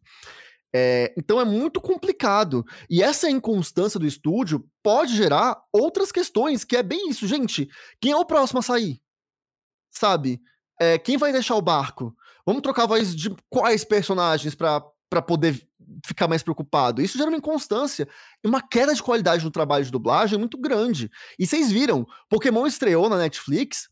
É... 0.73 1.13
Então 1.17 1.39
é 1.39 1.45
muito 1.45 1.79
complicado. 1.79 2.65
E 2.89 3.01
essa 3.01 3.29
inconstância 3.29 3.99
do 3.99 4.07
estúdio 4.07 4.67
pode 4.83 5.15
gerar 5.15 5.61
outras 5.71 6.11
questões, 6.11 6.63
que 6.65 6.75
é 6.75 6.83
bem 6.83 7.09
isso, 7.09 7.27
gente. 7.27 7.67
Quem 8.01 8.11
é 8.11 8.17
o 8.17 8.25
próximo 8.25 8.59
a 8.59 8.63
sair? 8.63 8.99
Sabe? 9.91 10.41
É, 10.79 10.97
quem 10.97 11.17
vai 11.17 11.31
deixar 11.31 11.55
o 11.55 11.61
barco? 11.61 12.13
Vamos 12.45 12.61
trocar 12.61 12.83
a 12.83 12.87
voz 12.87 13.15
de 13.15 13.33
quais 13.49 13.85
personagens 13.85 14.53
para 14.53 15.21
poder 15.25 15.65
ficar 16.05 16.27
mais 16.27 16.43
preocupado. 16.43 17.01
Isso 17.01 17.17
gera 17.17 17.29
uma 17.29 17.37
inconstância 17.37 18.07
e 18.43 18.47
uma 18.47 18.61
queda 18.61 18.93
de 18.93 19.03
qualidade 19.03 19.43
no 19.43 19.51
trabalho 19.51 19.85
de 19.85 19.91
dublagem 19.91 20.37
muito 20.37 20.57
grande. 20.57 21.09
E 21.37 21.45
vocês 21.45 21.71
viram, 21.71 22.05
Pokémon 22.29 22.65
estreou 22.65 23.09
na 23.09 23.17
Netflix, 23.17 23.87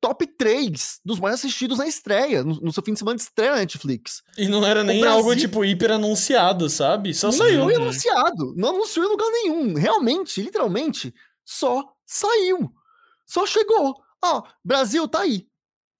top 0.00 0.26
3 0.26 1.00
dos 1.04 1.18
mais 1.18 1.34
assistidos 1.34 1.78
na 1.78 1.86
estreia, 1.86 2.42
no, 2.44 2.54
no 2.60 2.72
seu 2.72 2.82
fim 2.82 2.92
de 2.92 2.98
semana 2.98 3.16
de 3.16 3.22
estreia 3.22 3.52
na 3.52 3.58
Netflix. 3.58 4.22
E 4.36 4.48
não 4.48 4.64
era 4.64 4.84
nem 4.84 5.00
Brasil... 5.00 5.18
algo, 5.18 5.36
tipo, 5.36 5.64
hiper 5.64 5.92
anunciado, 5.92 6.68
sabe? 6.68 7.12
Só 7.14 7.28
não 7.28 7.32
saiu. 7.32 7.58
Não 7.58 7.64
foi 7.64 7.74
anunciado, 7.74 8.54
não 8.56 8.70
anunciou 8.70 9.06
em 9.06 9.08
lugar 9.08 9.30
nenhum. 9.30 9.74
Realmente, 9.74 10.40
literalmente, 10.42 11.14
só 11.44 11.84
saiu. 12.06 12.72
Só 13.26 13.46
chegou. 13.46 13.94
Ó, 14.24 14.42
Brasil 14.64 15.06
tá 15.08 15.20
aí. 15.20 15.46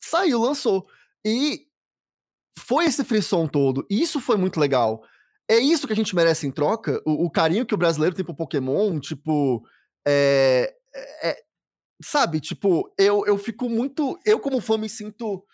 Saiu, 0.00 0.40
lançou. 0.40 0.86
E 1.24 1.66
foi 2.58 2.86
esse 2.86 3.04
frisson 3.04 3.46
todo. 3.46 3.86
E 3.90 4.00
isso 4.00 4.20
foi 4.20 4.36
muito 4.36 4.58
legal 4.58 5.02
é 5.48 5.58
isso 5.58 5.86
que 5.86 5.92
a 5.92 5.96
gente 5.96 6.14
merece 6.14 6.46
em 6.46 6.50
troca? 6.50 7.00
O, 7.06 7.26
o 7.26 7.30
carinho 7.30 7.64
que 7.64 7.74
o 7.74 7.78
brasileiro 7.78 8.14
tem 8.14 8.24
pro 8.24 8.34
Pokémon, 8.34 8.98
tipo. 9.00 9.64
É, 10.06 10.74
é, 11.22 11.36
sabe, 12.02 12.40
tipo, 12.40 12.92
eu, 12.98 13.24
eu 13.26 13.38
fico 13.38 13.68
muito. 13.68 14.18
Eu, 14.24 14.38
como 14.38 14.60
fã, 14.60 14.76
me 14.76 14.88
sinto 14.88 15.44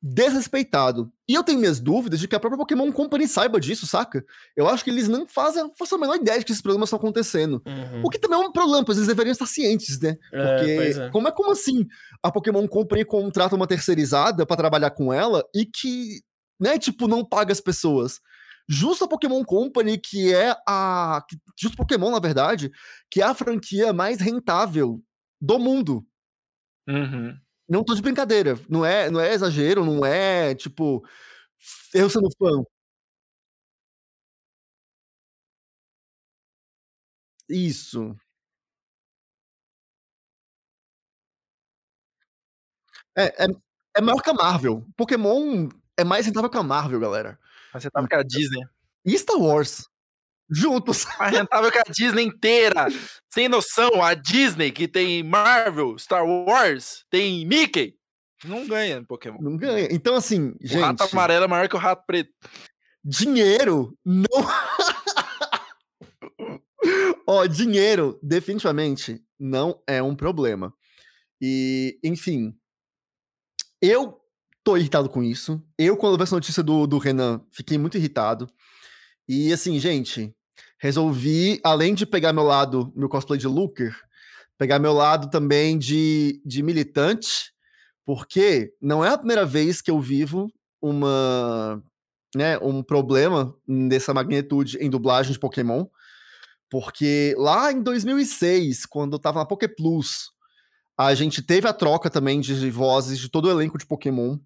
desrespeitado. 0.00 1.12
E 1.28 1.34
eu 1.34 1.42
tenho 1.42 1.58
minhas 1.58 1.80
dúvidas 1.80 2.20
de 2.20 2.28
que 2.28 2.34
a 2.34 2.40
própria 2.40 2.58
Pokémon 2.58 2.90
Company 2.92 3.26
saiba 3.26 3.58
disso, 3.58 3.84
saca? 3.84 4.24
Eu 4.56 4.68
acho 4.68 4.84
que 4.84 4.90
eles 4.90 5.08
não 5.08 5.26
fazem, 5.26 5.70
fazem 5.76 5.98
a 5.98 6.00
menor 6.00 6.16
ideia 6.16 6.38
de 6.38 6.44
que 6.44 6.52
esses 6.52 6.62
problemas 6.62 6.88
estão 6.88 6.98
acontecendo. 6.98 7.60
Uhum. 7.66 8.02
O 8.04 8.08
que 8.08 8.18
também 8.18 8.40
é 8.40 8.46
um 8.46 8.52
problema, 8.52 8.84
pois 8.84 8.96
eles 8.96 9.08
deveriam 9.08 9.32
estar 9.32 9.46
cientes, 9.46 9.98
né? 10.00 10.16
É, 10.32 10.56
Porque 10.56 11.00
é, 11.00 11.10
como 11.10 11.28
é 11.28 11.32
como 11.32 11.50
assim 11.50 11.86
a 12.22 12.30
Pokémon 12.30 12.66
Company 12.68 13.04
contrata 13.04 13.56
uma 13.56 13.66
terceirizada 13.66 14.46
para 14.46 14.56
trabalhar 14.56 14.90
com 14.92 15.12
ela 15.12 15.44
e 15.52 15.66
que, 15.66 16.20
né, 16.60 16.78
tipo, 16.78 17.08
não 17.08 17.24
paga 17.24 17.52
as 17.52 17.60
pessoas? 17.60 18.20
Justo 18.68 19.04
a 19.04 19.08
Pokémon 19.08 19.42
Company, 19.44 19.98
que 19.98 20.32
é 20.34 20.54
a. 20.68 21.24
Justo 21.58 21.76
Pokémon, 21.76 22.10
na 22.10 22.20
verdade, 22.20 22.70
que 23.10 23.22
é 23.22 23.24
a 23.24 23.34
franquia 23.34 23.92
mais 23.92 24.20
rentável 24.20 25.02
do 25.40 25.58
mundo. 25.58 26.06
Uhum. 26.88 27.36
Não 27.68 27.84
tô 27.84 27.94
de 27.94 28.02
brincadeira. 28.02 28.58
Não 28.68 28.84
é, 28.84 29.10
não 29.10 29.20
é 29.20 29.34
exagero, 29.34 29.84
não 29.84 30.04
é 30.06 30.54
tipo. 30.54 31.04
Eu 31.94 32.10
sendo 32.10 32.28
fã. 32.38 32.62
Isso. 37.48 38.16
É, 43.16 43.24
é, 43.44 43.46
é 43.96 44.00
maior 44.00 44.22
que 44.22 44.30
a 44.30 44.34
Marvel. 44.34 44.84
Pokémon 44.96 45.68
é 45.96 46.04
mais 46.04 46.26
rentável 46.26 46.50
que 46.50 46.58
a 46.58 46.62
Marvel, 46.62 47.00
galera. 47.00 47.38
Tava 47.72 48.08
com 48.08 48.16
a 48.16 48.22
Disney. 48.22 48.64
E 49.04 49.18
Star 49.18 49.38
Wars. 49.38 49.86
Juntos. 50.50 51.04
Mais 51.18 51.34
rentável 51.34 51.70
que 51.70 51.78
a 51.78 51.84
Disney 51.90 52.24
inteira. 52.24 52.88
Sem 53.30 53.48
noção, 53.48 54.02
a 54.02 54.14
Disney, 54.14 54.72
que 54.72 54.88
tem 54.88 55.22
Marvel, 55.22 55.98
Star 55.98 56.26
Wars, 56.26 57.04
tem 57.10 57.46
Mickey. 57.46 57.94
Não 58.44 58.66
ganha 58.66 59.00
no 59.00 59.06
Pokémon. 59.06 59.38
Não 59.40 59.56
ganha. 59.56 59.88
Então, 59.90 60.14
assim, 60.14 60.50
o 60.50 60.66
gente. 60.66 60.80
rato 60.80 61.02
amarelo 61.02 61.44
é 61.44 61.48
maior 61.48 61.68
que 61.68 61.76
o 61.76 61.78
rato 61.78 62.04
preto. 62.06 62.30
dinheiro 63.04 63.96
não. 64.04 64.24
Ó, 67.26 67.46
dinheiro, 67.46 68.18
definitivamente, 68.22 69.22
não 69.38 69.82
é 69.86 70.02
um 70.02 70.16
problema. 70.16 70.72
E, 71.40 71.98
enfim. 72.02 72.54
Eu 73.82 74.17
tô 74.68 74.76
irritado 74.76 75.08
com 75.08 75.22
isso. 75.22 75.62
Eu, 75.78 75.96
quando 75.96 76.18
vi 76.18 76.24
essa 76.24 76.34
notícia 76.34 76.62
do, 76.62 76.86
do 76.86 76.98
Renan, 76.98 77.40
fiquei 77.50 77.78
muito 77.78 77.96
irritado. 77.96 78.46
E, 79.26 79.50
assim, 79.50 79.80
gente, 79.80 80.30
resolvi, 80.78 81.58
além 81.64 81.94
de 81.94 82.04
pegar 82.04 82.34
meu 82.34 82.42
lado, 82.42 82.92
meu 82.94 83.08
cosplay 83.08 83.38
de 83.38 83.46
Looker, 83.46 83.96
pegar 84.58 84.78
meu 84.78 84.92
lado 84.92 85.30
também 85.30 85.78
de, 85.78 86.42
de 86.44 86.62
militante, 86.62 87.50
porque 88.04 88.70
não 88.78 89.02
é 89.02 89.08
a 89.08 89.16
primeira 89.16 89.46
vez 89.46 89.80
que 89.80 89.90
eu 89.90 89.98
vivo 90.02 90.52
uma, 90.82 91.82
né, 92.36 92.58
um 92.58 92.82
problema 92.82 93.54
dessa 93.88 94.12
magnitude 94.12 94.76
em 94.82 94.90
dublagem 94.90 95.32
de 95.32 95.38
Pokémon, 95.38 95.86
porque 96.68 97.34
lá 97.38 97.72
em 97.72 97.82
2006, 97.82 98.84
quando 98.84 99.14
eu 99.14 99.18
tava 99.18 99.38
na 99.38 99.46
Poké 99.46 99.66
Plus, 99.66 100.30
a 100.98 101.14
gente 101.14 101.40
teve 101.40 101.66
a 101.66 101.72
troca 101.72 102.10
também 102.10 102.38
de 102.38 102.70
vozes 102.70 103.18
de 103.18 103.30
todo 103.30 103.46
o 103.46 103.50
elenco 103.50 103.78
de 103.78 103.86
Pokémon. 103.86 104.36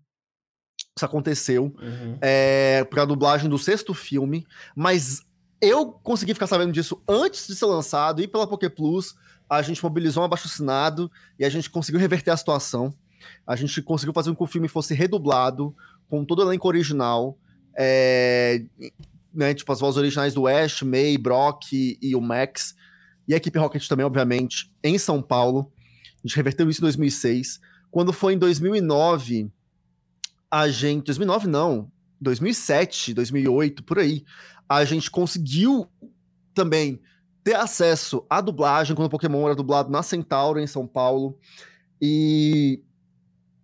Isso 0.97 1.05
aconteceu 1.05 1.75
uhum. 1.81 2.19
é, 2.21 2.85
pra 2.85 3.05
dublagem 3.05 3.49
do 3.49 3.59
sexto 3.59 3.95
filme, 3.95 4.47
mas 4.77 5.23
eu 5.61 5.93
consegui 5.93 6.35
ficar 6.35 6.47
sabendo 6.47 6.73
disso 6.73 7.03
antes 7.09 7.47
de 7.47 7.55
ser 7.55 7.67
lançado 7.67 8.21
e 8.21 8.29
pela 8.29 8.47
Poké 8.47 8.69
Plus 8.69 9.15
a 9.49 9.61
gente 9.63 9.83
mobilizou 9.83 10.23
um 10.23 10.27
abaixo-assinado 10.27 11.11
e 11.39 11.45
a 11.45 11.49
gente 11.49 11.69
conseguiu 11.69 12.01
reverter 12.01 12.31
a 12.31 12.37
situação. 12.37 12.93
A 13.47 13.55
gente 13.55 13.83
conseguiu 13.83 14.15
fazer 14.15 14.31
com 14.31 14.37
que 14.37 14.43
o 14.43 14.47
filme 14.47 14.67
fosse 14.67 14.95
redublado, 14.95 15.75
com 16.09 16.25
todo 16.25 16.39
o 16.39 16.43
elenco 16.43 16.67
original. 16.67 17.39
É, 17.77 18.65
né, 19.33 19.53
tipo, 19.55 19.71
as 19.71 19.81
vozes 19.81 19.99
originais 19.99 20.35
do 20.35 20.47
Ash, 20.47 20.83
May, 20.83 21.19
Brock 21.19 21.73
e, 21.73 21.99
e, 22.01 22.17
o 22.17 22.21
Max. 22.21 22.75
E 23.29 23.35
a 23.35 23.37
equipe 23.37 23.59
Rocket 23.59 23.87
também, 23.87 24.07
obviamente, 24.07 24.73
em 24.83 24.99
São 24.99 25.23
Paulo. 25.23 25.71
A 26.25 26.27
gente 26.27 26.37
reverteu 26.37 26.69
isso 26.69 26.81
em 26.81 26.87
2006. 26.87 27.61
Quando 27.91 28.13
foi 28.13 28.33
em 28.33 28.39
2009, 28.39 29.51
a 30.53 30.69
gente... 30.69 31.07
2009 31.07 31.49
não, 31.49 31.91
2007, 32.21 33.15
2008, 33.15 33.83
por 33.83 33.99
aí. 33.99 34.23
A 34.69 34.85
gente 34.85 35.11
conseguiu 35.11 35.89
também 36.53 37.01
ter 37.43 37.55
acesso 37.55 38.25
à 38.29 38.39
dublagem 38.41 38.95
quando 38.95 39.07
o 39.07 39.11
Pokémon 39.11 39.47
era 39.47 39.55
dublado 39.55 39.91
na 39.91 40.03
Centauro, 40.03 40.61
em 40.61 40.67
São 40.67 40.87
Paulo. 40.87 41.39
E 42.01 42.83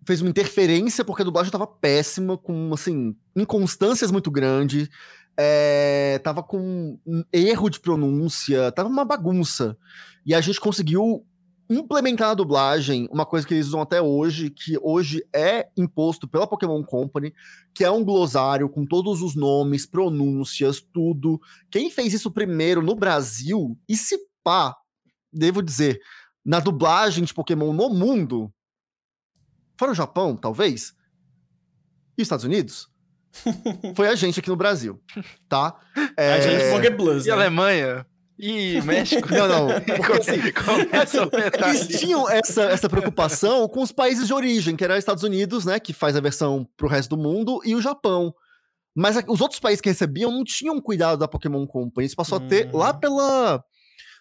fez 0.07 0.23
uma 0.23 0.31
interferência 0.31 1.05
porque 1.05 1.21
a 1.21 1.25
dublagem 1.25 1.49
estava 1.49 1.67
péssima, 1.67 2.39
com, 2.39 2.73
assim, 2.73 3.15
inconstâncias 3.37 4.11
muito 4.11 4.31
grandes. 4.31 4.89
É, 5.37 6.19
tava 6.25 6.43
com 6.43 6.99
um 7.07 7.23
erro 7.31 7.69
de 7.69 7.79
pronúncia, 7.81 8.73
tava 8.73 8.89
uma 8.89 9.05
bagunça. 9.05 9.77
E 10.25 10.35
a 10.35 10.41
gente 10.41 10.59
conseguiu 10.59 11.25
implementar 11.69 12.29
na 12.29 12.35
dublagem 12.35 13.09
uma 13.11 13.27
coisa 13.27 13.47
que 13.47 13.55
eles 13.55 13.67
usam 13.67 13.81
até 13.81 14.01
hoje, 14.01 14.51
que 14.51 14.79
hoje 14.81 15.23
é 15.35 15.69
imposto 15.77 16.27
pela 16.27 16.47
Pokémon 16.47 16.83
Company, 16.83 17.35
que 17.75 17.85
é 17.85 17.91
um 17.91 18.05
glossário 18.05 18.69
com 18.69 18.87
todos 18.87 19.21
os 19.21 19.35
nomes, 19.35 19.87
pronúncias, 19.87 20.81
tudo. 20.81 21.41
Quem 21.71 21.91
fez 21.91 22.15
isso 22.15 22.31
primeiro 22.31 22.83
no 22.83 22.95
Brasil, 22.95 23.79
e 23.89 23.97
se 23.97 24.19
pá, 24.43 24.75
devo 25.33 25.63
dizer, 25.63 26.01
na 26.45 26.61
dublagem 26.61 27.25
de 27.25 27.35
Pokémon 27.35 27.73
no 27.73 27.91
mundo, 27.91 28.53
foi 29.79 29.89
no 29.89 29.95
Japão, 29.95 30.37
talvez? 30.37 30.95
E 32.17 32.23
Estados 32.23 32.45
Unidos? 32.45 32.89
foi 33.95 34.09
a 34.09 34.15
gente 34.15 34.41
aqui 34.41 34.49
no 34.49 34.57
Brasil, 34.57 35.01
tá? 35.49 35.79
É... 36.17 36.33
A 36.33 36.41
gente 36.41 36.71
Poké 36.73 36.91
Plus, 36.91 37.27
E 37.27 37.29
né? 37.29 37.35
Alemanha? 37.35 38.07
E 38.39 38.81
México. 38.83 39.29
Não, 39.33 39.49
não. 39.49 39.67
Porque, 39.83 40.13
assim, 40.13 40.41
eles 41.65 42.01
tinham 42.01 42.29
essa, 42.31 42.63
essa 42.65 42.89
preocupação 42.89 43.69
com 43.69 43.83
os 43.83 43.91
países 43.91 44.29
de 44.29 44.33
origem, 44.33 44.77
que 44.77 44.85
eram 44.85 44.95
os 44.95 45.01
Estados 45.01 45.25
Unidos, 45.25 45.65
né? 45.65 45.81
Que 45.81 45.93
faz 45.93 46.15
a 46.15 46.21
versão 46.21 46.69
pro 46.77 46.89
resto 46.89 47.17
do 47.17 47.23
mundo, 47.23 47.61
e 47.65 47.75
o 47.75 47.83
Japão. 47.83 48.33
Mas 48.95 49.17
os 49.27 49.41
outros 49.41 49.59
países 49.59 49.81
que 49.81 49.89
recebiam 49.89 50.31
não 50.31 50.45
tinham 50.45 50.81
cuidado 50.81 51.19
da 51.19 51.29
Pokémon 51.29 51.67
Company. 51.67 52.07
Isso 52.07 52.17
passou 52.17 52.39
a 52.39 52.41
ter 52.41 52.73
lá 52.73 52.91
hum. 52.91 53.01
pela. 53.01 53.65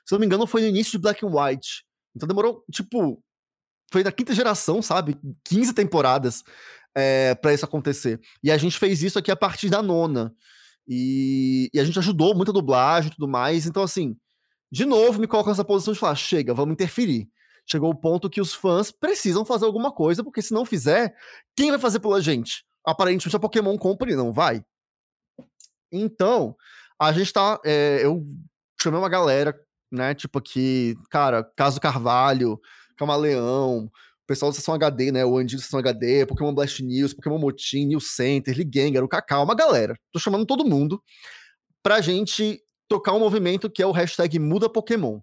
Se 0.06 0.13
não 0.13 0.19
me 0.19 0.25
engano, 0.25 0.47
foi 0.47 0.62
no 0.62 0.67
início 0.67 0.93
de 0.93 0.99
Black 0.99 1.23
and 1.23 1.30
White. 1.30 1.84
Então 2.15 2.27
demorou, 2.27 2.63
tipo. 2.71 3.21
Foi 3.91 4.03
da 4.03 4.12
quinta 4.12 4.34
geração, 4.34 4.82
sabe? 4.82 5.17
15 5.45 5.73
temporadas 5.73 6.43
é, 6.93 7.36
para 7.36 7.53
isso 7.53 7.63
acontecer. 7.63 8.19
E 8.43 8.51
a 8.51 8.58
gente 8.58 8.77
fez 8.77 9.01
isso 9.01 9.17
aqui 9.17 9.32
a 9.32 9.36
partir 9.36 9.69
da 9.69 9.82
nona. 9.82 10.34
E, 10.88 11.69
e, 11.73 11.80
a 11.80 11.84
gente 11.84 12.00
ajudou 12.00 12.34
muito 12.34 12.52
a 12.52 12.54
dublagem 12.54 13.12
e 13.12 13.13
tudo 13.13 13.28
mais. 13.28 13.65
Então, 13.65 13.84
assim, 13.84 14.15
de 14.71 14.86
novo, 14.86 15.19
me 15.19 15.28
coloco 15.28 15.50
nessa 15.50 15.65
posição 15.65 15.93
de 15.93 16.00
falar: 16.00 16.15
chega, 16.15 16.54
vamos 16.54 16.73
interferir. 16.73 17.28
Chegou 17.69 17.91
o 17.91 17.95
ponto 17.95 18.30
que 18.30 18.39
os 18.39 18.54
fãs 18.54 18.91
precisam 18.91 19.43
fazer 19.43 19.65
alguma 19.65 19.91
coisa, 19.91 20.23
porque 20.23 20.41
se 20.41 20.54
não 20.54 20.65
fizer, 20.65 21.13
quem 21.56 21.69
vai 21.69 21.80
fazer 21.80 22.00
pela 22.00 22.21
gente? 22.21 22.65
Aparentemente 22.86 23.36
a 23.36 23.39
Pokémon 23.39 23.78
Company 23.78 24.15
não 24.15 24.32
vai. 24.32 24.63
Então, 25.91 26.56
a 27.00 27.12
gente 27.12 27.34
tá. 27.34 27.60
É, 27.65 28.00
eu 28.04 28.26
chamei 28.82 29.00
uma 29.00 29.10
galera, 29.10 29.54
né? 29.91 30.15
Tipo 30.15 30.39
aqui, 30.39 30.95
cara, 31.10 31.43
Caso 31.56 31.82
Carvalho, 31.82 32.60
Camaleão, 32.97 33.91
pessoal 34.28 34.52
da 34.52 34.56
Sessão 34.56 34.76
HD, 34.76 35.12
né? 35.12 35.26
O 35.26 35.38
Andinho 35.38 35.60
da 35.60 35.63
Sessão 35.63 35.80
HD, 35.80 36.26
Pokémon 36.26 36.54
Blast 36.54 36.84
News, 36.84 37.13
Pokémon 37.13 37.40
Motim, 37.40 37.86
News 37.86 38.12
Center, 38.12 38.56
Ligengar, 38.56 39.04
o 39.04 39.08
Cacau, 39.08 39.44
uma 39.44 39.56
galera. 39.56 39.98
Tô 40.12 40.20
chamando 40.20 40.46
todo 40.46 40.66
mundo 40.66 41.02
pra 41.82 42.02
gente 42.02 42.62
tocar 42.88 43.13
um 43.13 43.20
movimento 43.20 43.70
que 43.70 43.82
é 43.82 43.88
o 43.88 43.92
hashtag 43.92 44.38
Muda 44.38 44.70
Pokémon. 44.70 45.20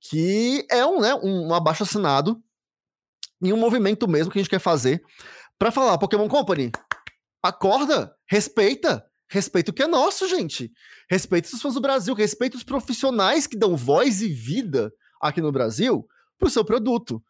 Que 0.00 0.66
é 0.70 0.84
um, 0.84 1.00
né, 1.00 1.14
um 1.14 1.52
abaixo 1.54 1.82
assinado 1.82 2.38
e 3.42 3.52
um 3.52 3.56
movimento 3.56 4.06
mesmo 4.06 4.30
que 4.30 4.38
a 4.38 4.42
gente 4.42 4.50
quer 4.50 4.58
fazer 4.58 5.02
para 5.58 5.70
falar, 5.70 5.96
Pokémon 5.96 6.28
Company, 6.28 6.70
acorda, 7.42 8.14
respeita, 8.28 9.04
respeita 9.30 9.70
o 9.70 9.74
que 9.74 9.82
é 9.82 9.86
nosso, 9.86 10.28
gente. 10.28 10.70
Respeita 11.08 11.48
os 11.54 11.62
fãs 11.62 11.74
do 11.74 11.80
Brasil, 11.80 12.14
respeita 12.14 12.56
os 12.56 12.62
profissionais 12.62 13.46
que 13.46 13.56
dão 13.56 13.76
voz 13.76 14.20
e 14.20 14.28
vida 14.28 14.92
aqui 15.20 15.40
no 15.40 15.52
Brasil 15.52 16.06
pro 16.38 16.50
seu 16.50 16.64
produto 16.64 17.22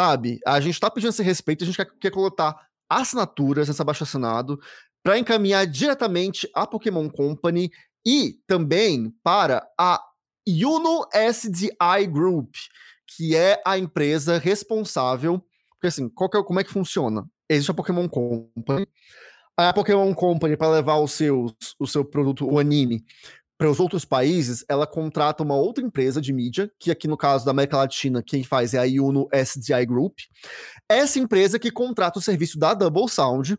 sabe? 0.00 0.40
A 0.46 0.58
gente 0.60 0.80
tá 0.80 0.90
pedindo 0.90 1.10
esse 1.10 1.22
respeito, 1.22 1.62
a 1.62 1.66
gente 1.66 1.76
quer, 1.76 1.90
quer 2.00 2.10
colocar 2.10 2.58
assinaturas 2.88 3.68
nesse 3.68 3.82
abaixo 3.82 4.02
assinado 4.02 4.58
para 5.02 5.18
encaminhar 5.18 5.66
diretamente 5.66 6.48
à 6.54 6.66
Pokémon 6.66 7.06
Company 7.10 7.70
e 8.04 8.38
também 8.46 9.14
para 9.22 9.62
a 9.78 10.02
Uno 10.48 11.06
SDI 11.12 12.06
Group, 12.10 12.54
que 13.06 13.36
é 13.36 13.60
a 13.62 13.76
empresa 13.76 14.38
responsável. 14.38 15.44
Porque 15.72 15.88
assim, 15.88 16.08
qual 16.08 16.30
é, 16.34 16.42
como 16.42 16.60
é 16.60 16.64
que 16.64 16.72
funciona? 16.72 17.26
Existe 17.46 17.70
a 17.70 17.74
Pokémon 17.74 18.08
Company. 18.08 18.88
A 19.54 19.70
Pokémon 19.74 20.14
Company, 20.14 20.56
para 20.56 20.70
levar 20.72 20.96
o 20.96 21.08
seu, 21.08 21.54
o 21.78 21.86
seu 21.86 22.06
produto, 22.06 22.50
o 22.50 22.58
anime, 22.58 23.04
para 23.60 23.70
os 23.70 23.78
outros 23.78 24.06
países, 24.06 24.64
ela 24.70 24.86
contrata 24.86 25.42
uma 25.42 25.54
outra 25.54 25.84
empresa 25.84 26.18
de 26.18 26.32
mídia, 26.32 26.72
que 26.78 26.90
aqui 26.90 27.06
no 27.06 27.14
caso 27.14 27.44
da 27.44 27.50
América 27.50 27.76
Latina, 27.76 28.22
quem 28.22 28.42
faz 28.42 28.72
é 28.72 28.78
a 28.78 29.02
Uno 29.02 29.28
SDI 29.30 29.84
Group. 29.84 30.16
Essa 30.88 31.18
empresa 31.18 31.58
que 31.58 31.70
contrata 31.70 32.18
o 32.18 32.22
serviço 32.22 32.58
da 32.58 32.72
Double 32.72 33.06
Sound. 33.06 33.58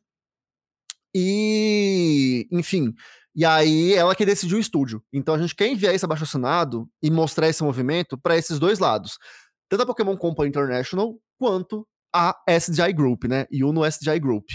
E, 1.15 2.47
enfim, 2.49 2.95
e 3.35 3.45
aí 3.45 3.93
ela 3.93 4.15
que 4.15 4.25
decidiu 4.25 4.57
o 4.57 4.59
estúdio. 4.59 5.03
Então 5.13 5.35
a 5.35 5.37
gente 5.37 5.55
quer 5.55 5.67
enviar 5.67 5.93
esse 5.93 6.03
abaixo 6.03 6.23
assinado 6.23 6.89
e 6.99 7.11
mostrar 7.11 7.47
esse 7.47 7.61
movimento 7.61 8.17
para 8.17 8.35
esses 8.35 8.57
dois 8.57 8.79
lados. 8.79 9.19
Tanto 9.69 9.83
a 9.83 9.85
Pokémon 9.85 10.17
Company 10.17 10.49
International 10.49 11.15
quanto 11.37 11.87
a 12.11 12.35
SDI 12.49 12.91
Group, 12.91 13.25
né? 13.25 13.45
Uno 13.53 13.85
SDI 13.85 14.19
Group. 14.19 14.49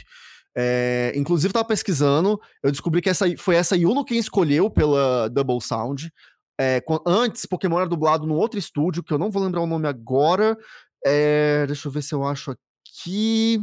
É, 0.59 1.13
inclusive, 1.15 1.51
estava 1.51 1.69
pesquisando, 1.69 2.41
eu 2.63 2.71
descobri 2.71 3.03
que 3.03 3.11
essa, 3.11 3.27
foi 3.37 3.57
essa 3.57 3.77
Yuno 3.77 4.05
quem 4.05 4.19
escolheu 4.19 4.71
pela 4.71 5.29
Double 5.29 5.61
Sound. 5.61 6.11
É, 6.59 6.83
antes, 7.07 7.45
Pokémon 7.45 7.79
era 7.79 7.89
dublado 7.89 8.27
num 8.27 8.37
outro 8.37 8.59
estúdio, 8.59 9.03
que 9.03 9.13
eu 9.13 9.19
não 9.19 9.31
vou 9.31 9.43
lembrar 9.43 9.61
o 9.61 9.67
nome 9.67 9.87
agora. 9.87 10.57
É, 11.05 11.67
deixa 11.67 11.89
eu 11.89 11.93
ver 11.93 12.03
se 12.03 12.15
eu 12.15 12.25
acho 12.25 12.53
aqui. 12.53 13.63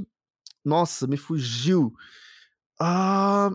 Nossa, 0.64 1.08
me 1.08 1.18
fugiu. 1.18 1.94
Ah, 2.80 3.52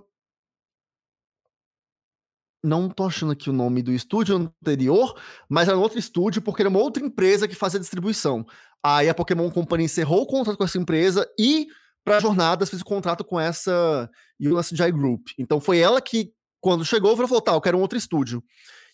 não 2.62 2.88
tô 2.88 3.07
achando 3.07 3.33
aqui 3.33 3.48
o 3.48 3.53
nome 3.53 3.83
do 3.83 3.92
estúdio 3.92 4.37
anterior, 4.37 5.14
mas 5.48 5.68
era 5.68 5.79
um 5.79 5.81
outro 5.81 5.98
estúdio, 5.98 6.42
porque 6.42 6.62
era 6.62 6.68
uma 6.68 6.81
outra 6.81 7.05
empresa 7.05 7.46
que 7.46 7.55
fazia 7.55 7.79
distribuição. 7.79 8.44
Aí 8.83 9.09
a 9.09 9.14
Pokémon 9.14 9.48
Company 9.51 9.85
encerrou 9.85 10.22
o 10.22 10.27
contrato 10.27 10.59
com 10.59 10.64
essa 10.64 10.79
empresa 10.79 11.29
e 11.38 11.68
para 12.09 12.21
jornadas, 12.21 12.71
fez 12.71 12.83
o 12.83 12.85
contrato 12.85 13.25
com 13.25 13.38
essa 13.38 14.11
USJ 14.40 14.90
Group. 14.92 15.29
Então 15.38 15.61
foi 15.61 15.79
ela 15.79 16.01
que, 16.01 16.33
quando 16.61 16.85
chegou, 16.85 17.16
falou: 17.16 17.40
tá, 17.40 17.53
eu 17.53 17.61
quero 17.61 17.79
um 17.79 17.81
outro 17.81 17.99
estúdio. 17.99 18.42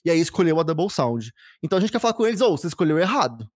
E 0.04 0.10
aí 0.10 0.20
escolheu 0.20 0.58
a 0.60 0.62
Double 0.62 0.90
Sound. 0.90 1.32
Então 1.62 1.78
a 1.78 1.80
gente 1.80 1.92
quer 1.92 2.00
falar 2.00 2.14
com 2.14 2.26
eles: 2.26 2.40
ou 2.40 2.52
oh, 2.52 2.56
você 2.56 2.66
escolheu 2.66 2.98
errado. 2.98 3.48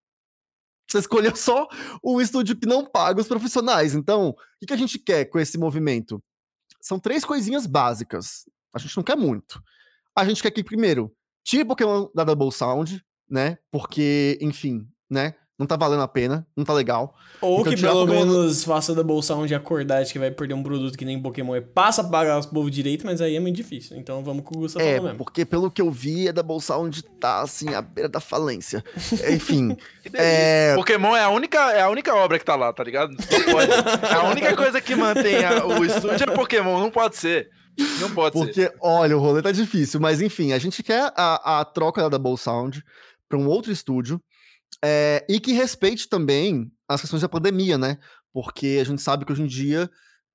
Você 0.88 0.98
escolheu 0.98 1.36
só 1.36 1.68
um 2.02 2.20
estúdio 2.20 2.56
que 2.56 2.66
não 2.66 2.84
paga 2.84 3.20
os 3.20 3.28
profissionais. 3.28 3.94
Então, 3.94 4.30
o 4.30 4.34
que, 4.60 4.66
que 4.66 4.72
a 4.72 4.76
gente 4.76 4.98
quer 4.98 5.26
com 5.26 5.38
esse 5.38 5.58
movimento? 5.58 6.22
São 6.80 6.98
três 6.98 7.24
coisinhas 7.24 7.66
básicas. 7.66 8.44
A 8.74 8.78
gente 8.78 8.96
não 8.96 9.04
quer 9.04 9.16
muito. 9.16 9.62
A 10.16 10.24
gente 10.24 10.42
quer 10.42 10.50
que, 10.50 10.64
primeiro, 10.64 11.12
tire 11.44 11.64
Pokémon 11.64 12.08
da 12.14 12.24
Double 12.24 12.50
Sound, 12.50 13.04
né? 13.28 13.58
Porque, 13.70 14.38
enfim, 14.40 14.88
né? 15.10 15.34
Não 15.58 15.66
tá 15.66 15.74
valendo 15.76 16.02
a 16.02 16.06
pena, 16.08 16.46
não 16.56 16.64
tá 16.64 16.72
legal. 16.72 17.16
Ou 17.40 17.62
Então, 17.62 17.72
que 17.74 17.80
pelo 17.80 18.06
menos 18.06 18.62
faça 18.62 18.94
da 18.94 19.02
bolsa 19.02 19.34
onde 19.34 19.52
acordar 19.56 20.04
de 20.04 20.12
que 20.12 20.18
vai 20.18 20.30
perder 20.30 20.54
um 20.54 20.62
produto 20.62 20.96
que 20.96 21.04
nem 21.04 21.20
Pokémon 21.20 21.56
e 21.56 21.60
passa 21.60 22.00
a 22.00 22.04
pagar 22.04 22.38
os 22.38 22.46
povos 22.46 22.70
direito, 22.70 23.04
mas 23.04 23.20
aí 23.20 23.34
é 23.34 23.40
muito 23.40 23.56
difícil. 23.56 23.96
Então 23.96 24.22
vamos 24.22 24.44
com 24.44 24.56
o 24.56 24.60
Gusta 24.60 24.80
É, 24.80 25.00
mesmo. 25.00 25.18
porque 25.18 25.44
pelo 25.44 25.68
que 25.68 25.82
eu 25.82 25.90
vi, 25.90 26.28
é 26.28 26.32
da 26.32 26.42
Double 26.42 26.62
Sound 26.62 27.02
tá, 27.18 27.40
assim, 27.40 27.74
à 27.74 27.82
beira 27.82 28.08
da 28.08 28.20
falência. 28.20 28.84
Enfim, 29.32 29.76
é... 30.14 30.76
Pokémon 30.76 31.16
é 31.16 31.24
a, 31.24 31.28
única, 31.30 31.58
é 31.72 31.80
a 31.80 31.88
única 31.88 32.14
obra 32.14 32.38
que 32.38 32.44
tá 32.44 32.54
lá, 32.54 32.72
tá 32.72 32.84
ligado? 32.84 33.10
Não 33.10 33.52
pode. 33.52 33.72
É 33.72 34.14
a 34.14 34.24
única 34.30 34.54
coisa 34.56 34.80
que 34.80 34.94
mantém 34.94 35.44
a- 35.44 35.66
o 35.66 35.84
estúdio 35.84 36.22
é 36.30 36.34
Pokémon, 36.36 36.78
não 36.78 36.90
pode 36.90 37.16
ser. 37.16 37.50
Não 38.00 38.10
pode 38.12 38.38
ser. 38.38 38.44
Porque, 38.44 38.72
olha, 38.80 39.16
o 39.16 39.20
rolê 39.20 39.42
tá 39.42 39.50
difícil, 39.50 39.98
mas 40.00 40.20
enfim, 40.20 40.52
a 40.52 40.58
gente 40.58 40.84
quer 40.84 41.12
a, 41.16 41.60
a 41.60 41.64
troca 41.64 42.00
da 42.02 42.08
Double 42.16 42.36
Sound 42.38 42.80
para 43.28 43.38
um 43.38 43.46
outro 43.48 43.70
estúdio 43.72 44.20
é, 44.84 45.24
e 45.28 45.40
que 45.40 45.52
respeite 45.52 46.08
também 46.08 46.70
as 46.88 47.00
questões 47.00 47.22
da 47.22 47.28
pandemia, 47.28 47.76
né? 47.76 47.98
Porque 48.32 48.78
a 48.80 48.84
gente 48.84 49.02
sabe 49.02 49.24
que 49.24 49.32
hoje 49.32 49.42
em 49.42 49.46
dia 49.46 49.90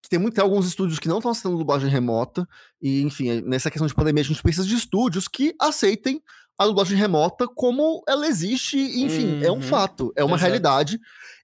tem, 0.09 0.19
muito, 0.19 0.33
tem 0.35 0.43
alguns 0.43 0.67
estúdios 0.67 0.99
que 0.99 1.07
não 1.07 1.17
estão 1.17 1.31
aceitando 1.31 1.57
dublagem 1.57 1.89
remota, 1.89 2.47
e 2.81 3.01
enfim, 3.01 3.41
nessa 3.41 3.71
questão 3.71 3.87
de 3.87 3.95
pandemia 3.95 4.21
a 4.21 4.25
gente 4.25 4.41
precisa 4.43 4.67
de 4.67 4.75
estúdios 4.75 5.27
que 5.27 5.55
aceitem 5.59 6.21
a 6.57 6.65
dublagem 6.67 6.97
remota 6.97 7.47
como 7.47 8.03
ela 8.07 8.27
existe, 8.27 8.77
enfim, 8.77 9.41
é 9.43 9.51
um 9.51 9.55
Uhum. 9.55 9.61
fato, 9.61 10.13
é 10.15 10.23
uma 10.23 10.35
Exato. 10.35 10.41
realidade. 10.43 10.99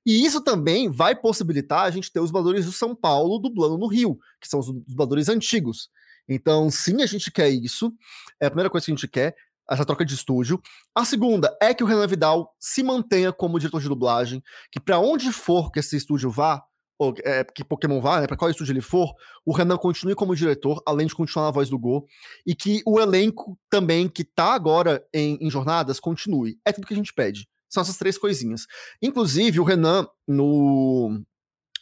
E 0.06 0.26
isso 0.26 0.42
também 0.42 0.90
vai 0.90 1.16
possibilitar 1.16 1.86
a 1.86 1.92
gente 1.92 2.12
ter 2.12 2.20
os 2.20 2.30
dubladores 2.30 2.66
do 2.66 2.72
São 2.72 2.96
Paulo 2.96 3.40
dublando 3.40 3.78
no 3.78 3.88
Rio, 3.88 4.18
que 4.40 4.48
são 4.48 4.60
os 4.60 4.68
dubladores 4.88 5.30
antigos. 5.30 5.90
Então, 6.28 6.70
sim, 6.70 7.02
a 7.02 7.06
gente 7.08 7.32
quer 7.32 7.50
isso. 7.50 7.92
É 8.40 8.46
a 8.46 8.50
primeira 8.52 8.70
coisa 8.70 8.86
que 8.86 8.92
a 8.92 8.96
gente 8.96 9.08
quer, 9.08 9.36
essa 9.70 9.86
troca 9.86 10.04
de 10.04 10.14
estúdio. 10.14 10.62
A 10.96 11.06
segunda 11.06 11.56
é 11.62 11.74
que 11.74 11.84
o 11.84 11.88
Renan 11.88 12.08
Vidal 12.08 12.56
se 12.60 12.82
mantenha 12.82 13.32
como 13.32 13.60
diretor 13.60 13.82
de 13.82 13.88
dublagem, 13.88 14.44
que 14.72 14.80
para 14.80 15.00
onde 15.00 15.32
for 15.32 15.72
que 15.72 15.80
esse 15.80 15.96
estúdio 15.96 16.32
vá, 16.32 16.64
ou 16.98 17.14
é, 17.24 17.44
que 17.44 17.64
Pokémon 17.64 18.02
vá, 18.02 18.20
né, 18.20 18.28
para 18.28 18.36
qual 18.36 18.52
estúdio 18.52 18.74
ele 18.74 18.82
for, 18.82 19.14
o 19.46 19.54
Renan 19.54 19.78
continue 19.78 20.16
como 20.16 20.36
diretor, 20.36 20.82
além 20.86 21.08
de 21.08 21.16
continuar 21.16 21.46
na 21.46 21.52
voz 21.52 21.70
do 21.70 21.80
Go, 21.80 22.06
e 22.46 22.54
que 22.54 22.82
o 22.86 23.00
elenco 23.00 23.58
também, 23.70 24.10
que 24.10 24.24
tá 24.24 24.54
agora 24.54 25.06
em, 25.14 25.38
em 25.40 25.50
jornadas, 25.50 26.00
continue. 26.00 26.60
É 26.66 26.74
tudo 26.74 26.88
que 26.88 26.94
a 26.94 26.98
gente 26.98 27.14
pede. 27.14 27.48
São 27.70 27.82
essas 27.82 27.98
três 27.98 28.18
coisinhas. 28.18 28.66
Inclusive, 29.02 29.60
o 29.60 29.64
Renan, 29.64 30.08
no, 30.28 31.22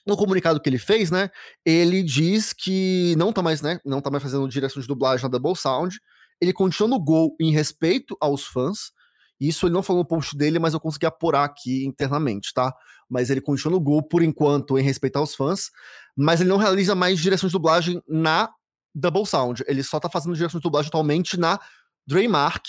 no 0.05 0.17
comunicado 0.17 0.59
que 0.59 0.69
ele 0.69 0.77
fez, 0.77 1.09
né, 1.09 1.29
ele 1.65 2.03
diz 2.03 2.53
que 2.53 3.15
não 3.17 3.33
tá 3.33 3.41
mais, 3.41 3.61
né, 3.61 3.79
não 3.85 4.01
tá 4.01 4.11
mais 4.11 4.21
fazendo 4.21 4.47
direção 4.47 4.81
de 4.81 4.87
dublagem 4.87 5.23
na 5.23 5.29
Double 5.29 5.55
Sound, 5.55 5.97
ele 6.41 6.53
continua 6.53 6.89
no 6.89 6.99
Gol 6.99 7.35
em 7.39 7.51
respeito 7.51 8.17
aos 8.19 8.45
fãs, 8.45 8.91
isso 9.39 9.67
ele 9.67 9.73
não 9.73 9.83
falou 9.83 10.01
no 10.01 10.07
post 10.07 10.35
dele, 10.35 10.57
mas 10.57 10.73
eu 10.73 10.79
consegui 10.79 11.05
apurar 11.05 11.43
aqui 11.43 11.85
internamente, 11.85 12.53
tá? 12.53 12.73
Mas 13.09 13.29
ele 13.29 13.41
continua 13.41 13.77
no 13.77 13.79
Gol 13.79 14.01
por 14.01 14.23
enquanto 14.23 14.77
em 14.77 14.81
respeito 14.81 15.17
aos 15.17 15.35
fãs, 15.35 15.69
mas 16.15 16.41
ele 16.41 16.49
não 16.49 16.57
realiza 16.57 16.95
mais 16.95 17.19
direção 17.19 17.47
de 17.47 17.53
dublagem 17.53 18.01
na 18.07 18.49
Double 18.93 19.25
Sound, 19.25 19.63
ele 19.67 19.83
só 19.83 19.99
tá 19.99 20.09
fazendo 20.09 20.35
direção 20.35 20.59
de 20.59 20.63
dublagem 20.63 20.87
atualmente 20.87 21.37
na 21.37 21.59
Draymark, 22.07 22.65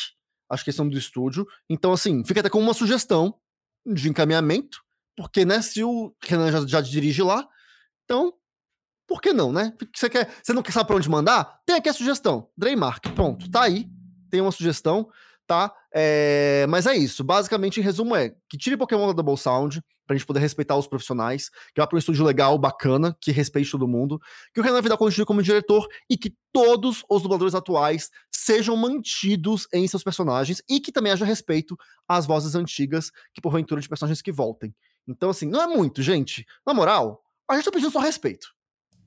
acho 0.51 0.65
que 0.65 0.71
é 0.71 0.75
o 0.75 0.77
nome 0.79 0.91
do 0.91 0.99
estúdio, 0.99 1.47
então 1.71 1.93
assim, 1.93 2.23
fica 2.25 2.41
até 2.41 2.51
como 2.51 2.65
uma 2.65 2.75
sugestão 2.75 3.35
de 3.87 4.09
encaminhamento, 4.11 4.79
porque, 5.17 5.45
né, 5.45 5.63
se 5.63 5.83
o 5.83 6.15
Renan 6.23 6.53
já, 6.53 6.67
já 6.67 6.81
dirige 6.81 7.23
lá, 7.23 7.49
então, 8.05 8.33
por 9.09 9.23
que 9.23 9.33
não, 9.33 9.51
né? 9.51 9.73
Você, 9.95 10.11
quer, 10.11 10.29
você 10.43 10.53
não 10.53 10.63
quer 10.63 10.71
saber 10.71 10.87
pra 10.87 10.97
onde 10.97 11.09
mandar? 11.09 11.61
Tem 11.65 11.77
aqui 11.77 11.89
a 11.89 11.95
sugestão. 11.95 12.51
Draymark, 12.57 13.09
pronto, 13.15 13.51
tá 13.51 13.63
aí. 13.63 13.89
Tem 14.31 14.43
uma 14.43 14.53
sugestão, 14.53 15.09
tá? 15.47 15.73
É, 15.93 16.67
mas 16.69 16.87
é 16.87 16.95
isso. 16.95 17.25
Basicamente, 17.25 17.81
em 17.81 17.83
resumo, 17.83 18.15
é 18.15 18.35
que 18.49 18.59
tire 18.59 18.77
Pokémon 18.77 19.07
da 19.07 19.15
Double 19.15 19.39
Sound, 19.39 19.83
pra 20.07 20.15
gente 20.15 20.27
poder 20.27 20.41
respeitar 20.41 20.77
os 20.77 20.87
profissionais, 20.87 21.49
que 21.75 21.81
vá 21.81 21.87
pra 21.87 21.97
um 21.97 21.99
estúdio 21.99 22.25
legal, 22.25 22.59
bacana, 22.59 23.17
que 23.21 23.31
respeite 23.31 23.71
todo 23.71 23.89
mundo, 23.89 24.21
que 24.55 24.61
o 24.61 24.63
Renan 24.63 24.83
Vidal 24.83 24.99
continue 24.99 25.27
como 25.27 25.43
diretor 25.43 25.87
e 26.09 26.17
que 26.17 26.35
todos 26.53 27.03
os 27.09 27.23
dubladores 27.23 27.55
atuais 27.55 28.11
sejam 28.31 28.77
mantidos 28.77 29.67
em 29.73 29.89
seus 29.89 30.03
personagens 30.03 30.63
e 30.69 30.81
que 30.81 30.93
também 30.93 31.13
haja 31.13 31.25
respeito 31.25 31.77
às 32.07 32.27
vozes 32.27 32.55
antigas, 32.55 33.11
que 33.35 33.41
porventura 33.41 33.81
de 33.81 33.89
personagens 33.89 34.21
que 34.21 34.33
voltem. 34.33 34.75
Então, 35.07 35.31
assim, 35.31 35.47
não 35.47 35.63
é 35.63 35.67
muito, 35.67 36.03
gente. 36.03 36.45
Na 36.67 36.75
moral, 36.75 37.23
a 37.49 37.55
gente 37.55 37.65
tá 37.65 37.71
pedindo 37.71 37.91
só 37.91 37.99
respeito. 37.99 38.58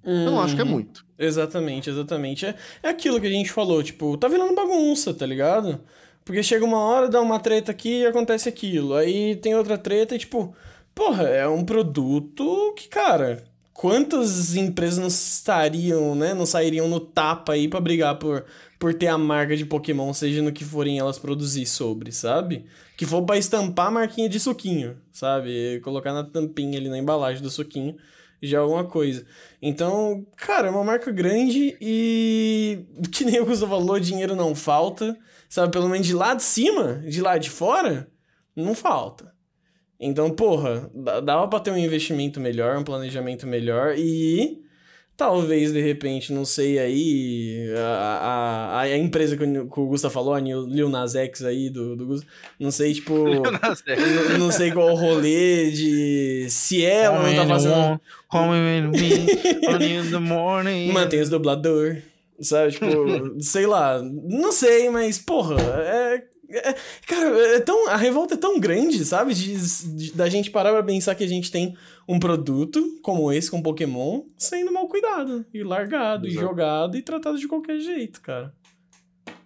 Eu 0.03 0.31
não 0.31 0.41
acho 0.41 0.55
que 0.55 0.61
é 0.61 0.63
Uhum. 0.63 0.69
muito. 0.71 1.05
Exatamente, 1.17 1.89
exatamente. 1.89 2.45
É, 2.45 2.55
é 2.81 2.89
aquilo 2.89 3.19
que 3.21 3.27
a 3.27 3.31
gente 3.31 3.51
falou, 3.51 3.83
tipo, 3.83 4.17
tá 4.17 4.27
virando 4.27 4.55
bagunça, 4.55 5.13
tá 5.13 5.25
ligado? 5.25 5.79
Porque 6.25 6.41
chega 6.43 6.65
uma 6.65 6.79
hora, 6.79 7.07
dá 7.09 7.21
uma 7.21 7.39
treta 7.39 7.71
aqui 7.71 8.01
e 8.01 8.05
acontece 8.05 8.47
aquilo. 8.49 8.95
Aí 8.95 9.35
tem 9.35 9.55
outra 9.55 9.77
treta 9.77 10.15
e, 10.15 10.19
tipo, 10.19 10.55
porra, 10.95 11.23
é 11.23 11.47
um 11.47 11.63
produto 11.63 12.73
que, 12.75 12.87
cara, 12.87 13.43
quantas 13.73 14.55
empresas 14.55 14.99
não 14.99 15.07
estariam, 15.07 16.15
né? 16.15 16.33
Não 16.33 16.45
sairiam 16.45 16.87
no 16.87 16.99
tapa 16.99 17.53
aí 17.53 17.67
pra 17.67 17.79
brigar 17.79 18.17
por, 18.17 18.45
por 18.79 18.93
ter 18.93 19.07
a 19.07 19.17
marca 19.17 19.55
de 19.57 19.65
Pokémon, 19.65 20.13
seja 20.13 20.41
no 20.41 20.51
que 20.51 20.63
forem 20.63 20.99
elas 20.99 21.17
produzir 21.19 21.65
sobre, 21.65 22.11
sabe? 22.11 22.65
Que 22.97 23.05
for 23.05 23.23
pra 23.23 23.37
estampar 23.37 23.87
a 23.87 23.91
marquinha 23.91 24.29
de 24.29 24.39
suquinho, 24.39 24.97
sabe? 25.11 25.79
Colocar 25.83 26.13
na 26.13 26.23
tampinha 26.23 26.77
ali 26.79 26.89
na 26.89 26.97
embalagem 26.97 27.41
do 27.41 27.49
suquinho 27.49 27.95
é 28.41 28.56
alguma 28.56 28.84
coisa. 28.84 29.25
Então, 29.62 30.25
cara, 30.36 30.67
é 30.67 30.71
uma 30.71 30.84
marca 30.84 31.12
grande 31.12 31.77
e 31.80 32.86
que 33.12 33.23
nem 33.23 33.39
o 33.39 33.45
Gusto 33.45 33.67
falou, 33.67 33.99
dinheiro 33.99 34.36
não 34.36 34.56
falta, 34.56 35.17
sabe? 35.47 35.71
Pelo 35.71 35.88
menos 35.88 36.08
de 36.08 36.13
lá 36.13 36.34
de 36.34 36.43
cima, 36.43 36.95
de 37.08 37.21
lá 37.21 37.38
de 37.38 37.49
fora, 37.49 38.10
não 38.56 38.73
falta. 38.73 39.32
Então, 39.99 40.32
porra, 40.32 40.89
dava 41.23 41.47
pra 41.47 41.60
ter 41.60 41.71
um 41.71 41.77
investimento 41.77 42.39
melhor, 42.39 42.75
um 42.77 42.84
planejamento 42.84 43.45
melhor 43.45 43.93
e 43.95 44.63
talvez, 45.21 45.71
de 45.71 45.79
repente, 45.79 46.34
não 46.34 46.43
sei 46.43 46.79
aí, 46.79 47.71
a, 47.77 48.71
a, 48.73 48.79
a 48.81 48.97
empresa 48.97 49.38
que 49.38 49.43
o 49.43 49.67
que 49.69 49.79
o 49.79 49.86
Gusta 49.86 50.10
falou, 50.10 50.34
a 50.34 50.39
Lil 50.39 50.89
Nas 50.89 51.13
X 51.13 51.45
aí 51.45 51.69
do, 51.69 51.95
do 51.95 52.07
Gusta, 52.07 52.25
não 52.60 52.71
sei, 52.71 52.91
tipo... 52.91 53.13
N- 53.88 54.38
não 54.39 54.51
sei 54.51 54.71
qual 54.71 54.89
o 54.91 54.95
rolê 54.95 55.69
de 55.69 56.47
se 56.49 56.84
ela 56.84 57.19
não 57.19 57.36
tá 57.36 57.47
fazendo. 57.47 58.01
Mantém 60.91 61.21
os 61.21 61.29
dublador. 61.29 61.97
Sabe, 62.39 62.71
tipo, 62.71 62.88
sei 63.39 63.67
lá. 63.67 64.01
Não 64.01 64.51
sei, 64.51 64.89
mas, 64.89 65.19
porra, 65.19 65.57
é. 65.62 66.23
É- 66.53 66.75
cara, 67.07 67.55
é 67.55 67.59
tão, 67.59 67.87
a 67.89 67.95
revolta 67.95 68.33
é 68.33 68.37
tão 68.37 68.59
grande, 68.59 69.03
sabe? 69.05 69.33
De, 69.33 69.55
de- 69.95 70.13
da 70.13 70.29
gente 70.29 70.49
parar 70.51 70.71
pra 70.71 70.83
pensar 70.83 71.15
que 71.15 71.23
a 71.23 71.27
gente 71.27 71.51
tem 71.51 71.75
um 72.07 72.19
produto 72.19 72.99
como 73.01 73.31
esse, 73.31 73.49
com 73.49 73.61
Pokémon, 73.61 74.23
sendo 74.37 74.71
mal 74.71 74.87
cuidado, 74.87 75.45
e 75.53 75.63
largado, 75.63 76.25
e 76.25 76.31
Exato. 76.31 76.45
jogado, 76.47 76.97
e 76.97 77.01
tratado 77.01 77.37
de 77.37 77.47
qualquer 77.47 77.79
jeito, 77.79 78.21
cara. 78.21 78.53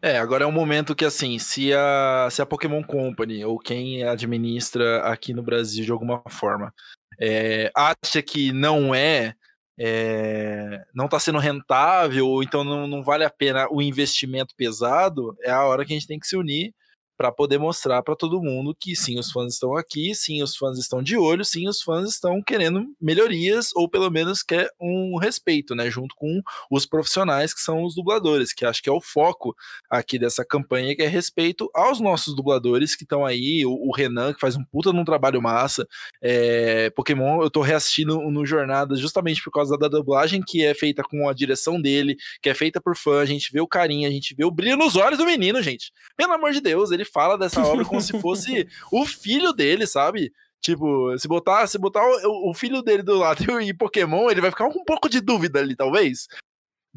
É, 0.02 0.18
agora 0.20 0.44
é 0.44 0.48
um 0.48 0.52
momento 0.52 0.96
que, 0.96 1.06
assim, 1.06 1.40
se 1.40 1.74
a, 1.74 2.28
se 2.32 2.42
a 2.42 2.46
Pokémon 2.46 2.84
Company 2.84 3.44
ou 3.44 3.58
quem 3.58 4.04
administra 4.04 5.00
aqui 5.02 5.34
no 5.34 5.42
Brasil 5.42 5.84
de 5.84 5.92
alguma 5.92 6.22
forma 6.30 6.72
é, 7.20 7.72
acha 7.76 8.22
que 8.22 8.52
não 8.52 8.94
é, 8.94 9.34
é, 9.80 10.84
não 10.94 11.08
tá 11.08 11.20
sendo 11.20 11.40
rentável, 11.40 12.28
ou 12.28 12.44
então 12.44 12.64
não, 12.64 12.88
não 12.88 13.04
vale 13.04 13.24
a 13.24 13.30
pena 13.30 13.68
o 13.72 13.82
investimento 13.82 14.54
pesado, 14.56 15.36
é 15.42 15.52
a 15.52 15.64
hora 15.64 15.84
que 15.86 15.94
a 15.94 15.96
gente 15.96 16.08
tem 16.08 16.20
que 16.20 16.28
se 16.28 16.36
unir 16.38 16.74
para 17.18 17.32
poder 17.32 17.58
mostrar 17.58 18.02
para 18.04 18.16
todo 18.16 18.42
mundo 18.42 18.76
que 18.80 18.96
sim, 18.96 19.18
os 19.20 19.32
fãs 19.32 19.54
estão 19.54 19.76
aqui, 19.76 20.14
sim, 20.14 20.42
os 20.44 20.56
fãs 20.56 20.78
estão 20.78 21.02
de 21.02 21.18
olho, 21.18 21.44
sim, 21.46 21.68
os 21.68 21.82
fãs 21.82 22.10
estão 22.10 22.42
querendo 22.42 22.86
melhorias 23.02 23.70
ou 23.76 23.90
pelo 23.90 24.10
menos 24.10 24.44
quer 24.44 24.70
um 24.80 25.18
respeito, 25.18 25.76
né, 25.76 25.90
junto 25.90 26.16
com 26.16 26.42
os 26.70 26.86
profissionais 26.86 27.54
que 27.54 27.62
são 27.62 27.84
os 27.84 27.96
dubladores, 27.96 28.54
que 28.54 28.66
acho 28.66 28.82
que 28.82 28.90
é 28.90 28.94
o 28.94 29.02
foco 29.02 29.56
aqui 29.90 30.20
dessa 30.20 30.46
campanha, 30.46 30.96
que 30.96 31.02
é 31.02 31.08
respeito 31.08 31.70
aos 31.74 32.00
nossos 32.00 32.36
dubladores 32.36 32.96
que 32.96 33.04
estão 33.04 33.26
aí, 33.26 33.66
o, 33.66 33.72
o 33.72 33.92
Renan, 33.96 34.34
que 34.34 34.40
faz 34.40 34.56
um 34.56 34.64
puta 34.64 34.92
num 34.92 35.06
trabalho 35.06 35.42
massa, 35.42 35.88
é, 36.22 36.90
Pokémon, 36.92 37.42
eu 37.42 37.50
tô 37.50 37.62
reassistindo 37.62 38.20
no 38.30 38.46
Jornada 38.46 38.96
justamente 38.96 39.42
por 39.44 39.52
causa 39.52 39.78
da 39.78 39.88
dublagem, 39.88 40.42
que 40.46 40.64
é 40.64 40.74
feita 40.74 41.04
com 41.04 41.30
a 41.30 41.34
direção 41.34 41.82
dele, 41.82 42.18
que 42.42 42.50
é 42.50 42.54
feita 42.54 42.82
por 42.82 42.96
fã, 42.96 43.22
a 43.22 43.26
gente 43.26 43.52
vê 43.52 43.62
o 43.62 43.68
carinho, 43.68 44.08
a 44.08 44.12
gente 44.12 44.36
vê 44.36 44.44
o 44.44 44.52
brilho 44.52 44.78
nos 44.78 44.96
olhos 44.96 45.18
do 45.18 45.26
menino, 45.26 45.62
gente. 45.62 45.92
Pelo 46.18 46.34
amor 46.34 46.52
de 46.52 46.62
Deus, 46.62 46.92
ele 46.92 47.05
fala 47.06 47.38
dessa 47.38 47.62
obra 47.66 47.86
como 47.86 48.02
se 48.02 48.12
fosse 48.20 48.68
o 48.92 49.06
filho 49.06 49.54
dele, 49.54 49.86
sabe? 49.88 50.32
Tipo, 50.62 51.16
se 51.18 51.28
botar, 51.28 51.68
se 51.68 51.78
botar 51.78 52.02
o, 52.04 52.50
o 52.50 52.54
filho 52.54 52.82
dele 52.82 53.04
do 53.04 53.16
lado 53.16 53.44
e 53.62 53.74
Pokémon, 53.74 54.30
ele 54.32 54.42
vai 54.42 54.50
ficar 54.50 54.68
com 54.70 54.80
um 54.80 54.84
pouco 54.86 55.08
de 55.08 55.22
dúvida 55.22 55.60
ali, 55.60 55.76
talvez. 55.76 56.28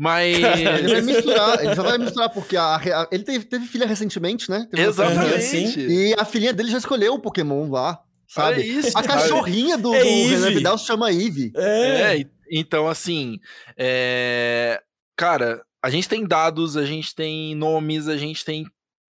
Mas. 0.00 0.36
Ele 0.38 0.92
vai 0.92 1.00
misturar, 1.02 1.60
ele 1.64 1.74
já 1.74 1.82
vai 1.82 1.98
misturar, 1.98 2.30
porque 2.30 2.56
a, 2.56 2.76
a- 2.76 3.08
ele 3.10 3.24
teve, 3.24 3.44
teve 3.44 3.66
filha 3.66 3.84
recentemente, 3.84 4.48
né? 4.48 4.64
Teve 4.70 4.84
Exatamente. 4.88 5.42
Sim. 5.42 5.74
E 5.88 6.14
a 6.16 6.24
filhinha 6.24 6.52
dele 6.52 6.70
já 6.70 6.78
escolheu 6.78 7.14
o 7.14 7.18
Pokémon 7.18 7.68
lá, 7.68 7.98
sabe? 8.28 8.62
isso, 8.62 8.96
A 8.96 9.02
cachorrinha 9.02 9.76
do, 9.76 9.92
É 9.92 9.98
do 10.04 10.28
Renan. 10.28 10.50
Vidal 10.50 10.78
se 10.78 10.86
chama 10.86 11.10
Eve. 11.12 11.50
É. 11.56 12.16
É, 12.20 12.24
então 12.48 12.86
assim, 12.88 13.40
é, 13.76 14.80
cara, 15.16 15.62
a 15.82 15.90
gente 15.90 16.08
tem 16.08 16.24
dados, 16.24 16.76
a 16.76 16.84
gente 16.84 17.12
tem 17.14 17.56
nomes, 17.56 18.06
a 18.06 18.16
gente 18.16 18.44
tem 18.44 18.66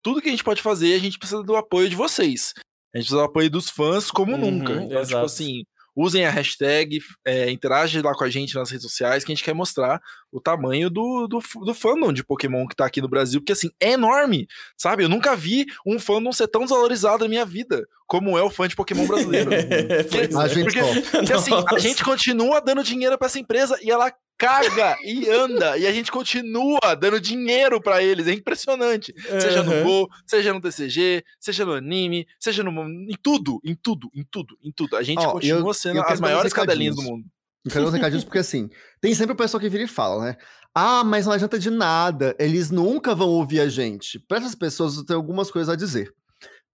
tudo 0.04 0.20
que 0.20 0.28
a 0.28 0.30
gente 0.30 0.44
pode 0.44 0.62
fazer, 0.62 0.94
a 0.94 0.98
gente 0.98 1.18
precisa 1.18 1.42
do 1.42 1.56
apoio 1.56 1.88
de 1.88 1.96
vocês. 1.96 2.52
A 2.94 2.98
gente 2.98 3.06
precisa 3.06 3.16
do 3.16 3.24
apoio 3.24 3.50
dos 3.50 3.70
fãs 3.70 4.10
como 4.10 4.32
Uhum, 4.34 4.38
nunca. 4.38 4.72
Então, 4.74 4.86
tipo 4.86 4.98
exato. 5.00 5.24
assim, 5.24 5.64
usem 5.96 6.26
a 6.26 6.30
hashtag, 6.30 7.00
é, 7.24 7.50
interage 7.50 8.00
lá 8.02 8.12
com 8.14 8.22
a 8.22 8.30
gente 8.30 8.54
nas 8.54 8.70
redes 8.70 8.84
sociais, 8.84 9.24
que 9.24 9.32
a 9.32 9.34
gente 9.34 9.44
quer 9.44 9.54
mostrar 9.54 10.00
o 10.34 10.40
tamanho 10.40 10.90
do, 10.90 11.28
do, 11.28 11.38
do 11.64 11.72
fandom 11.72 12.12
de 12.12 12.24
Pokémon 12.24 12.66
que 12.66 12.74
tá 12.74 12.84
aqui 12.84 13.00
no 13.00 13.08
Brasil, 13.08 13.40
porque 13.40 13.52
assim, 13.52 13.70
é 13.80 13.92
enorme, 13.92 14.48
sabe? 14.76 15.04
Eu 15.04 15.08
nunca 15.08 15.36
vi 15.36 15.64
um 15.86 15.96
fandom 15.98 16.32
ser 16.32 16.48
tão 16.48 16.62
desvalorizado 16.62 17.22
na 17.24 17.28
minha 17.28 17.46
vida, 17.46 17.86
como 18.04 18.36
é 18.36 18.42
o 18.42 18.50
fã 18.50 18.66
de 18.66 18.74
Pokémon 18.74 19.06
brasileiro. 19.06 19.50
Pois 20.10 20.34
A 20.36 20.46
é. 20.46 20.48
gente 20.48 20.64
porque-. 20.64 21.10
Porque 21.10 21.32
assim, 21.32 21.52
a 21.68 21.78
gente 21.78 22.02
continua 22.02 22.60
dando 22.60 22.82
dinheiro 22.82 23.16
pra 23.16 23.26
essa 23.26 23.38
empresa 23.38 23.78
e 23.80 23.90
ela 23.90 24.12
caga 24.36 24.96
e 25.04 25.30
anda, 25.30 25.78
e 25.78 25.86
a 25.86 25.92
gente 25.92 26.10
continua 26.10 26.80
dando 26.98 27.20
dinheiro 27.20 27.80
pra 27.80 28.02
eles, 28.02 28.26
é 28.26 28.32
impressionante. 28.32 29.14
Seja 29.40 29.62
no. 29.62 29.84
Go, 29.84 30.08
seja 30.26 30.52
no 30.52 30.60
TCG, 30.60 31.22
seja 31.38 31.64
no 31.64 31.72
anime, 31.74 32.26
seja 32.40 32.64
no. 32.64 32.70
em 32.82 33.16
tudo, 33.22 33.60
em 33.64 33.76
tudo, 33.80 34.10
em 34.12 34.24
tudo, 34.28 34.58
em 34.62 34.72
tudo. 34.72 34.96
A 34.96 35.02
gente 35.04 35.24
Ó, 35.24 35.30
continua 35.32 35.70
eu- 35.70 35.74
sendo 35.74 35.98
eu 35.98 36.04
as 36.04 36.20
maiores 36.20 36.52
cadelinhas 36.52 36.96
do 36.96 37.02
mundo. 37.02 37.24
Eu 37.64 37.70
quero 37.70 37.84
dar 37.84 37.90
uns 37.90 37.94
recadinhos 37.94 38.24
porque 38.24 38.38
assim, 38.38 38.68
tem 39.00 39.14
sempre 39.14 39.32
o 39.32 39.36
pessoal 39.36 39.60
que 39.60 39.68
vira 39.68 39.84
e 39.84 39.88
fala, 39.88 40.24
né? 40.26 40.36
Ah, 40.74 41.02
mas 41.02 41.24
não 41.24 41.32
adianta 41.32 41.58
de 41.58 41.70
nada, 41.70 42.36
eles 42.38 42.70
nunca 42.70 43.14
vão 43.14 43.28
ouvir 43.28 43.60
a 43.60 43.68
gente. 43.68 44.18
Para 44.18 44.38
essas 44.38 44.54
pessoas 44.54 44.96
eu 44.96 45.06
tenho 45.06 45.18
algumas 45.18 45.50
coisas 45.50 45.72
a 45.72 45.76
dizer. 45.76 46.12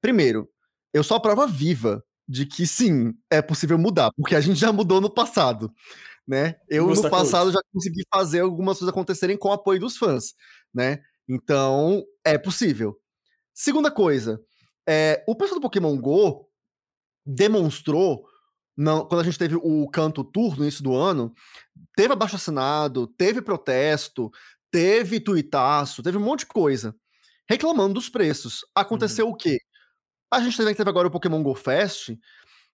Primeiro, 0.00 0.48
eu 0.92 1.04
sou 1.04 1.16
a 1.16 1.20
prova 1.20 1.46
viva 1.46 2.02
de 2.26 2.46
que 2.46 2.66
sim, 2.66 3.12
é 3.30 3.42
possível 3.42 3.78
mudar, 3.78 4.10
porque 4.16 4.34
a 4.34 4.40
gente 4.40 4.58
já 4.58 4.72
mudou 4.72 5.00
no 5.00 5.10
passado, 5.10 5.72
né? 6.26 6.56
Eu 6.68 6.88
no 6.88 7.10
passado 7.10 7.52
já 7.52 7.60
consegui 7.72 8.02
fazer 8.12 8.40
algumas 8.40 8.78
coisas 8.78 8.92
acontecerem 8.92 9.36
com 9.36 9.48
o 9.48 9.52
apoio 9.52 9.80
dos 9.80 9.96
fãs, 9.96 10.34
né? 10.72 10.98
Então, 11.28 12.04
é 12.24 12.38
possível. 12.38 12.96
Segunda 13.54 13.90
coisa, 13.90 14.40
é, 14.88 15.22
o 15.28 15.36
pessoal 15.36 15.60
do 15.60 15.62
Pokémon 15.62 15.96
Go 16.00 16.48
demonstrou 17.26 18.24
não- 18.76 19.04
quando 19.06 19.20
a 19.20 19.24
gente 19.24 19.38
teve 19.38 19.56
o 19.56 19.88
canto 19.88 20.24
tour 20.24 20.56
no 20.56 20.62
início 20.62 20.82
do 20.82 20.94
ano, 20.94 21.34
teve 21.96 22.12
abaixo 22.12 22.36
assinado, 22.36 23.06
teve 23.06 23.42
protesto, 23.42 24.30
teve 24.70 25.20
tuitaço, 25.20 26.02
teve 26.02 26.16
um 26.16 26.22
monte 26.24 26.40
de 26.40 26.46
coisa 26.46 26.94
reclamando 27.48 27.94
dos 27.94 28.08
preços. 28.08 28.60
Aconteceu 28.74 29.28
o 29.28 29.34
quê? 29.34 29.58
A 30.32 30.40
gente 30.40 30.56
também 30.56 30.72
teve 30.72 30.88
agora 30.88 31.08
o 31.08 31.10
Pokémon 31.10 31.42
Go 31.42 31.52
Fest, 31.56 32.10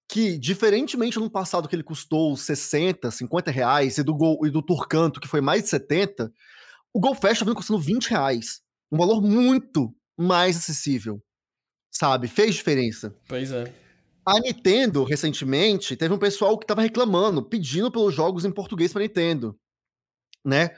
que, 0.06 0.38
diferentemente 0.38 1.18
no 1.18 1.30
passado 1.30 1.66
que 1.66 1.74
ele 1.74 1.82
custou 1.82 2.36
60, 2.36 3.10
50 3.10 3.50
reais, 3.50 3.96
e 3.96 4.02
do, 4.02 4.14
Go, 4.14 4.46
e 4.46 4.50
do 4.50 4.60
Tour 4.60 4.86
Canto, 4.86 5.18
que 5.18 5.26
foi 5.26 5.40
mais 5.40 5.62
de 5.62 5.70
70, 5.70 6.30
o 6.92 7.00
Go 7.00 7.14
Fest 7.14 7.38
tá 7.38 7.46
vindo 7.46 7.56
custando 7.56 7.80
20 7.80 8.08
reais. 8.08 8.60
Um 8.92 8.98
valor 8.98 9.22
muito 9.22 9.94
mais 10.16 10.58
acessível. 10.58 11.22
Sabe? 11.90 12.28
Fez 12.28 12.54
diferença. 12.54 13.16
Pois 13.26 13.50
é. 13.50 13.72
A 14.26 14.40
Nintendo, 14.40 15.04
recentemente, 15.04 15.96
teve 15.96 16.12
um 16.12 16.18
pessoal 16.18 16.58
que 16.58 16.66
tava 16.66 16.82
reclamando, 16.82 17.42
pedindo 17.42 17.90
pelos 17.90 18.12
jogos 18.14 18.44
em 18.44 18.50
português 18.50 18.92
pra 18.92 19.02
Nintendo, 19.02 19.56
né? 20.44 20.70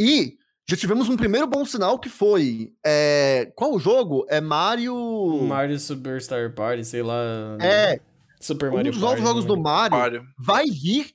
E 0.00 0.38
já 0.66 0.74
tivemos 0.76 1.08
um 1.10 1.16
primeiro 1.16 1.46
bom 1.46 1.66
sinal 1.66 1.98
que 1.98 2.08
foi... 2.08 2.72
é, 2.84 3.52
Qual 3.54 3.74
o 3.74 3.78
jogo? 3.78 4.24
É 4.30 4.40
Mario... 4.40 5.42
Mario 5.42 5.78
Superstar 5.78 6.54
Party, 6.54 6.84
sei 6.84 7.02
lá. 7.02 7.58
É, 7.60 8.00
Super 8.40 8.70
um 8.70 8.76
Mario 8.76 8.92
dos 8.92 9.00
novos 9.00 9.20
jogos 9.20 9.42
né? 9.44 9.48
do 9.48 9.56
Mario 9.60 9.98
Mário. 9.98 10.26
vai 10.38 10.64
vir 10.64 11.14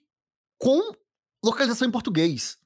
com 0.59 0.93
localização 1.43 1.87
em 1.87 1.91
português. 1.91 2.59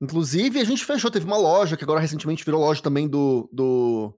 Inclusive, 0.00 0.60
a 0.60 0.64
gente 0.64 0.84
fechou, 0.84 1.10
teve 1.10 1.26
uma 1.26 1.36
loja 1.38 1.76
que 1.76 1.84
agora 1.84 2.00
recentemente 2.00 2.44
virou 2.44 2.60
loja 2.60 2.82
também 2.82 3.08
do, 3.08 3.48
do 3.52 4.14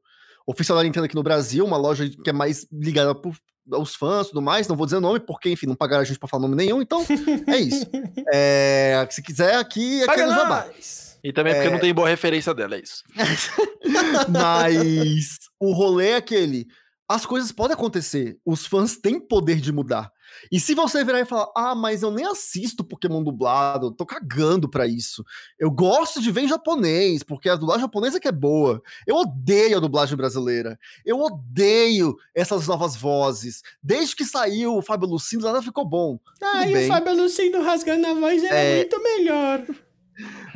oficial 0.47 0.77
da 0.79 0.85
Nintendo 0.85 1.07
aqui 1.07 1.15
no 1.15 1.23
Brasil, 1.23 1.65
uma 1.65 1.77
loja 1.77 2.09
que 2.09 2.31
é 2.31 2.33
mais 2.33 2.67
ligada 2.73 3.15
pro- 3.15 3.33
aos 3.72 3.94
fãs 3.94 4.26
e 4.26 4.31
tudo 4.31 4.42
mais. 4.42 4.66
Não 4.68 4.76
vou 4.76 4.87
dizer 4.87 4.96
o 4.98 5.00
nome, 5.00 5.20
porque, 5.20 5.50
enfim, 5.50 5.66
não 5.66 5.74
pagaram 5.76 6.02
a 6.02 6.04
gente 6.04 6.18
pra 6.18 6.28
falar 6.28 6.42
nome 6.42 6.57
nenhum, 6.57 6.81
então 6.83 7.04
é 7.46 7.57
isso. 7.59 7.87
É, 8.33 9.07
se 9.11 9.22
quiser, 9.22 9.57
aqui 9.57 10.02
é 10.02 10.07
Paga 10.07 10.26
nós! 10.26 11.18
E 11.24 11.33
também 11.33 11.52
porque 11.54 11.68
É. 11.68 11.70
não 11.70 11.81
tem 11.81 11.92
boa 11.92 12.09
referência 12.09 12.54
dela, 12.54 12.76
é 12.76 12.81
isso. 12.81 13.02
Mas 14.28 15.38
o 15.59 15.72
rolê 15.72 16.11
é 16.11 16.16
aquele. 16.16 16.66
As 17.09 17.24
coisas 17.24 17.50
podem 17.50 17.74
acontecer. 17.74 18.38
Os 18.44 18.66
fãs 18.66 18.96
têm 18.96 19.18
poder 19.18 19.57
de 19.61 19.72
mudar. 19.72 20.11
E 20.51 20.59
se 20.61 20.75
você 20.75 21.05
virar 21.05 21.21
e 21.21 21.25
falar, 21.25 21.51
ah, 21.57 21.75
mas 21.75 22.03
eu 22.03 22.11
nem 22.11 22.25
assisto 22.27 22.85
Pokémon 22.85 23.23
dublado, 23.23 23.91
tô 23.93 24.05
cagando 24.07 24.69
pra 24.69 24.87
isso. 24.87 25.25
Eu 25.59 25.71
gosto 25.71 26.21
de 26.21 26.31
ver 26.31 26.43
em 26.43 26.49
japonês, 26.49 27.23
porque 27.23 27.49
a 27.49 27.57
dublagem 27.57 27.83
japonesa 27.83 28.21
que 28.21 28.29
é 28.29 28.33
boa. 28.33 28.83
Eu 29.07 29.17
odeio 29.17 29.77
a 29.77 29.81
dublagem 29.81 30.17
brasileira. 30.17 30.79
Eu 31.05 31.19
odeio 31.21 32.17
essas 32.35 32.67
novas 32.67 32.97
vozes. 32.97 33.62
Desde 33.83 34.14
que 34.17 34.25
saiu 34.25 34.77
o 34.77 34.83
Fábio 34.83 35.09
Lucindo, 35.09 35.45
nada 35.47 35.62
ficou 35.62 35.85
bom. 35.85 36.19
Ai, 36.43 36.73
bem. 36.73 36.85
o 36.85 36.88
Fábio 36.88 37.14
Lucindo 37.17 37.61
rasgando 37.62 38.07
a 38.07 38.14
voz 38.14 38.43
era 38.45 38.55
É. 38.55 38.77
muito 38.77 39.03
melhor. 39.03 39.64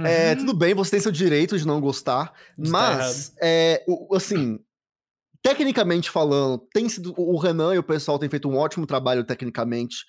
É, 0.04 0.34
tudo 0.34 0.54
bem, 0.54 0.74
você 0.74 0.90
tem 0.92 1.00
seu 1.00 1.12
direito 1.12 1.56
de 1.56 1.64
não 1.66 1.80
gostar, 1.80 2.26
tá 2.28 2.34
mas, 2.56 3.32
é, 3.40 3.84
o- 3.86 4.14
assim, 4.16 4.58
tecnicamente 5.42 6.08
falando, 6.08 6.58
tem 6.72 6.88
sido, 6.88 7.12
o 7.16 7.36
Renan 7.36 7.74
e 7.74 7.78
o 7.78 7.82
pessoal 7.82 8.18
têm 8.18 8.28
feito 8.28 8.48
um 8.48 8.56
ótimo 8.56 8.86
trabalho 8.86 9.24
tecnicamente, 9.24 10.04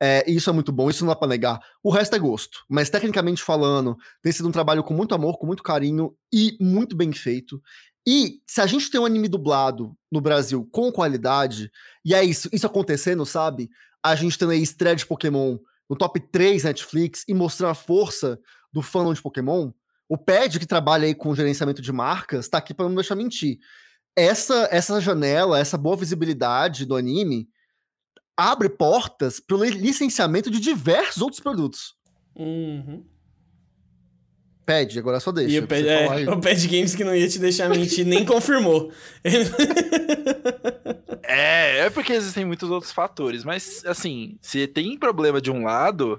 é, 0.00 0.24
e 0.30 0.36
isso 0.36 0.48
é 0.48 0.52
muito 0.52 0.72
bom, 0.72 0.88
isso 0.88 1.04
não 1.04 1.12
dá 1.12 1.16
pra 1.16 1.28
negar. 1.28 1.60
O 1.82 1.90
resto 1.90 2.14
é 2.16 2.18
gosto, 2.18 2.64
mas 2.68 2.88
tecnicamente 2.88 3.42
falando, 3.42 3.96
tem 4.22 4.32
sido 4.32 4.48
um 4.48 4.52
trabalho 4.52 4.82
com 4.82 4.94
muito 4.94 5.14
amor, 5.14 5.38
com 5.38 5.46
muito 5.46 5.62
carinho 5.62 6.14
e 6.32 6.56
muito 6.60 6.96
bem 6.96 7.12
feito. 7.12 7.60
E 8.06 8.40
se 8.46 8.60
a 8.60 8.66
gente 8.66 8.90
tem 8.90 9.00
um 9.00 9.04
anime 9.04 9.28
dublado 9.28 9.94
no 10.10 10.20
Brasil 10.20 10.66
com 10.72 10.90
qualidade, 10.90 11.70
e 12.04 12.14
é 12.14 12.24
isso, 12.24 12.48
isso 12.52 12.66
acontecendo, 12.66 13.26
sabe? 13.26 13.68
A 14.02 14.14
gente 14.14 14.38
tendo 14.38 14.52
aí 14.52 14.62
estreia 14.62 14.96
de 14.96 15.04
Pokémon 15.04 15.58
no 15.90 15.96
top 15.96 16.20
3 16.20 16.64
Netflix 16.64 17.24
e 17.28 17.34
mostrando 17.34 17.72
a 17.72 17.74
força 17.74 18.38
do 18.72 18.80
fandom 18.80 19.12
de 19.12 19.20
Pokémon, 19.20 19.72
o 20.08 20.16
Ped, 20.16 20.58
que 20.58 20.66
trabalha 20.66 21.06
aí 21.06 21.14
com 21.14 21.34
gerenciamento 21.34 21.82
de 21.82 21.92
marcas, 21.92 22.48
tá 22.48 22.58
aqui 22.58 22.72
pra 22.72 22.88
não 22.88 22.94
deixar 22.94 23.14
mentir. 23.14 23.58
Essa, 24.18 24.68
essa 24.72 25.00
janela, 25.00 25.60
essa 25.60 25.78
boa 25.78 25.96
visibilidade 25.96 26.84
do 26.84 26.96
anime 26.96 27.48
abre 28.36 28.68
portas 28.68 29.38
pro 29.38 29.62
li- 29.62 29.70
licenciamento 29.70 30.50
de 30.50 30.58
diversos 30.58 31.22
outros 31.22 31.40
produtos. 31.40 31.94
Uhum. 32.34 33.04
Ped, 34.66 34.98
agora 34.98 35.20
só 35.20 35.32
deixa. 35.32 35.54
E 35.54 35.58
o 35.60 35.66
Pad, 35.66 35.88
é, 35.88 36.28
o 36.30 36.40
Pad 36.40 36.68
Games 36.68 36.94
que 36.94 37.04
não 37.04 37.14
ia 37.14 37.28
te 37.28 37.38
deixar 37.38 37.70
mentir, 37.70 38.04
nem 38.04 38.24
confirmou. 38.24 38.92
É, 41.30 41.80
é 41.80 41.90
porque 41.90 42.14
existem 42.14 42.42
muitos 42.42 42.70
outros 42.70 42.90
fatores, 42.90 43.44
mas 43.44 43.84
assim, 43.84 44.38
se 44.40 44.66
tem 44.66 44.98
problema 44.98 45.42
de 45.42 45.50
um 45.50 45.62
lado, 45.62 46.18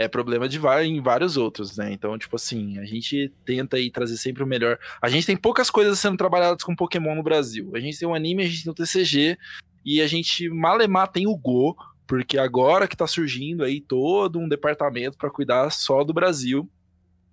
é 0.00 0.06
problema 0.06 0.48
de 0.48 0.60
em 0.84 1.00
vários 1.00 1.36
outros, 1.36 1.76
né? 1.76 1.92
Então, 1.92 2.16
tipo 2.16 2.36
assim, 2.36 2.78
a 2.78 2.84
gente 2.84 3.32
tenta 3.44 3.76
aí 3.76 3.90
trazer 3.90 4.16
sempre 4.16 4.44
o 4.44 4.46
melhor. 4.46 4.78
A 5.02 5.08
gente 5.08 5.26
tem 5.26 5.36
poucas 5.36 5.70
coisas 5.70 5.98
sendo 5.98 6.16
trabalhadas 6.16 6.62
com 6.62 6.76
Pokémon 6.76 7.16
no 7.16 7.22
Brasil. 7.22 7.72
A 7.74 7.80
gente 7.80 7.98
tem 7.98 8.06
o 8.06 8.14
anime, 8.14 8.44
a 8.44 8.46
gente 8.46 8.62
tem 8.62 8.70
o 8.70 8.74
TCG, 8.74 9.36
e 9.84 10.00
a 10.00 10.06
gente 10.06 10.48
malemar 10.48 11.08
tem 11.08 11.26
o 11.26 11.36
Go, 11.36 11.76
porque 12.06 12.38
agora 12.38 12.86
que 12.86 12.96
tá 12.96 13.08
surgindo 13.08 13.64
aí 13.64 13.80
todo 13.80 14.38
um 14.38 14.48
departamento 14.48 15.18
pra 15.18 15.30
cuidar 15.30 15.68
só 15.70 16.04
do 16.04 16.14
Brasil. 16.14 16.70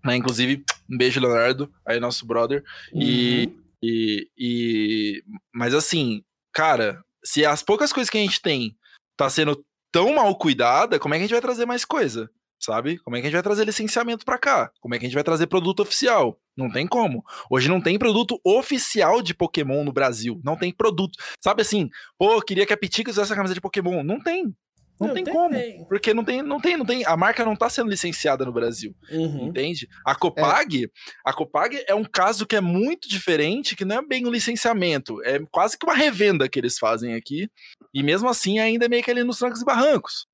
Né? 0.03 0.15
Inclusive, 0.15 0.63
um 0.89 0.97
beijo, 0.97 1.19
Leonardo, 1.19 1.71
aí 1.85 1.99
nosso 1.99 2.25
brother. 2.25 2.63
E, 2.93 3.45
Uhum. 3.47 3.53
e, 3.83 4.27
e- 4.37 5.23
Mas 5.53 5.73
assim, 5.75 6.23
cara, 6.51 7.03
se 7.23 7.45
as 7.45 7.61
poucas 7.61 7.93
coisas 7.93 8.09
que 8.09 8.17
a 8.17 8.21
gente 8.21 8.41
tem 8.41 8.75
tá 9.15 9.29
sendo 9.29 9.63
tão 9.91 10.15
mal 10.15 10.35
cuidada, 10.35 10.97
como 10.99 11.13
é 11.13 11.17
que 11.17 11.23
a 11.23 11.27
gente 11.27 11.33
vai 11.33 11.41
trazer 11.41 11.65
mais 11.65 11.85
coisa? 11.85 12.29
Sabe? 12.65 12.97
Como 12.97 13.15
é 13.15 13.21
que 13.21 13.27
a 13.27 13.29
gente 13.29 13.35
vai 13.35 13.43
trazer 13.43 13.63
licenciamento 13.63 14.25
pra 14.25 14.39
cá? 14.39 14.71
Como 14.81 14.95
é 14.95 14.97
que 14.97 15.05
a 15.05 15.07
gente 15.07 15.13
vai 15.13 15.23
trazer 15.23 15.45
produto 15.45 15.81
oficial? 15.81 16.39
Não 16.57 16.71
tem 16.71 16.87
como. 16.87 17.23
Hoje 17.47 17.69
não 17.69 17.79
tem 17.79 17.99
produto 17.99 18.39
oficial 18.43 19.21
de 19.21 19.35
Pokémon 19.35 19.83
no 19.83 19.93
Brasil. 19.93 20.41
Não 20.43 20.57
tem 20.57 20.73
produto. 20.73 21.15
Sabe 21.39 21.61
assim, 21.61 21.89
pô, 22.17 22.41
queria 22.41 22.65
que 22.65 22.73
a 22.73 22.77
Pitica 22.77 23.11
usasse 23.11 23.31
a 23.31 23.35
camisa 23.35 23.53
de 23.53 23.61
Pokémon. 23.61 24.01
Não 24.01 24.19
tem. 24.19 24.51
Não, 24.99 25.13
tem, 25.13 25.25
como. 25.25 25.55
Porque 25.87 26.13
não 26.13 26.23
tem, 26.23 26.41
não 26.41 26.59
tem, 26.59 26.77
não 26.77 26.85
tem. 26.85 27.05
A 27.05 27.15
marca 27.15 27.45
não 27.45 27.55
tá 27.55 27.69
sendo 27.69 27.89
licenciada 27.89 28.45
no 28.45 28.53
Brasil. 28.53 28.95
Uhum. 29.11 29.47
Entende? 29.47 29.87
A 30.03 30.15
Copag, 30.15 30.89
a 31.23 31.33
Copag 31.33 31.83
é 31.87 31.93
um 31.93 32.05
caso 32.05 32.47
que 32.47 32.55
é 32.55 32.61
muito 32.61 33.07
diferente, 33.07 33.75
que 33.75 33.85
não 33.85 33.97
é 33.97 34.01
bem 34.01 34.25
um 34.25 34.31
licenciamento, 34.31 35.21
é 35.23 35.39
quase 35.51 35.77
que 35.77 35.85
uma 35.85 35.93
revenda 35.93 36.47
que 36.47 36.57
eles 36.57 36.79
fazem 36.79 37.13
aqui, 37.13 37.49
e 37.93 38.01
mesmo 38.01 38.29
assim 38.29 38.57
ainda 38.57 38.85
é 38.85 38.87
meio 38.87 39.03
que 39.03 39.11
ali 39.11 39.23
nos 39.23 39.37
trancos 39.37 39.61
e 39.61 39.65
barrancos. 39.65 40.27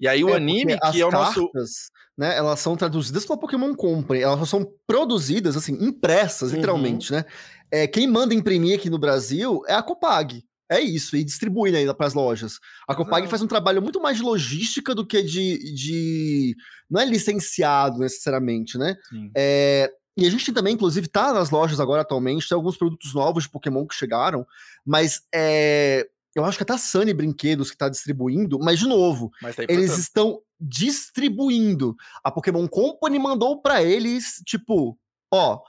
E 0.00 0.08
aí 0.08 0.22
o 0.24 0.30
É, 0.30 0.36
anime, 0.36 0.78
que 0.92 1.00
é 1.00 1.04
o 1.04 1.08
as 1.08 1.14
nosso... 1.14 1.42
cartas, 1.50 1.70
né, 2.16 2.36
elas 2.36 2.60
são 2.60 2.76
traduzidas 2.76 3.24
pela 3.24 3.38
Pokémon 3.38 3.74
Company, 3.74 4.20
elas 4.20 4.48
são 4.48 4.66
produzidas, 4.86 5.56
assim, 5.56 5.74
impressas, 5.84 6.50
Uhum. 6.50 6.56
literalmente, 6.56 7.12
né? 7.12 7.24
É, 7.70 7.86
quem 7.86 8.06
manda 8.06 8.34
imprimir 8.34 8.78
aqui 8.78 8.88
no 8.90 8.98
Brasil 8.98 9.62
é 9.66 9.74
a 9.74 9.82
Copag. 9.82 10.44
É 10.70 10.80
isso, 10.80 11.14
e 11.16 11.22
distribui 11.24 11.70
né, 11.70 11.92
para 11.92 12.06
as 12.06 12.14
lojas. 12.14 12.58
A 12.88 12.94
Copag 12.94 13.18
Exato. 13.20 13.30
faz 13.30 13.42
um 13.42 13.46
trabalho 13.46 13.82
muito 13.82 14.00
mais 14.00 14.16
de 14.16 14.22
logística 14.22 14.94
do 14.94 15.06
que 15.06 15.22
de. 15.22 15.58
de 15.74 16.54
não 16.90 17.00
é 17.00 17.04
licenciado 17.04 17.98
necessariamente, 17.98 18.78
né? 18.78 18.96
É, 19.36 19.90
E 20.16 20.26
a 20.26 20.30
gente 20.30 20.44
tem 20.46 20.54
também, 20.54 20.74
inclusive, 20.74 21.06
tá 21.08 21.32
nas 21.34 21.50
lojas 21.50 21.80
agora 21.80 22.02
atualmente, 22.02 22.48
tem 22.48 22.54
alguns 22.56 22.76
produtos 22.78 23.12
novos 23.12 23.44
de 23.44 23.50
Pokémon 23.50 23.84
que 23.86 23.94
chegaram, 23.94 24.46
mas 24.86 25.20
é, 25.34 26.06
eu 26.34 26.44
acho 26.44 26.56
que 26.56 26.62
até 26.62 26.72
a 26.72 26.78
Sunny 26.78 27.14
Brinquedos 27.14 27.70
que 27.70 27.76
tá 27.76 27.88
distribuindo, 27.88 28.58
mas 28.58 28.78
de 28.78 28.86
novo, 28.86 29.30
Mas 29.40 29.56
tá 29.56 29.64
eles 29.68 29.98
estão 29.98 30.40
distribuindo. 30.60 31.94
A 32.22 32.30
Pokémon 32.30 32.66
Company 32.66 33.18
mandou 33.18 33.60
pra 33.60 33.82
eles, 33.82 34.42
tipo, 34.44 34.98
ó, 35.32 35.60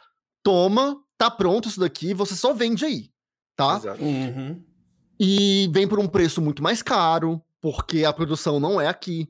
toma, 0.44 0.98
tá 1.18 1.30
pronto 1.30 1.68
isso 1.68 1.80
daqui, 1.80 2.14
você 2.14 2.36
só 2.36 2.54
vende 2.54 2.86
aí, 2.86 3.10
tá? 3.56 3.78
Exato. 3.78 4.04
Uhum. 4.04 4.64
E 5.20 5.70
vem 5.74 5.88
por 5.88 6.00
um 6.00 6.08
preço 6.08 6.42
muito 6.42 6.62
mais 6.62 6.82
caro, 6.82 7.42
porque 7.62 8.04
a 8.04 8.14
produção 8.14 8.60
não 8.60 8.80
é 8.80 8.88
aqui. 8.88 9.30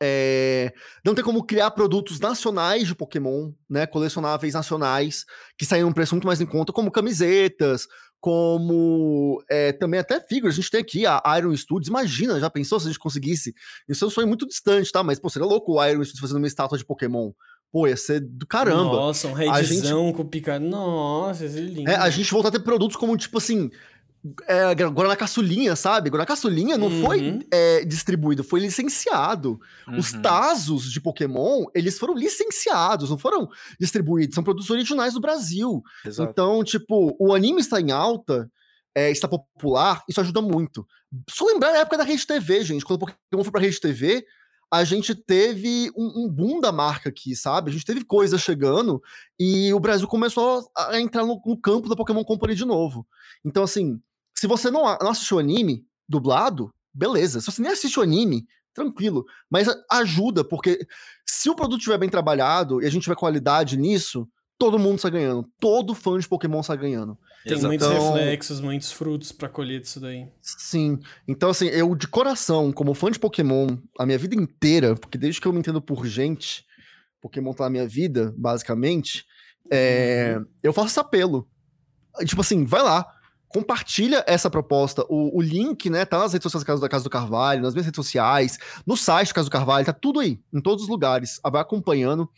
É, 0.00 0.74
não 1.02 1.14
tem 1.14 1.24
como 1.24 1.44
criar 1.44 1.70
produtos 1.70 2.20
nacionais 2.20 2.86
de 2.86 2.94
Pokémon, 2.94 3.52
né? 3.68 3.86
Colecionáveis 3.86 4.52
nacionais, 4.52 5.24
que 5.56 5.64
saem 5.64 5.84
um 5.84 5.92
preço 5.92 6.14
muito 6.14 6.26
mais 6.26 6.40
em 6.40 6.46
conta, 6.46 6.72
como 6.72 6.90
camisetas, 6.90 7.86
como 8.26 9.40
é, 9.48 9.70
também 9.70 10.00
até 10.00 10.18
figuras. 10.18 10.56
A 10.56 10.60
gente 10.60 10.68
tem 10.68 10.80
aqui 10.80 11.06
a 11.06 11.22
Iron 11.38 11.56
Studios. 11.56 11.86
Imagina, 11.86 12.40
já 12.40 12.50
pensou 12.50 12.80
se 12.80 12.86
a 12.86 12.90
gente 12.90 12.98
conseguisse? 12.98 13.54
Isso 13.88 14.04
é 14.04 14.08
um 14.08 14.10
sonho 14.10 14.26
muito 14.26 14.44
distante, 14.48 14.90
tá? 14.90 15.00
Mas, 15.04 15.20
pô, 15.20 15.30
seria 15.30 15.46
louco 15.46 15.74
o 15.74 15.84
Iron 15.84 16.02
Studios 16.02 16.18
fazendo 16.18 16.38
uma 16.38 16.46
estátua 16.48 16.76
de 16.76 16.84
Pokémon. 16.84 17.30
Pô, 17.70 17.86
ia 17.86 17.96
ser 17.96 18.18
do 18.18 18.44
caramba. 18.44 18.96
Nossa, 18.96 19.28
um 19.28 19.32
redzão 19.32 20.12
com 20.12 20.26
pica. 20.26 20.58
Nossa, 20.58 21.44
é 21.44 21.48
lindo. 21.48 21.88
É, 21.88 21.94
a 21.94 22.10
gente 22.10 22.28
voltar 22.32 22.48
a 22.48 22.50
ter 22.50 22.58
produtos 22.58 22.96
como, 22.96 23.16
tipo 23.16 23.38
assim, 23.38 23.70
é, 24.48 24.74
Guaraná 24.74 25.16
Caçulinha, 25.16 25.74
sabe? 25.76 26.10
Guaraná 26.10 26.26
Caçulinha 26.26 26.76
não 26.78 26.90
foi 27.02 27.20
Uhum. 27.30 27.40
é, 27.50 27.84
distribuído, 27.84 28.42
foi 28.44 28.60
licenciado. 28.60 29.58
Os 29.98 30.12
Uhum. 30.12 30.22
Tazos 30.22 30.90
de 30.90 31.00
Pokémon, 31.00 31.64
eles 31.74 31.98
foram 31.98 32.14
licenciados, 32.14 33.10
não 33.10 33.18
foram 33.18 33.48
distribuídos, 33.80 34.34
são 34.34 34.44
produtos 34.44 34.70
originais 34.70 35.14
do 35.14 35.20
Brasil. 35.20 35.82
Exato. 36.04 36.30
Então, 36.30 36.62
tipo, 36.64 37.16
o 37.18 37.34
anime 37.34 37.60
está 37.60 37.80
em 37.80 37.90
alta, 37.90 38.50
é, 38.94 39.10
está 39.10 39.28
popular, 39.28 40.02
isso 40.08 40.20
ajuda 40.20 40.40
muito. 40.40 40.86
Só 41.28 41.44
lembrar 41.46 41.70
a 41.70 41.78
época 41.78 41.98
da 41.98 42.04
Rede 42.04 42.26
TV, 42.26 42.64
gente. 42.64 42.84
Quando 42.84 43.02
o 43.02 43.06
Pokémon 43.06 43.42
foi 43.44 43.52
pra 43.52 43.60
Rede 43.60 43.80
TV, 43.80 44.24
a 44.72 44.82
gente 44.82 45.14
teve 45.14 45.92
um, 45.96 46.24
um 46.24 46.28
boom 46.28 46.60
da 46.60 46.72
marca 46.72 47.08
aqui, 47.08 47.36
sabe? 47.36 47.70
A 47.70 47.72
gente 47.72 47.84
teve 47.84 48.04
coisas 48.04 48.40
chegando 48.40 49.00
e 49.38 49.72
o 49.72 49.78
Brasil 49.78 50.08
começou 50.08 50.68
a 50.76 50.98
entrar 50.98 51.24
no, 51.24 51.40
no 51.46 51.56
campo 51.56 51.88
da 51.88 51.94
Pokémon 51.94 52.24
Company 52.24 52.54
de 52.56 52.64
novo. 52.64 53.06
Então, 53.44 53.62
assim, 53.62 54.00
se 54.38 54.46
você 54.46 54.70
não, 54.70 54.82
não 55.00 55.10
assistiu 55.10 55.38
anime 55.38 55.84
dublado, 56.08 56.72
beleza. 56.92 57.40
Se 57.40 57.46
você 57.50 57.62
nem 57.62 57.70
assiste 57.72 57.98
o 57.98 58.02
anime, 58.02 58.46
tranquilo. 58.74 59.24
Mas 59.50 59.68
ajuda, 59.90 60.44
porque 60.44 60.86
se 61.24 61.48
o 61.48 61.54
produto 61.56 61.78
estiver 61.78 61.98
bem 61.98 62.08
trabalhado 62.08 62.82
e 62.82 62.86
a 62.86 62.90
gente 62.90 63.02
tiver 63.04 63.16
qualidade 63.16 63.76
nisso, 63.76 64.28
todo 64.58 64.78
mundo 64.78 64.96
está 64.96 65.08
ganhando. 65.10 65.48
Todo 65.58 65.94
fã 65.94 66.18
de 66.18 66.28
Pokémon 66.28 66.60
está 66.60 66.76
ganhando. 66.76 67.18
Tem 67.44 67.60
muitos 67.62 67.86
Então- 67.86 68.12
reflexos, 68.14 68.60
muitos 68.60 68.90
frutos 68.92 69.30
pra 69.32 69.48
colher 69.48 69.80
disso 69.80 70.00
daí. 70.00 70.28
Sim. 70.42 70.98
Então, 71.28 71.50
assim, 71.50 71.66
eu 71.66 71.94
de 71.94 72.08
coração, 72.08 72.72
como 72.72 72.92
fã 72.94 73.10
de 73.10 73.18
Pokémon, 73.18 73.66
a 73.98 74.04
minha 74.04 74.18
vida 74.18 74.34
inteira, 74.34 74.94
porque 74.96 75.16
desde 75.16 75.40
que 75.40 75.46
eu 75.46 75.52
me 75.52 75.60
entendo 75.60 75.80
por 75.80 76.04
gente, 76.06 76.64
Pokémon 77.20 77.52
tá 77.54 77.64
na 77.64 77.70
minha 77.70 77.86
vida, 77.88 78.34
basicamente, 78.36 79.24
é, 79.70 80.38
eu 80.62 80.72
faço 80.72 80.88
esse 80.88 81.00
apelo. 81.00 81.48
Tipo 82.24 82.40
assim, 82.40 82.64
vai 82.64 82.82
lá, 82.82 83.06
compartilha 83.48 84.24
essa 84.26 84.50
proposta. 84.50 85.04
O, 85.08 85.38
o 85.38 85.40
link, 85.40 85.88
né, 85.88 86.04
tá 86.04 86.18
nas 86.18 86.32
redes 86.32 86.44
sociais 86.44 86.62
da 86.62 86.66
Casa, 86.66 86.82
da 86.82 86.88
Casa 86.88 87.04
do 87.04 87.10
Carvalho, 87.10 87.62
nas 87.62 87.74
minhas 87.74 87.86
redes 87.86 87.96
sociais, 87.96 88.58
no 88.86 88.96
site 88.96 89.28
da 89.28 89.34
Casa 89.34 89.48
do 89.48 89.52
Carvalho, 89.52 89.86
tá 89.86 89.92
tudo 89.92 90.20
aí, 90.20 90.40
em 90.52 90.60
todos 90.60 90.84
os 90.84 90.88
lugares. 90.88 91.40
Vai 91.42 91.60
acompanhando. 91.60 92.28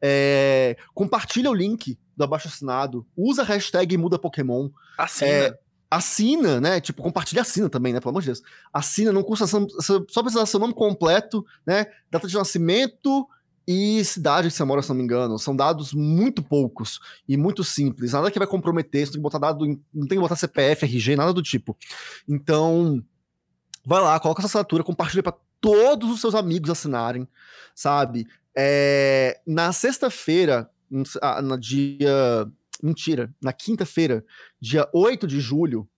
É, 0.00 0.76
compartilha 0.94 1.50
o 1.50 1.54
link 1.54 1.98
do 2.16 2.24
abaixo 2.24 2.48
assinado, 2.48 3.06
usa 3.16 3.42
a 3.42 3.44
hashtag 3.44 3.96
muda 3.96 4.18
Pokémon. 4.18 4.68
Assim, 4.98 5.24
É, 5.24 5.58
assina, 5.90 6.60
né? 6.60 6.80
Tipo, 6.80 7.02
compartilha 7.02 7.42
assina 7.42 7.68
também, 7.68 7.92
né? 7.92 8.00
Pelo 8.00 8.10
amor 8.10 8.22
de 8.22 8.26
Deus. 8.26 8.42
Assina, 8.72 9.12
não 9.12 9.22
custa 9.22 9.46
só 9.46 9.60
só 10.08 10.22
precisa 10.22 10.46
seu 10.46 10.60
nome 10.60 10.74
completo, 10.74 11.44
né? 11.66 11.86
Data 12.10 12.26
de 12.26 12.34
nascimento 12.34 13.26
e 13.66 14.04
cidade 14.04 14.48
que 14.48 14.54
você 14.54 14.64
mora, 14.64 14.82
se 14.82 14.88
não 14.88 14.96
me 14.96 15.02
engano. 15.02 15.38
São 15.38 15.54
dados 15.56 15.92
muito 15.92 16.42
poucos 16.42 17.00
e 17.28 17.36
muito 17.36 17.64
simples. 17.64 18.12
Nada 18.12 18.30
que 18.30 18.38
vai 18.38 18.46
comprometer, 18.46 19.06
você 19.06 19.12
tem 19.12 19.20
que 19.20 19.22
botar 19.22 19.38
dado, 19.38 19.66
não 19.66 20.06
tem 20.06 20.16
que 20.16 20.22
botar 20.22 20.36
CPF, 20.36 20.84
RG, 20.84 21.16
nada 21.16 21.32
do 21.32 21.42
tipo. 21.42 21.76
Então, 22.28 23.02
vai 23.84 24.00
lá, 24.02 24.18
coloca 24.20 24.40
essa 24.40 24.46
assinatura, 24.46 24.84
compartilha 24.84 25.22
para 25.22 25.36
todos 25.60 26.10
os 26.10 26.20
seus 26.20 26.34
amigos 26.34 26.70
assinarem, 26.70 27.26
sabe? 27.74 28.26
É, 28.56 29.40
na 29.46 29.72
sexta-feira, 29.72 30.70
no- 30.90 31.04
ah, 31.22 31.40
dia. 31.58 32.46
Mentira, 32.82 33.34
na 33.42 33.54
quinta-feira, 33.54 34.22
dia 34.60 34.86
8 34.92 35.26
de 35.26 35.40
julho, 35.40 35.88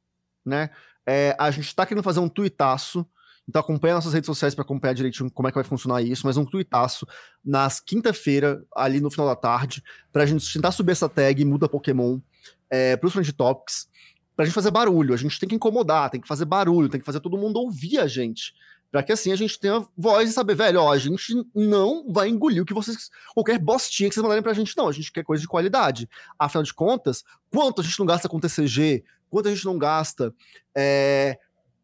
né? 0.47 0.71
é, 1.05 1.35
a 1.39 1.51
gente 1.51 1.75
tá 1.75 1.87
querendo 1.87 2.05
fazer 2.05 2.21
um 2.21 2.29
tuitaço. 2.29 3.05
Então 3.49 3.61
acompanha 3.61 3.95
nossas 3.95 4.13
redes 4.13 4.27
sociais 4.27 4.55
para 4.55 4.63
acompanhar 4.63 4.93
direitinho 4.93 5.31
como 5.31 5.49
é 5.49 5.51
que 5.51 5.55
vai 5.55 5.65
funcionar 5.65 6.03
isso, 6.03 6.27
mas 6.27 6.37
um 6.37 6.45
tuitaço 6.45 7.07
nas 7.43 7.81
quinta-feira, 7.81 8.63
ali 8.77 9.01
no 9.01 9.11
final 9.11 9.27
da 9.27 9.35
tarde, 9.35 9.83
pra 10.13 10.27
gente 10.27 10.53
tentar 10.53 10.71
subir 10.71 10.93
essa 10.93 11.09
tag 11.09 11.43
Muda 11.45 11.69
Pokémon 11.69 12.21
é, 12.69 12.97
pros 12.97 13.13
Friend 13.13 13.33
Topics, 13.33 13.89
pra 14.37 14.45
gente 14.45 14.55
fazer 14.55 14.71
barulho. 14.71 15.15
A 15.15 15.17
gente 15.17 15.41
tem 15.41 15.49
que 15.49 15.55
incomodar, 15.55 16.11
tem 16.11 16.21
que 16.21 16.29
fazer 16.29 16.45
barulho, 16.45 16.89
tem 16.89 17.01
que 17.01 17.07
fazer 17.07 17.21
todo 17.21 17.39
mundo 17.39 17.57
ouvir 17.57 17.99
a 17.99 18.07
gente. 18.07 18.53
Pra 18.91 19.03
que 19.03 19.13
assim 19.13 19.33
a 19.33 19.37
gente 19.37 19.59
tenha 19.59 19.87
voz 19.97 20.31
e 20.31 20.33
saber, 20.33 20.55
velho, 20.55 20.81
ó, 20.81 20.93
a 20.93 20.99
gente 20.99 21.35
não 21.55 22.11
vai 22.11 22.29
engolir 22.29 22.63
o 22.63 22.67
que 22.67 22.73
vocês. 22.73 23.11
qualquer 23.35 23.59
bostinha 23.59 24.09
que 24.09 24.15
vocês 24.15 24.23
mandarem 24.23 24.43
pra 24.43 24.55
gente, 24.55 24.77
não. 24.77 24.89
A 24.89 24.93
gente 24.93 25.13
quer 25.13 25.23
coisa 25.23 25.41
de 25.41 25.49
qualidade. 25.49 26.09
Afinal 26.39 26.63
de 26.63 26.73
contas, 26.73 27.23
quanto 27.51 27.81
a 27.81 27.85
gente 27.85 27.99
não 27.99 28.07
gasta 28.07 28.29
com 28.29 28.41
TCG, 28.41 29.05
quanto 29.29 29.49
a 29.49 29.55
gente 29.55 29.65
não 29.65 29.77
gasta 29.77 30.35
é, 30.75 31.39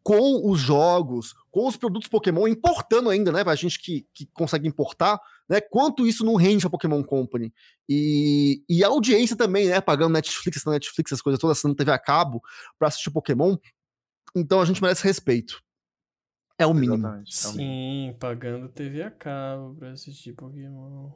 com 0.05 0.47
os 0.47 0.59
jogos, 0.59 1.33
com 1.49 1.67
os 1.67 1.75
produtos 1.75 2.07
Pokémon, 2.07 2.47
importando 2.47 3.09
ainda, 3.09 3.31
né? 3.31 3.43
Pra 3.43 3.55
gente 3.55 3.79
que, 3.81 4.05
que 4.13 4.27
consegue 4.27 4.67
importar, 4.67 5.19
né? 5.49 5.59
Quanto 5.59 6.05
isso 6.05 6.23
não 6.23 6.35
rende 6.35 6.67
a 6.67 6.69
Pokémon 6.69 7.03
Company. 7.03 7.51
E, 7.89 8.63
e 8.69 8.83
a 8.83 8.87
audiência 8.87 9.35
também, 9.35 9.67
né? 9.67 9.81
Pagando 9.81 10.13
Netflix, 10.13 10.63
na 10.63 10.73
Netflix, 10.73 11.11
as 11.11 11.23
coisas 11.23 11.39
todas, 11.39 11.57
assinando 11.57 11.75
TV 11.75 11.91
a 11.91 11.97
cabo 11.97 12.39
pra 12.77 12.87
assistir 12.87 13.09
Pokémon. 13.09 13.57
Então 14.35 14.61
a 14.61 14.65
gente 14.65 14.79
merece 14.79 15.03
respeito. 15.03 15.59
É 16.55 16.67
o 16.67 16.73
mínimo. 16.73 16.97
Exatamente. 16.97 17.43
é 17.43 17.47
o 17.47 17.53
mínimo. 17.53 18.11
Sim, 18.13 18.17
pagando 18.19 18.69
TV 18.69 19.01
a 19.01 19.09
cabo 19.09 19.73
pra 19.73 19.89
assistir 19.89 20.33
Pokémon. 20.33 21.09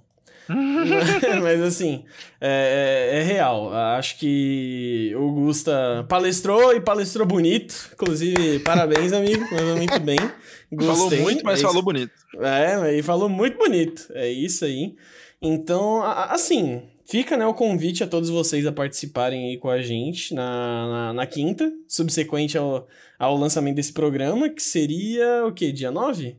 Mas 1.43 1.61
assim, 1.61 2.05
é, 2.41 3.11
é- 3.13 3.19
é 3.19 3.23
real. 3.23 3.73
Acho 3.73 4.17
que 4.17 5.13
o 5.15 5.31
Gusta 5.31 6.05
palestrou 6.09 6.73
e 6.73 6.81
palestrou 6.81 7.25
bonito. 7.25 7.89
Inclusive, 7.93 8.59
parabéns, 8.59 9.13
amigo. 9.13 9.41
Mandou 9.51 9.77
muito 9.77 9.99
bem. 9.99 10.17
Falou 10.17 10.95
Gostei. 10.97 11.21
muito, 11.21 11.43
mas 11.45 11.59
É 11.59 11.63
falou 11.63 11.81
bonito. 11.83 12.11
É, 12.39 12.93
ele 12.93 13.03
falou 13.03 13.29
muito 13.29 13.57
bonito. 13.57 14.07
É 14.13 14.29
isso 14.29 14.65
aí. 14.65 14.95
Então, 15.41 16.01
assim, 16.03 16.81
fica 17.05 17.37
né, 17.37 17.45
o 17.45 17.53
convite 17.53 18.03
a 18.03 18.07
todos 18.07 18.29
vocês 18.29 18.65
a 18.65 18.71
participarem 18.71 19.49
aí 19.49 19.57
com 19.57 19.69
a 19.69 19.81
gente 19.81 20.33
na, 20.33 20.87
na, 20.87 21.13
na 21.13 21.25
quinta, 21.25 21.71
subsequente 21.87 22.57
ao, 22.57 22.87
ao 23.17 23.37
lançamento 23.37 23.75
desse 23.77 23.93
programa, 23.93 24.49
que 24.49 24.61
seria 24.61 25.45
o 25.45 25.51
quê? 25.53 25.71
Dia 25.71 25.91
9? 25.91 26.35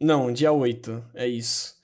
Não, 0.00 0.32
dia 0.32 0.50
8. 0.52 1.02
É 1.14 1.26
isso. 1.28 1.74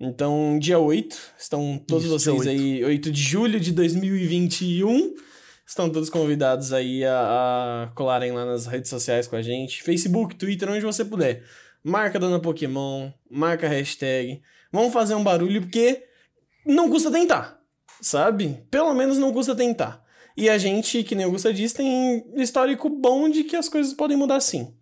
Então, 0.00 0.58
dia 0.58 0.78
8, 0.78 1.16
estão 1.38 1.82
todos 1.86 2.04
Isso, 2.04 2.18
vocês 2.18 2.46
aí, 2.46 2.84
8 2.84 3.10
de 3.10 3.20
julho 3.20 3.58
de 3.58 3.72
2021. 3.72 5.14
Estão 5.66 5.90
todos 5.90 6.08
convidados 6.08 6.72
aí 6.72 7.04
a, 7.04 7.84
a 7.84 7.86
colarem 7.94 8.32
lá 8.32 8.46
nas 8.46 8.66
redes 8.66 8.88
sociais 8.88 9.26
com 9.26 9.36
a 9.36 9.42
gente. 9.42 9.82
Facebook, 9.82 10.36
Twitter, 10.36 10.70
onde 10.70 10.84
você 10.84 11.04
puder. 11.04 11.42
Marca 11.82 12.18
Dona 12.18 12.40
Pokémon, 12.40 13.10
marca 13.30 13.66
a 13.66 13.70
hashtag. 13.70 14.40
Vamos 14.72 14.92
fazer 14.92 15.14
um 15.14 15.24
barulho 15.24 15.62
porque 15.62 16.04
não 16.64 16.88
custa 16.88 17.10
tentar, 17.10 17.60
sabe? 18.00 18.64
Pelo 18.70 18.94
menos 18.94 19.18
não 19.18 19.32
custa 19.32 19.54
tentar. 19.54 20.06
E 20.38 20.48
a 20.48 20.56
gente, 20.56 21.02
que 21.02 21.16
nem 21.16 21.26
o 21.26 21.32
Gusta 21.32 21.52
disse, 21.52 21.74
tem 21.74 22.24
histórico 22.36 22.88
bom 22.88 23.28
de 23.28 23.42
que 23.42 23.56
as 23.56 23.68
coisas 23.68 23.92
podem 23.92 24.16
mudar 24.16 24.38
sim, 24.38 24.72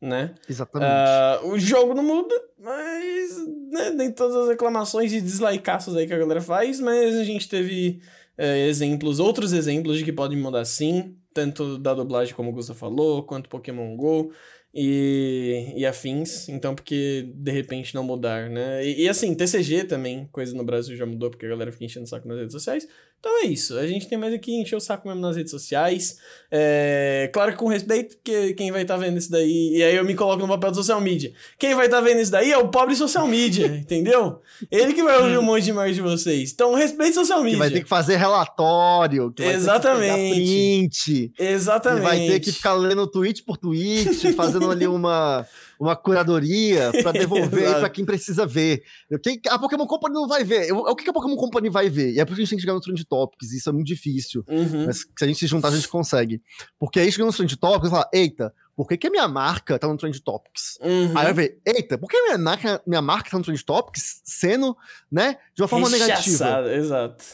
né? 0.00 0.34
Exatamente. 0.48 0.88
Ah, 0.88 1.40
o 1.44 1.58
jogo 1.58 1.94
não 1.94 2.02
muda, 2.02 2.34
mas 2.58 3.36
né, 3.70 3.90
tem 3.96 4.10
todas 4.10 4.34
as 4.36 4.48
reclamações 4.48 5.12
e 5.12 5.20
dislikeaços 5.20 5.94
aí 5.96 6.06
que 6.06 6.14
a 6.14 6.18
galera 6.18 6.40
faz, 6.40 6.80
mas 6.80 7.16
a 7.16 7.24
gente 7.24 7.48
teve 7.48 8.00
é, 8.38 8.66
exemplos, 8.66 9.20
outros 9.20 9.52
exemplos 9.52 9.98
de 9.98 10.04
que 10.04 10.12
podem 10.12 10.38
mudar 10.38 10.64
sim, 10.64 11.16
tanto 11.34 11.78
da 11.78 11.92
dublagem 11.94 12.34
como 12.34 12.50
o 12.50 12.52
Gusta 12.52 12.74
falou, 12.74 13.22
quanto 13.22 13.48
Pokémon 13.50 13.94
GO 13.96 14.32
e, 14.72 15.74
e 15.76 15.84
afins, 15.84 16.48
então 16.48 16.74
porque 16.74 17.28
de 17.34 17.50
repente 17.50 17.94
não 17.94 18.02
mudar, 18.02 18.48
né? 18.48 18.84
E, 18.86 19.02
e 19.02 19.08
assim, 19.08 19.34
TCG 19.34 19.84
também, 19.84 20.28
coisa 20.32 20.56
no 20.56 20.64
Brasil 20.64 20.96
já 20.96 21.04
mudou 21.04 21.30
porque 21.30 21.44
a 21.44 21.48
galera 21.50 21.72
fica 21.72 21.84
enchendo 21.84 22.04
o 22.04 22.08
saco 22.08 22.26
nas 22.26 22.38
redes 22.38 22.52
sociais, 22.52 22.88
Então 23.20 23.42
é 23.42 23.46
isso. 23.46 23.76
A 23.78 23.86
gente 23.86 24.08
tem 24.08 24.16
mais 24.16 24.32
aqui 24.32 24.58
encher 24.58 24.76
o 24.76 24.80
saco 24.80 25.06
mesmo 25.06 25.20
nas 25.20 25.36
redes 25.36 25.50
sociais. 25.50 26.16
É, 26.50 27.30
claro 27.34 27.52
que 27.52 27.58
com 27.58 27.68
respeito, 27.68 28.16
porque 28.16 28.54
quem 28.54 28.72
vai 28.72 28.80
estar 28.80 28.94
tá 28.94 29.04
vendo 29.04 29.18
isso 29.18 29.30
daí. 29.30 29.76
E 29.76 29.82
aí 29.82 29.94
eu 29.94 30.04
me 30.06 30.14
coloco 30.14 30.40
no 30.40 30.48
papel 30.48 30.70
do 30.70 30.76
social 30.76 31.02
media. 31.02 31.30
Quem 31.58 31.74
vai 31.74 31.84
estar 31.84 31.98
tá 31.98 32.02
vendo 32.02 32.20
isso 32.20 32.32
daí 32.32 32.50
é 32.50 32.56
o 32.56 32.68
pobre 32.68 32.96
social 32.96 33.26
media, 33.26 33.66
entendeu? 33.76 34.40
Ele 34.70 34.94
que 34.94 35.02
vai 35.02 35.18
ouvir 35.18 35.38
um 35.38 35.42
monte 35.42 35.64
de 35.64 35.72
mais 35.74 35.94
de 35.94 36.00
vocês. 36.00 36.50
Então 36.50 36.74
respeite 36.74 37.12
social 37.12 37.40
media. 37.42 37.52
Que 37.52 37.58
vai 37.58 37.70
ter 37.70 37.82
que 37.82 37.88
fazer 37.88 38.16
relatório. 38.16 39.30
Que 39.32 39.42
Exatamente. 39.42 40.34
print. 40.34 41.32
Exatamente. 41.38 42.00
Que 42.00 42.08
vai 42.08 42.18
ter 42.26 42.40
que 42.40 42.52
ficar 42.52 42.72
lendo 42.72 43.06
tweet 43.06 43.42
por 43.42 43.58
tweet, 43.58 44.32
fazendo 44.32 44.70
ali 44.70 44.86
uma 44.86 45.46
uma 45.80 45.96
curadoria 45.96 46.92
para 47.02 47.12
devolver 47.18 47.80
para 47.80 47.88
quem 47.88 48.04
precisa 48.04 48.46
ver. 48.46 48.82
Quem, 49.22 49.40
a 49.48 49.58
Pokémon 49.58 49.86
Company 49.86 50.14
não 50.14 50.28
vai 50.28 50.44
ver. 50.44 50.70
O, 50.72 50.80
o 50.90 50.94
que 50.94 51.08
a 51.08 51.12
Pokémon 51.12 51.36
Company 51.36 51.70
vai 51.70 51.88
ver? 51.88 52.12
E 52.12 52.20
é 52.20 52.24
por 52.24 52.32
isso 52.32 52.36
que 52.36 52.42
a 52.42 52.44
gente 52.44 52.50
tem 52.50 52.56
que 52.58 52.62
chegar 52.62 52.74
no 52.74 52.80
Trend 52.80 53.02
Topics. 53.04 53.52
Isso 53.52 53.70
é 53.70 53.72
muito 53.72 53.86
difícil. 53.86 54.44
Uhum. 54.46 54.86
Mas 54.86 54.98
se 54.98 55.24
a 55.24 55.26
gente 55.26 55.38
se 55.38 55.46
juntar, 55.46 55.68
a 55.68 55.74
gente 55.74 55.88
consegue. 55.88 56.42
Porque 56.78 57.00
aí 57.00 57.10
chega 57.10 57.24
no 57.24 57.32
Trend 57.32 57.56
Topics 57.56 57.88
e 57.88 57.90
fala: 57.90 58.08
eita, 58.12 58.54
por 58.76 58.86
que, 58.86 58.98
que 58.98 59.06
a 59.06 59.10
minha 59.10 59.26
marca 59.26 59.78
tá 59.78 59.88
no 59.88 59.96
Trend 59.96 60.20
Topics? 60.20 60.78
Uhum. 60.82 61.16
Aí 61.16 61.24
vai 61.24 61.32
ver, 61.32 61.60
eita, 61.64 61.96
por 61.96 62.10
que 62.10 62.22
minha 62.22 62.36
marca, 62.36 62.82
minha 62.86 63.02
marca 63.02 63.30
tá 63.30 63.38
no 63.38 63.44
Trend 63.44 63.62
Topics 63.64 64.20
sendo, 64.22 64.76
né, 65.10 65.38
de 65.54 65.62
uma 65.62 65.68
forma 65.68 65.88
Rechaçada, 65.88 66.62
negativa? 66.62 66.74
Exato. 66.74 67.24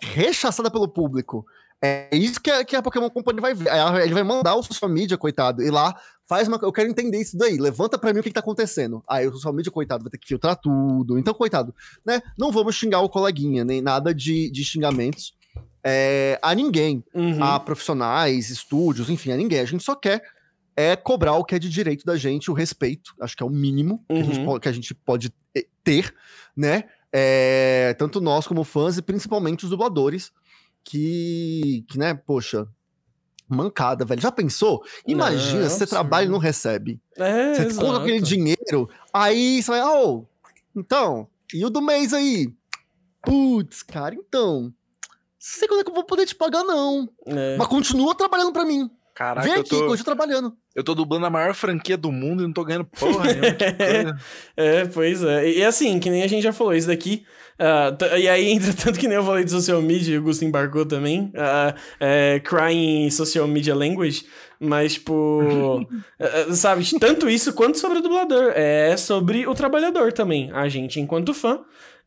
Rechaçada 0.00 0.70
pelo 0.70 0.88
público. 0.88 1.46
É 1.82 2.08
isso 2.12 2.40
que 2.40 2.50
a, 2.50 2.64
que 2.64 2.74
a 2.74 2.82
Pokémon 2.82 3.08
Company 3.08 3.40
vai 3.40 3.54
ver. 3.54 3.70
Ele 4.02 4.14
vai 4.14 4.24
mandar 4.24 4.56
o 4.56 4.62
social 4.62 4.90
media, 4.90 5.16
coitado, 5.16 5.62
e 5.62 5.70
lá 5.70 5.94
faz 6.26 6.48
uma. 6.48 6.58
Eu 6.60 6.72
quero 6.72 6.90
entender 6.90 7.20
isso 7.20 7.36
daí. 7.38 7.56
Levanta 7.56 7.96
para 7.96 8.12
mim 8.12 8.20
o 8.20 8.22
que, 8.22 8.30
que 8.30 8.34
tá 8.34 8.40
acontecendo. 8.40 9.02
Aí 9.08 9.26
o 9.28 9.32
social 9.32 9.52
media, 9.52 9.70
coitado, 9.70 10.02
vai 10.02 10.10
ter 10.10 10.18
que 10.18 10.26
filtrar 10.26 10.56
tudo. 10.56 11.18
Então, 11.18 11.32
coitado, 11.32 11.74
né? 12.04 12.20
Não 12.36 12.50
vamos 12.50 12.74
xingar 12.74 13.00
o 13.00 13.08
coleguinha, 13.08 13.64
nem 13.64 13.80
nada 13.80 14.12
de, 14.12 14.50
de 14.50 14.64
xingamentos 14.64 15.34
é, 15.84 16.38
a 16.42 16.54
ninguém. 16.54 17.04
Uhum. 17.14 17.42
A 17.42 17.60
profissionais, 17.60 18.50
estúdios, 18.50 19.08
enfim, 19.08 19.30
a 19.30 19.36
ninguém. 19.36 19.60
A 19.60 19.64
gente 19.64 19.84
só 19.84 19.94
quer 19.94 20.22
é 20.76 20.94
cobrar 20.94 21.34
o 21.34 21.44
que 21.44 21.56
é 21.56 21.58
de 21.58 21.68
direito 21.68 22.04
da 22.04 22.16
gente, 22.16 22.50
o 22.50 22.54
respeito. 22.54 23.12
Acho 23.20 23.36
que 23.36 23.42
é 23.42 23.46
o 23.46 23.50
mínimo 23.50 24.04
uhum. 24.08 24.16
que, 24.16 24.22
a 24.22 24.24
gente 24.24 24.38
uhum. 24.38 24.44
pode, 24.44 24.60
que 24.60 24.68
a 24.68 24.72
gente 24.72 24.94
pode 24.94 25.32
ter, 25.82 26.14
né? 26.56 26.84
É, 27.12 27.94
tanto 27.98 28.20
nós 28.20 28.46
como 28.46 28.62
fãs 28.64 28.98
e 28.98 29.02
principalmente 29.02 29.64
os 29.64 29.70
dubladores 29.70 30.30
que, 30.84 31.84
que, 31.88 31.98
né, 31.98 32.14
poxa, 32.14 32.68
mancada, 33.48 34.04
velho. 34.04 34.20
Já 34.20 34.30
pensou? 34.30 34.84
Imagina, 35.06 35.62
não, 35.62 35.70
você 35.70 35.86
trabalha 35.86 36.26
e 36.26 36.28
não 36.28 36.38
recebe. 36.38 37.00
É, 37.16 37.54
você 37.54 37.62
exato. 37.62 37.86
conta 37.86 38.00
aquele 38.00 38.20
dinheiro, 38.20 38.88
aí 39.12 39.62
você 39.62 39.70
vai, 39.70 39.82
oh, 39.82 40.24
então, 40.76 41.28
e 41.52 41.64
o 41.64 41.70
do 41.70 41.80
mês 41.80 42.12
aí? 42.12 42.52
Putz, 43.22 43.82
cara, 43.82 44.14
então, 44.14 44.72
sei 45.38 45.66
quando 45.66 45.80
é 45.80 45.84
que 45.84 45.90
eu 45.90 45.94
vou 45.94 46.04
poder 46.04 46.26
te 46.26 46.34
pagar, 46.34 46.62
não. 46.64 47.08
É. 47.26 47.56
Mas 47.56 47.68
continua 47.68 48.14
trabalhando 48.14 48.52
para 48.52 48.64
mim. 48.64 48.90
Caraca, 49.18 49.48
Vem 49.48 49.58
aqui, 49.58 49.74
eu 49.74 49.96
tô... 49.96 50.04
trabalhando. 50.04 50.52
Eu 50.76 50.84
tô 50.84 50.94
dublando 50.94 51.26
a 51.26 51.30
maior 51.30 51.52
franquia 51.52 51.96
do 51.96 52.12
mundo 52.12 52.40
e 52.40 52.46
não 52.46 52.52
tô 52.52 52.64
ganhando 52.64 52.84
porra 52.84 53.24
nenhuma. 53.24 54.16
é, 54.56 54.84
pois 54.84 55.24
é. 55.24 55.50
E 55.50 55.64
assim, 55.64 55.98
que 55.98 56.08
nem 56.08 56.22
a 56.22 56.28
gente 56.28 56.44
já 56.44 56.52
falou, 56.52 56.72
isso 56.72 56.86
daqui. 56.86 57.24
Uh, 57.58 58.16
e 58.16 58.28
aí 58.28 58.48
entra 58.48 58.72
tanto 58.80 58.96
que 58.96 59.08
nem 59.08 59.16
eu 59.16 59.24
falei 59.24 59.42
de 59.42 59.50
social 59.50 59.82
media, 59.82 60.20
o 60.20 60.22
Gusto 60.22 60.44
embarcou 60.44 60.86
também. 60.86 61.32
Uh, 61.34 61.76
é, 61.98 62.40
crying 62.44 63.10
social 63.10 63.48
media 63.48 63.74
language. 63.74 64.24
Mas, 64.60 64.94
tipo. 64.94 65.82
uh, 66.20 66.54
sabe, 66.54 66.88
tanto 67.00 67.28
isso 67.28 67.52
quanto 67.54 67.76
sobre 67.76 67.98
o 67.98 68.02
dublador. 68.02 68.52
É 68.54 68.96
sobre 68.96 69.48
o 69.48 69.54
trabalhador 69.54 70.12
também. 70.12 70.52
A 70.52 70.68
gente, 70.68 71.00
enquanto 71.00 71.34
fã 71.34 71.58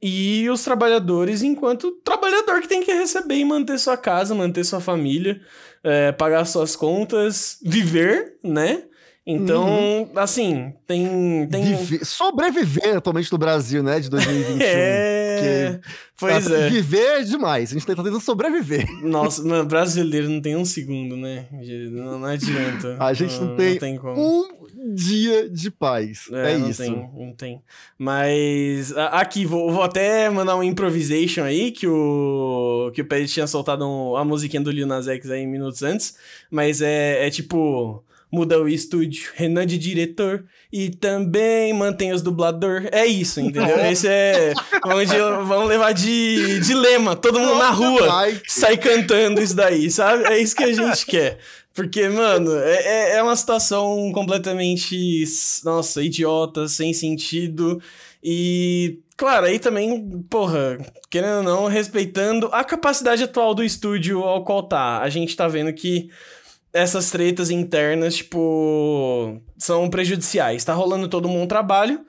e 0.01 0.49
os 0.49 0.63
trabalhadores 0.63 1.43
enquanto 1.43 1.91
trabalhador 2.03 2.61
que 2.61 2.67
tem 2.67 2.83
que 2.83 2.91
receber 2.91 3.35
e 3.35 3.45
manter 3.45 3.77
sua 3.77 3.95
casa, 3.95 4.33
manter 4.33 4.63
sua 4.63 4.79
família, 4.79 5.39
é, 5.83 6.11
pagar 6.11 6.45
suas 6.45 6.75
contas, 6.75 7.57
viver, 7.61 8.37
né? 8.43 8.83
Então, 9.25 9.67
uhum. 9.67 10.09
assim, 10.15 10.73
tem. 10.87 11.47
tem... 11.47 11.63
Viver, 11.75 12.03
sobreviver 12.03 12.97
atualmente 12.97 13.31
no 13.31 13.37
Brasil, 13.37 13.83
né? 13.83 13.99
De 13.99 14.09
2021. 14.11 14.57
é. 14.61 15.79
Pois 16.17 16.49
é. 16.49 16.69
Viver 16.69 17.19
é 17.19 17.23
demais. 17.23 17.69
A 17.69 17.73
gente 17.73 17.85
tá 17.85 17.95
tentando 17.95 18.19
sobreviver. 18.19 18.87
Nossa, 19.03 19.43
não, 19.43 19.63
brasileiro 19.65 20.27
não 20.27 20.41
tem 20.41 20.55
um 20.55 20.65
segundo, 20.65 21.15
né? 21.15 21.45
Não, 21.91 22.19
não 22.19 22.27
adianta. 22.27 22.97
A 22.99 23.13
gente 23.13 23.35
não, 23.39 23.47
não 23.49 23.55
tem, 23.55 23.73
não 23.73 23.79
tem 23.79 23.99
um 23.99 24.60
dia 24.93 25.49
de 25.49 25.69
paz. 25.69 26.29
É, 26.31 26.53
é 26.53 26.57
não 26.57 26.69
isso. 26.69 26.83
Tem, 26.83 27.09
não 27.15 27.33
tem. 27.33 27.61
Mas 27.97 28.95
aqui, 28.97 29.45
vou, 29.45 29.71
vou 29.71 29.83
até 29.83 30.29
mandar 30.29 30.55
um 30.55 30.63
improvisation 30.63 31.43
aí, 31.43 31.71
que 31.71 31.87
o, 31.87 32.91
que 32.93 33.01
o 33.01 33.05
Pérez 33.05 33.31
tinha 33.31 33.47
soltado 33.47 33.87
um, 33.87 34.15
a 34.15 34.25
musiquinha 34.25 34.61
do 34.61 34.71
Lil 34.71 34.87
Nas 34.87 35.07
X 35.07 35.29
aí 35.29 35.45
minutos 35.45 35.83
antes. 35.83 36.17
Mas 36.49 36.81
é, 36.81 37.27
é 37.27 37.29
tipo 37.29 38.03
muda 38.31 38.59
o 38.59 38.67
estúdio, 38.67 39.29
Renan 39.35 39.67
de 39.67 39.77
diretor 39.77 40.45
e 40.71 40.89
também 40.89 41.73
mantém 41.73 42.13
os 42.13 42.21
dublador. 42.21 42.87
É 42.91 43.05
isso, 43.05 43.41
entendeu? 43.41 43.77
Esse 43.85 44.07
é. 44.07 44.53
Vamos, 44.83 45.09
de, 45.09 45.17
vamos 45.17 45.67
levar 45.67 45.91
de, 45.91 46.59
de 46.61 46.73
lema, 46.73 47.15
todo 47.15 47.39
mundo 47.39 47.57
na 47.57 47.69
rua 47.69 48.07
sai 48.47 48.77
cantando 48.77 49.41
isso 49.41 49.55
daí, 49.55 49.91
sabe? 49.91 50.23
É 50.25 50.39
isso 50.39 50.55
que 50.55 50.63
a 50.63 50.71
gente 50.71 51.05
quer. 51.05 51.39
Porque, 51.73 52.07
mano, 52.09 52.53
é, 52.57 52.75
é, 52.75 53.15
é 53.17 53.23
uma 53.23 53.35
situação 53.35 54.11
completamente, 54.13 55.23
nossa, 55.63 56.03
idiota, 56.03 56.67
sem 56.67 56.93
sentido. 56.93 57.81
E, 58.23 58.99
claro, 59.15 59.45
aí 59.45 59.57
também, 59.57 60.21
porra, 60.29 60.77
querendo 61.09 61.37
ou 61.37 61.43
não, 61.43 61.67
respeitando 61.67 62.49
a 62.51 62.63
capacidade 62.63 63.23
atual 63.23 63.53
do 63.55 63.63
estúdio 63.63 64.23
ao 64.23 64.43
qual 64.43 64.63
tá. 64.63 64.99
A 64.99 65.09
gente 65.09 65.35
tá 65.35 65.47
vendo 65.47 65.73
que 65.73 66.09
essas 66.73 67.09
tretas 67.09 67.49
internas, 67.49 68.15
tipo, 68.17 69.41
são 69.57 69.89
prejudiciais. 69.89 70.65
Tá 70.65 70.73
rolando 70.73 71.07
todo 71.07 71.27
mundo 71.29 71.43
um 71.43 71.47
trabalho, 71.47 72.05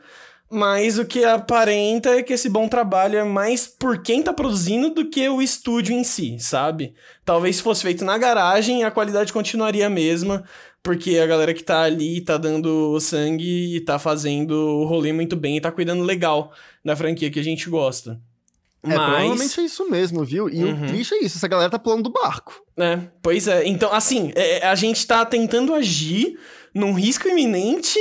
mas 0.52 0.98
o 0.98 1.06
que 1.06 1.24
aparenta 1.24 2.10
é 2.10 2.22
que 2.22 2.34
esse 2.34 2.46
bom 2.46 2.68
trabalho 2.68 3.16
é 3.16 3.24
mais 3.24 3.66
por 3.66 4.02
quem 4.02 4.22
tá 4.22 4.34
produzindo 4.34 4.90
do 4.90 5.08
que 5.08 5.26
o 5.26 5.40
estúdio 5.40 5.94
em 5.94 6.04
si, 6.04 6.36
sabe? 6.38 6.92
Talvez 7.24 7.56
se 7.56 7.62
fosse 7.62 7.80
feito 7.80 8.04
na 8.04 8.18
garagem, 8.18 8.84
a 8.84 8.90
qualidade 8.90 9.32
continuaria 9.32 9.86
a 9.86 9.90
mesma, 9.90 10.44
porque 10.82 11.16
a 11.16 11.26
galera 11.26 11.54
que 11.54 11.64
tá 11.64 11.80
ali 11.80 12.20
tá 12.20 12.36
dando 12.36 13.00
sangue 13.00 13.76
e 13.76 13.80
tá 13.80 13.98
fazendo 13.98 14.52
o 14.52 14.84
rolê 14.84 15.10
muito 15.10 15.36
bem 15.36 15.56
e 15.56 15.60
tá 15.60 15.72
cuidando 15.72 16.02
legal 16.02 16.52
da 16.84 16.94
franquia 16.94 17.30
que 17.30 17.40
a 17.40 17.44
gente 17.44 17.70
gosta. 17.70 18.20
É, 18.82 18.88
Mas... 18.88 18.96
provavelmente 18.96 19.60
é 19.60 19.64
isso 19.64 19.88
mesmo, 19.88 20.22
viu? 20.22 20.50
E 20.50 20.62
uhum. 20.64 20.84
o 20.84 20.86
triste 20.88 21.14
é 21.14 21.24
isso, 21.24 21.38
essa 21.38 21.48
galera 21.48 21.70
tá 21.70 21.78
pulando 21.78 22.02
do 22.02 22.12
barco. 22.12 22.62
É, 22.76 22.98
pois 23.22 23.48
é. 23.48 23.66
Então, 23.66 23.90
assim, 23.90 24.32
é, 24.34 24.58
é, 24.58 24.66
a 24.66 24.74
gente 24.74 25.06
tá 25.06 25.24
tentando 25.24 25.72
agir 25.72 26.38
num 26.74 26.92
risco 26.92 27.26
iminente 27.26 27.98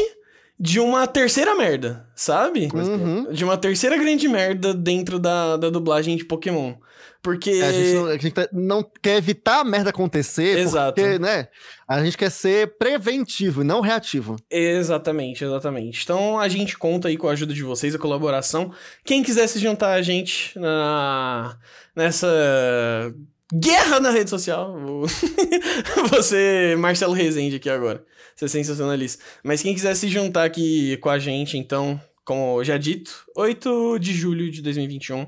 de 0.62 0.80
uma 0.80 1.08
terceira 1.08 1.56
merda, 1.56 2.06
sabe? 2.14 2.70
Uhum. 2.72 3.34
De 3.34 3.44
uma 3.44 3.58
terceira 3.58 3.98
grande 3.98 4.28
merda 4.28 4.76
dentro 4.76 5.18
da, 5.18 5.58
da 5.58 5.72
dublagem 5.72 6.16
de 6.16 6.24
Pokémon. 6.24 6.76
Porque. 7.20 7.50
É, 7.50 7.68
a, 7.68 7.72
gente 7.72 7.94
não, 7.96 8.06
a 8.06 8.12
gente 8.14 8.32
tá, 8.32 8.50
não, 8.54 8.92
quer 9.02 9.18
evitar 9.18 9.62
a 9.62 9.64
merda 9.64 9.90
acontecer, 9.90 10.60
Exato. 10.60 11.02
porque, 11.02 11.18
né? 11.18 11.48
A 11.88 12.04
gente 12.04 12.16
quer 12.16 12.30
ser 12.30 12.78
preventivo 12.78 13.62
e 13.62 13.66
não 13.66 13.82
reativo. 13.82 14.36
Exatamente, 14.52 15.44
exatamente. 15.44 16.04
Então 16.04 16.40
a 16.40 16.48
gente 16.48 16.78
conta 16.78 17.08
aí 17.08 17.18
com 17.18 17.28
a 17.28 17.32
ajuda 17.32 17.56
de 17.56 17.64
vocês, 17.64 17.96
a 17.96 18.00
colaboração. 18.00 18.72
Quem 19.04 19.24
quiser 19.24 19.48
se 19.48 19.58
juntar 19.58 19.94
a 19.94 20.02
gente 20.04 20.58
na, 20.60 21.58
nessa 21.96 22.28
guerra 23.54 24.00
na 24.00 24.12
rede 24.12 24.30
social, 24.30 24.76
você, 26.10 26.76
Marcelo 26.78 27.14
Rezende 27.14 27.58
aqui 27.58 27.70
agora. 27.70 28.06
Você 28.36 28.46
é 28.46 28.48
sensacionalista. 28.48 29.24
Mas 29.44 29.62
quem 29.62 29.74
quiser 29.74 29.96
se 29.96 30.08
juntar 30.08 30.46
aqui 30.46 30.98
com 30.98 31.10
a 31.10 31.20
gente, 31.20 31.58
então, 31.58 32.00
como 32.24 32.64
já 32.64 32.78
dito, 32.78 33.26
8 33.36 34.00
de 34.00 34.14
julho 34.14 34.50
de 34.50 34.62
2021 34.62 35.28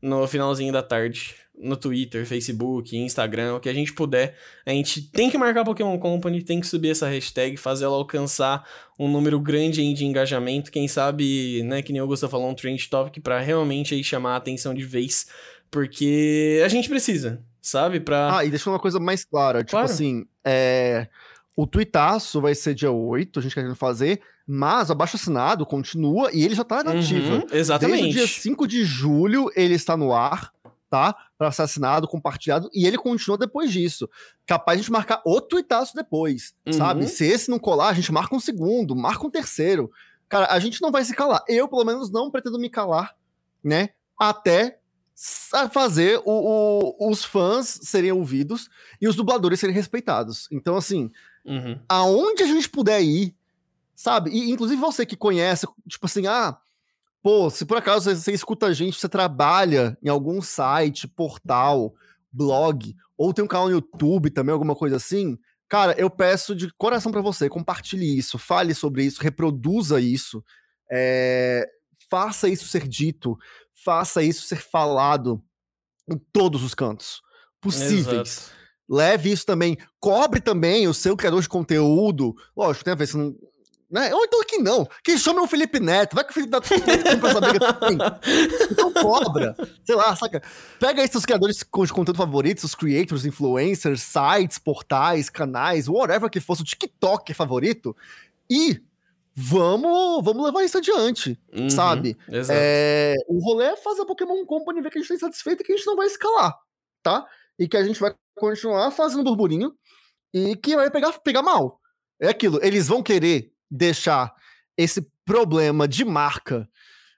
no 0.00 0.26
finalzinho 0.26 0.72
da 0.72 0.82
tarde, 0.82 1.36
no 1.56 1.76
Twitter, 1.76 2.26
Facebook, 2.26 2.96
Instagram, 2.96 3.54
o 3.54 3.60
que 3.60 3.68
a 3.68 3.72
gente 3.72 3.92
puder. 3.92 4.36
A 4.66 4.70
gente 4.70 5.02
tem 5.02 5.30
que 5.30 5.38
marcar 5.38 5.64
Pokémon 5.64 5.96
Company, 5.98 6.42
tem 6.42 6.60
que 6.60 6.66
subir 6.66 6.90
essa 6.90 7.08
hashtag, 7.08 7.56
fazer 7.56 7.84
ela 7.84 7.94
alcançar 7.94 8.66
um 8.98 9.08
número 9.08 9.38
grande 9.38 9.92
de 9.94 10.04
engajamento. 10.04 10.72
Quem 10.72 10.88
sabe, 10.88 11.62
né, 11.62 11.82
que 11.82 11.92
nem 11.92 12.02
o 12.02 12.06
Gustavo 12.06 12.32
falou, 12.32 12.50
um 12.50 12.54
trend 12.54 12.88
topic 12.88 13.22
para 13.22 13.38
realmente 13.38 13.94
aí 13.94 14.02
chamar 14.02 14.34
a 14.34 14.36
atenção 14.36 14.74
de 14.74 14.84
vez, 14.84 15.26
porque 15.70 16.60
a 16.64 16.68
gente 16.68 16.88
precisa, 16.88 17.42
sabe? 17.62 18.00
Pra... 18.00 18.38
Ah, 18.38 18.44
e 18.44 18.50
deixa 18.50 18.68
uma 18.68 18.78
coisa 18.78 19.00
mais 19.00 19.24
clara, 19.24 19.60
tipo 19.60 19.70
claro. 19.70 19.86
assim, 19.86 20.26
é... 20.44 21.08
O 21.54 21.66
tuitaço 21.66 22.40
vai 22.40 22.54
ser 22.54 22.74
dia 22.74 22.90
8, 22.90 23.38
a 23.38 23.42
gente 23.42 23.54
quer 23.54 23.74
fazer, 23.74 24.22
mas 24.46 24.88
o 24.88 24.92
abaixo 24.92 25.16
assinado 25.16 25.66
continua 25.66 26.30
e 26.32 26.44
ele 26.44 26.54
já 26.54 26.64
tá 26.64 26.82
nativa. 26.82 27.34
Uhum, 27.34 27.46
exatamente. 27.52 28.02
Desde 28.02 28.18
o 28.18 28.26
dia 28.26 28.26
5 28.26 28.66
de 28.66 28.84
julho 28.84 29.50
ele 29.54 29.74
está 29.74 29.96
no 29.96 30.14
ar, 30.14 30.50
tá? 30.88 31.14
Para 31.38 31.52
ser 31.52 31.62
assinado, 31.62 32.08
compartilhado, 32.08 32.70
e 32.72 32.86
ele 32.86 32.98
continua 32.98 33.38
depois 33.38 33.70
disso. 33.70 34.08
Capaz 34.46 34.76
de 34.76 34.80
a 34.80 34.82
gente 34.82 34.92
marcar 34.92 35.22
outro 35.24 35.50
tuitaço 35.50 35.94
depois, 35.94 36.54
uhum. 36.66 36.72
sabe? 36.72 37.06
Se 37.06 37.26
esse 37.26 37.50
não 37.50 37.58
colar, 37.58 37.88
a 37.88 37.94
gente 37.94 38.10
marca 38.12 38.34
um 38.34 38.40
segundo, 38.40 38.96
marca 38.96 39.26
um 39.26 39.30
terceiro. 39.30 39.90
Cara, 40.28 40.46
a 40.50 40.58
gente 40.58 40.80
não 40.80 40.90
vai 40.90 41.04
se 41.04 41.14
calar. 41.14 41.42
Eu, 41.48 41.68
pelo 41.68 41.84
menos, 41.84 42.10
não 42.10 42.30
pretendo 42.30 42.58
me 42.58 42.70
calar, 42.70 43.14
né? 43.62 43.90
Até 44.18 44.78
fazer 45.72 46.20
o, 46.24 46.94
o, 46.98 47.10
os 47.10 47.24
fãs 47.24 47.78
serem 47.82 48.10
ouvidos 48.10 48.68
e 49.00 49.06
os 49.06 49.14
dubladores 49.14 49.60
serem 49.60 49.74
respeitados. 49.74 50.48
Então, 50.50 50.76
assim, 50.76 51.10
uhum. 51.44 51.78
aonde 51.88 52.42
a 52.42 52.46
gente 52.46 52.68
puder 52.68 53.00
ir, 53.02 53.34
sabe? 53.94 54.30
E 54.30 54.50
inclusive 54.50 54.80
você 54.80 55.06
que 55.06 55.16
conhece, 55.16 55.66
tipo 55.88 56.06
assim, 56.06 56.26
ah, 56.26 56.58
pô, 57.22 57.48
se 57.50 57.64
por 57.64 57.76
acaso 57.76 58.10
você, 58.10 58.16
você 58.16 58.32
escuta 58.32 58.66
a 58.66 58.72
gente, 58.72 58.98
você 58.98 59.08
trabalha 59.08 59.96
em 60.02 60.08
algum 60.08 60.42
site, 60.42 61.06
portal, 61.06 61.94
blog, 62.32 62.96
ou 63.16 63.32
tem 63.32 63.44
um 63.44 63.48
canal 63.48 63.66
no 63.66 63.74
YouTube 63.74 64.30
também, 64.30 64.52
alguma 64.52 64.74
coisa 64.74 64.96
assim, 64.96 65.38
cara, 65.68 65.94
eu 65.96 66.10
peço 66.10 66.56
de 66.56 66.72
coração 66.72 67.12
para 67.12 67.20
você, 67.20 67.48
compartilhe 67.48 68.18
isso, 68.18 68.38
fale 68.38 68.74
sobre 68.74 69.04
isso, 69.04 69.22
reproduza 69.22 70.00
isso, 70.00 70.44
é, 70.90 71.68
faça 72.10 72.48
isso 72.48 72.66
ser 72.66 72.88
dito, 72.88 73.38
faça 73.84 74.22
isso 74.22 74.46
ser 74.46 74.62
falado 74.62 75.42
em 76.08 76.18
todos 76.32 76.62
os 76.62 76.74
cantos 76.74 77.22
possíveis. 77.60 78.28
Exato. 78.28 78.62
Leve 78.88 79.32
isso 79.32 79.46
também, 79.46 79.78
cobre 80.00 80.40
também 80.40 80.86
o 80.86 80.94
seu 80.94 81.16
criador 81.16 81.40
de 81.40 81.48
conteúdo. 81.48 82.34
Lógico, 82.56 82.84
tem 82.84 82.92
a 82.92 82.96
ver 82.96 83.06
se 83.06 83.16
não. 83.16 83.34
Né? 83.90 84.12
Ou 84.14 84.24
então 84.24 84.42
que 84.44 84.58
não. 84.58 84.88
Quem 85.04 85.18
chama 85.18 85.40
é 85.40 85.42
o 85.42 85.46
Felipe 85.46 85.78
Neto. 85.78 86.14
Vai 86.14 86.24
que 86.24 86.30
o 86.30 86.34
Felipe 86.34 86.50
Neto 86.50 86.68
compra 86.68 87.30
essa 87.30 87.40
briga 87.40 87.72
também. 87.74 87.98
Então 88.70 88.92
cobra. 88.92 89.54
Sei 89.84 89.94
lá, 89.94 90.16
saca? 90.16 90.42
Pega 90.80 91.02
aí 91.02 91.08
seus 91.08 91.26
criadores 91.26 91.58
de 91.58 91.64
conteúdo 91.92 92.16
favoritos, 92.16 92.64
os 92.64 92.74
creators, 92.74 93.26
influencers, 93.26 94.02
sites, 94.02 94.58
portais, 94.58 95.28
canais, 95.28 95.88
whatever 95.88 96.30
que 96.30 96.40
fosse, 96.40 96.62
o 96.62 96.64
TikTok 96.64 97.34
favorito, 97.34 97.94
e 98.48 98.82
vamos, 99.34 100.24
vamos 100.24 100.44
levar 100.44 100.62
isso 100.62 100.78
adiante, 100.78 101.38
uhum, 101.52 101.70
sabe? 101.70 102.16
É, 102.50 103.14
o 103.26 103.38
rolê 103.38 103.66
é 103.66 103.76
fazer 103.76 104.02
a 104.02 104.06
Pokémon 104.06 104.44
Company 104.44 104.82
ver 104.82 104.90
que 104.90 104.98
a 104.98 105.00
gente 105.00 105.12
está 105.12 105.26
insatisfeito 105.26 105.62
e 105.62 105.64
que 105.64 105.72
a 105.72 105.76
gente 105.76 105.86
não 105.86 105.96
vai 105.96 106.06
escalar, 106.06 106.54
tá? 107.02 107.26
E 107.58 107.66
que 107.66 107.76
a 107.76 107.84
gente 107.84 107.98
vai 107.98 108.14
continuar 108.36 108.90
fazendo 108.90 109.24
burburinho 109.24 109.74
e 110.34 110.56
que 110.56 110.76
vai 110.76 110.90
pegar, 110.90 111.12
pegar 111.20 111.42
mal. 111.42 111.80
É 112.20 112.28
aquilo, 112.28 112.60
eles 112.62 112.88
vão 112.88 113.02
querer 113.02 113.52
deixar 113.70 114.34
esse 114.76 115.10
problema 115.24 115.88
de 115.88 116.04
marca, 116.04 116.68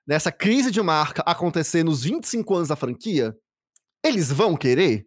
nessa 0.07 0.31
crise 0.31 0.71
de 0.71 0.83
marca 0.83 1.23
acontecer 1.27 1.83
nos 1.83 2.05
25 2.05 2.55
anos 2.55 2.69
da 2.69 2.77
franquia? 2.77 3.37
Eles 4.05 4.31
vão 4.31 4.57
querer? 4.57 5.07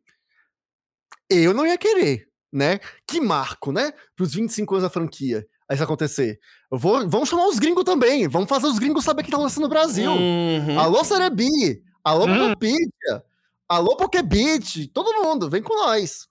Eu 1.29 1.53
não 1.53 1.65
ia 1.65 1.77
querer, 1.77 2.27
né? 2.51 2.79
Que 3.07 3.21
marco, 3.21 3.71
né? 3.71 3.91
Para 4.15 4.23
os 4.23 4.33
25 4.33 4.75
anos 4.75 4.83
da 4.83 4.89
franquia 4.89 5.47
isso 5.73 5.83
acontecer. 5.83 6.39
Eu 6.71 6.77
vou, 6.77 7.07
vamos 7.09 7.29
chamar 7.29 7.47
os 7.47 7.59
gringos 7.59 7.83
também. 7.83 8.27
Vamos 8.27 8.49
fazer 8.49 8.67
os 8.67 8.79
gringos 8.79 9.03
saber 9.03 9.23
que 9.23 9.31
tá 9.31 9.37
lançando 9.37 9.63
no 9.63 9.69
Brasil. 9.69 10.11
Uhum. 10.11 10.79
Alô, 10.79 11.03
Cerebi. 11.03 11.81
Alô, 12.03 12.25
uhum. 12.25 12.53
Poképedia. 12.53 13.23
Alô, 13.67 13.97
Pokébit. 13.97 14.87
Todo 14.87 15.21
mundo, 15.21 15.49
vem 15.49 15.61
com 15.61 15.75
nós. 15.75 16.27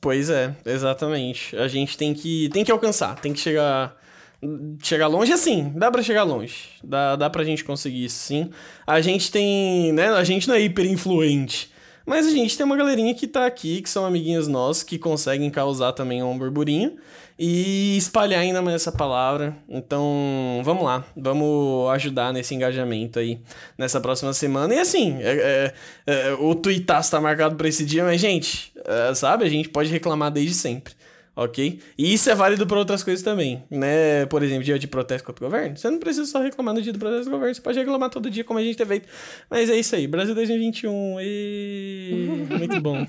Pois 0.00 0.30
é, 0.30 0.56
exatamente. 0.64 1.54
A 1.56 1.68
gente 1.68 1.98
tem 1.98 2.14
que, 2.14 2.48
tem 2.48 2.64
que 2.64 2.72
alcançar, 2.72 3.20
tem 3.20 3.32
que 3.32 3.38
chegar 3.38 3.96
chegar 4.82 5.06
longe 5.06 5.32
assim, 5.32 5.72
dá 5.76 5.88
para 5.88 6.02
chegar 6.02 6.24
longe. 6.24 6.70
Dá, 6.82 7.14
dá 7.14 7.30
pra 7.30 7.44
gente 7.44 7.62
conseguir 7.62 8.06
isso 8.06 8.18
sim. 8.18 8.50
A 8.86 9.00
gente 9.00 9.30
tem, 9.30 9.92
né, 9.92 10.08
a 10.08 10.24
gente 10.24 10.48
não 10.48 10.56
é 10.56 10.60
hiper 10.60 10.86
influente, 10.86 11.71
mas 12.06 12.26
a 12.26 12.30
gente 12.30 12.56
tem 12.56 12.66
uma 12.66 12.76
galerinha 12.76 13.14
que 13.14 13.26
tá 13.26 13.46
aqui, 13.46 13.82
que 13.82 13.88
são 13.88 14.04
amiguinhos 14.04 14.48
nossos, 14.48 14.82
que 14.82 14.98
conseguem 14.98 15.50
causar 15.50 15.92
também 15.92 16.22
um 16.22 16.36
burburinho 16.36 16.96
e 17.38 17.96
espalhar 17.96 18.40
ainda 18.40 18.60
mais 18.60 18.76
essa 18.76 18.92
palavra. 18.92 19.56
Então, 19.68 20.60
vamos 20.64 20.84
lá, 20.84 21.04
vamos 21.16 21.90
ajudar 21.90 22.32
nesse 22.32 22.54
engajamento 22.54 23.18
aí 23.18 23.40
nessa 23.76 24.00
próxima 24.00 24.32
semana. 24.32 24.74
E 24.74 24.78
assim, 24.78 25.16
é, 25.20 25.72
é, 26.06 26.14
é, 26.28 26.32
o 26.34 26.54
tweetaço 26.54 27.10
tá 27.10 27.20
marcado 27.20 27.56
pra 27.56 27.68
esse 27.68 27.84
dia, 27.84 28.04
mas, 28.04 28.20
gente, 28.20 28.72
é, 28.84 29.14
sabe, 29.14 29.44
a 29.44 29.48
gente 29.48 29.68
pode 29.68 29.90
reclamar 29.90 30.30
desde 30.30 30.54
sempre 30.54 30.94
ok? 31.34 31.80
E 31.96 32.12
isso 32.12 32.30
é 32.30 32.34
válido 32.34 32.66
para 32.66 32.78
outras 32.78 33.02
coisas 33.02 33.22
também, 33.22 33.62
né? 33.70 34.26
Por 34.26 34.42
exemplo, 34.42 34.64
dia 34.64 34.78
de 34.78 34.86
protesto 34.86 35.26
contra 35.26 35.44
o 35.44 35.48
governo. 35.48 35.76
Você 35.76 35.90
não 35.90 35.98
precisa 35.98 36.26
só 36.26 36.40
reclamar 36.40 36.74
no 36.74 36.82
dia 36.82 36.92
do 36.92 36.98
protesto 36.98 37.24
do 37.24 37.30
governo, 37.30 37.54
você 37.54 37.60
pode 37.60 37.78
reclamar 37.78 38.10
todo 38.10 38.30
dia, 38.30 38.44
como 38.44 38.58
a 38.58 38.62
gente 38.62 38.76
tem 38.76 38.86
feito. 38.86 39.08
Mas 39.50 39.70
é 39.70 39.76
isso 39.76 39.94
aí, 39.94 40.06
Brasil 40.06 40.34
2021, 40.34 41.16
e... 41.20 42.46
muito 42.58 42.80
bom. 42.80 43.06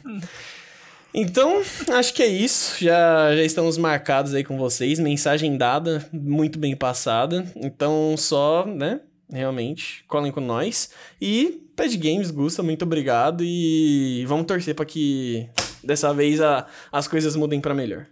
Então, 1.13 1.61
acho 1.91 2.13
que 2.13 2.23
é 2.23 2.27
isso. 2.27 2.83
Já, 2.83 3.35
já 3.35 3.43
estamos 3.43 3.77
marcados 3.77 4.33
aí 4.33 4.43
com 4.43 4.57
vocês. 4.57 4.97
Mensagem 4.97 5.55
dada, 5.57 6.07
muito 6.11 6.57
bem 6.57 6.75
passada. 6.75 7.45
Então, 7.55 8.15
só, 8.17 8.65
né? 8.65 8.99
Realmente, 9.31 10.03
colhem 10.07 10.31
com 10.31 10.41
nós. 10.41 10.89
E 11.21 11.61
Pad 11.75 11.95
Games, 11.97 12.31
Gusta, 12.31 12.63
muito 12.63 12.83
obrigado. 12.83 13.43
E 13.43 14.25
vamos 14.27 14.47
torcer 14.47 14.73
para 14.73 14.85
que 14.85 15.47
dessa 15.83 16.11
vez 16.13 16.41
a, 16.41 16.65
as 16.91 17.07
coisas 17.07 17.35
mudem 17.35 17.61
para 17.61 17.75
melhor. 17.75 18.07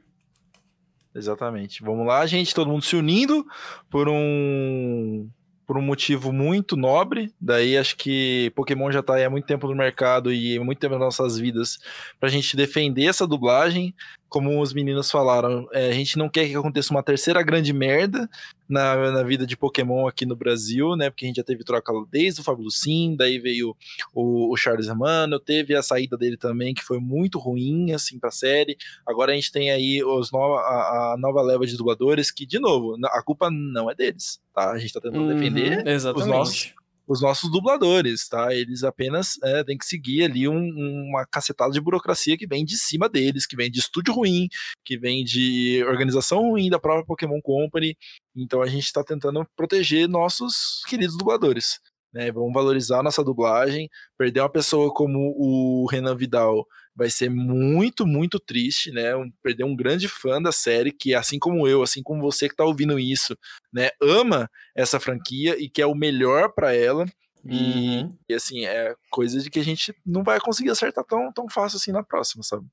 Exatamente. 1.14 1.84
Vamos 1.84 2.07
lá, 2.07 2.26
gente, 2.26 2.53
todo 2.53 2.70
mundo 2.70 2.84
se 2.84 2.95
unindo 2.95 3.45
por 3.89 4.07
um 4.07 5.30
por 5.68 5.78
um 5.78 5.82
motivo 5.82 6.34
muito 6.34 6.76
nobre. 6.76 7.34
Daí 7.39 7.78
acho 7.78 7.95
que 7.95 8.51
Pokémon 8.55 8.91
já 8.91 8.99
está 8.99 9.26
há 9.26 9.30
muito 9.30 9.45
tempo 9.45 9.70
no 9.70 9.76
mercado 9.76 10.34
e 10.34 10.59
muito 10.59 10.80
tempo 10.80 10.95
nas 10.95 11.18
nossas 11.18 11.38
vidas 11.38 11.80
para 12.20 12.28
a 12.28 12.32
gente 12.32 12.57
defender 12.57 13.05
essa 13.05 13.26
dublagem. 13.26 13.95
Como 14.32 14.62
os 14.62 14.72
meninos 14.72 15.12
falaram, 15.12 15.68
é, 15.74 15.90
a 15.90 15.92
gente 15.92 16.18
não 16.18 16.30
quer 16.30 16.48
que 16.48 16.56
aconteça 16.56 16.90
uma 16.94 17.04
terceira 17.04 17.44
grande 17.44 17.74
merda 17.74 18.30
na, 18.68 19.12
na 19.12 19.24
vida 19.24 19.46
de 19.46 19.58
Pokémon 19.58 20.08
aqui 20.08 20.26
no 20.26 20.38
Brasil, 20.38 20.96
né? 20.96 21.10
Porque 21.10 21.26
a 21.26 21.28
gente 21.28 21.36
já 21.36 21.44
teve 21.44 21.66
troca 21.66 21.92
desde 22.10 22.40
o 22.40 22.44
Fábio 22.46 22.72
Sim, 22.72 23.14
daí 23.18 23.40
veio 23.40 23.76
o, 24.16 24.54
o 24.54 24.56
Charles 24.56 24.88
Romano, 24.88 25.38
teve 25.38 25.76
a 25.76 25.84
saída 25.84 26.18
dele 26.18 26.38
também, 26.38 26.74
que 26.74 26.82
foi 26.82 26.98
muito 26.98 27.38
ruim, 27.38 27.92
assim, 27.92 28.18
pra 28.18 28.32
série. 28.32 28.78
Agora 29.06 29.34
a 29.34 29.36
gente 29.36 29.52
tem 29.52 29.70
aí 29.70 30.02
os 30.02 30.32
no, 30.32 30.40
a, 30.56 31.14
a 31.14 31.16
nova 31.20 31.42
leva 31.42 31.68
de 31.68 31.76
dubladores, 31.76 32.32
que, 32.32 32.46
de 32.46 32.58
novo, 32.58 32.98
a 33.08 33.22
culpa 33.22 33.52
não 33.52 33.92
é 33.92 33.94
deles, 33.94 34.42
tá? 34.56 34.72
A 34.72 34.78
gente 34.78 34.94
tá 34.94 35.02
tentando 35.02 35.24
uhum, 35.24 35.36
defender 35.36 35.84
os 36.16 36.26
nossos 36.26 36.74
os 37.12 37.22
nossos 37.22 37.51
dubladores, 37.51 38.30
tá? 38.30 38.55
Eles 38.55 38.86
apenas 38.86 39.38
é, 39.43 39.64
têm 39.66 39.78
que 39.78 39.86
seguir 39.86 40.24
ali 40.24 40.47
um, 40.47 41.09
uma 41.09 41.26
cacetada 41.26 41.70
de 41.72 41.82
burocracia 41.82 42.38
que 42.38 42.47
vem 42.47 42.64
de 42.64 42.78
cima 42.78 43.09
deles, 43.09 43.45
que 43.45 43.55
vem 43.57 43.70
de 43.70 43.80
estúdio 43.80 44.14
ruim, 44.14 44.47
que 44.86 44.97
vem 44.97 45.22
de 45.26 45.84
organização 45.84 46.51
ruim 46.51 46.70
da 46.70 46.80
própria 46.80 47.05
Pokémon 47.05 47.41
Company. 47.41 47.97
Então 48.34 48.62
a 48.62 48.68
gente 48.68 48.86
está 48.86 49.03
tentando 49.03 49.45
proteger 49.57 50.07
nossos 50.07 50.84
queridos 50.88 51.18
dubladores. 51.18 51.82
Né? 52.14 52.32
Vamos 52.32 52.53
valorizar 52.53 53.03
nossa 53.03 53.24
dublagem. 53.24 53.89
Perder 54.18 54.39
uma 54.39 54.49
pessoa 54.49 54.93
como 54.93 55.34
o 55.38 55.86
Renan 55.91 56.16
Vidal 56.16 56.66
vai 56.96 57.10
ser 57.10 57.30
muito, 57.30 58.06
muito 58.06 58.39
triste, 58.39 58.92
né? 58.92 59.16
Um, 59.16 59.32
perder 59.42 59.64
um 59.64 59.76
grande 59.76 60.08
fã 60.08 60.42
da 60.42 60.52
série 60.52 60.92
que, 60.92 61.16
assim 61.16 61.39
como 61.39 61.68
eu, 61.68 61.82
assim 61.82 62.04
como 62.04 62.22
você 62.22 62.48
que 62.48 62.54
está 62.54 62.64
ouvindo 62.64 63.00
isso, 63.00 63.38
né, 63.74 63.89
ama 64.02 64.50
essa 64.76 65.00
franquia 65.00 65.56
e 65.58 65.70
quer 65.70 65.86
o 65.86 65.96
melhor 65.96 66.54
para 66.54 66.76
ela. 66.76 67.06
E, 67.44 68.02
uhum. 68.02 68.18
e, 68.30 68.34
assim, 68.34 68.66
é 68.66 68.94
coisa 69.10 69.39
de 69.39 69.50
que 69.50 69.60
a 69.60 69.64
gente 69.64 69.96
não 70.06 70.24
vai 70.24 70.39
conseguir 70.39 70.70
acertar 70.70 71.04
tão, 71.04 71.32
tão 71.34 71.50
fácil 71.50 71.78
assim 71.78 71.92
na 71.92 72.04
próxima, 72.04 72.44
sabe? 72.44 72.68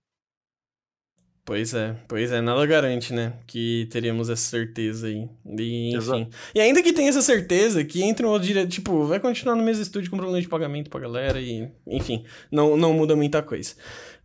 Pois 1.49 1.73
é, 1.73 1.97
pois 2.07 2.31
é, 2.31 2.43
nada 2.43 2.67
garante, 2.67 3.15
né? 3.15 3.33
Que 3.47 3.89
teríamos 3.91 4.29
essa 4.29 4.51
certeza 4.51 5.07
aí. 5.07 5.27
E, 5.47 5.97
enfim. 5.97 5.97
Exato. 5.97 6.31
E 6.55 6.61
ainda 6.61 6.83
que 6.83 6.93
tenha 6.93 7.09
essa 7.09 7.23
certeza, 7.23 7.83
que 7.83 8.03
entre 8.03 8.27
um 8.27 8.29
outro 8.29 8.47
direto, 8.47 8.69
tipo, 8.69 9.05
vai 9.05 9.19
continuar 9.19 9.57
no 9.57 9.63
mesmo 9.63 9.83
estúdio 9.83 10.11
com 10.11 10.19
problema 10.19 10.43
de 10.43 10.47
pagamento 10.47 10.91
pra 10.91 11.01
galera 11.01 11.41
e, 11.41 11.67
enfim, 11.87 12.23
não, 12.53 12.77
não 12.77 12.93
muda 12.93 13.17
muita 13.17 13.43
coisa. 13.43 13.73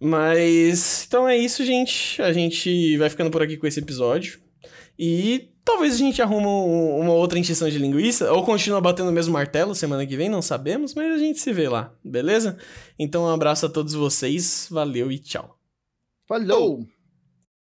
Mas, 0.02 1.06
então 1.08 1.26
é 1.26 1.38
isso, 1.38 1.64
gente. 1.64 2.22
A 2.22 2.34
gente 2.34 2.98
vai 2.98 3.10
ficando 3.10 3.32
por 3.32 3.42
aqui 3.42 3.56
com 3.56 3.68
esse 3.68 3.80
episódio. 3.80 4.42
E 5.00 5.50
talvez 5.64 5.94
a 5.94 5.98
gente 6.00 6.22
arruma 6.22 6.50
uma 6.50 7.14
outra 7.14 7.40
encheção 7.40 7.70
de 7.70 7.80
linguiça, 7.80 8.34
ou 8.34 8.44
continua 8.44 8.82
batendo 8.82 9.08
o 9.08 9.14
mesmo 9.14 9.32
martelo 9.32 9.74
semana 9.74 10.06
que 10.06 10.18
vem, 10.18 10.28
não 10.28 10.42
sabemos, 10.42 10.94
mas 10.94 11.10
a 11.14 11.18
gente 11.18 11.40
se 11.40 11.54
vê 11.54 11.70
lá, 11.70 11.96
beleza? 12.04 12.58
Então 13.00 13.24
um 13.24 13.30
abraço 13.30 13.66
a 13.66 13.70
todos 13.70 13.94
vocês, 13.94 14.68
valeu 14.70 15.10
e 15.10 15.18
tchau. 15.18 15.58
Falou! 16.28 16.86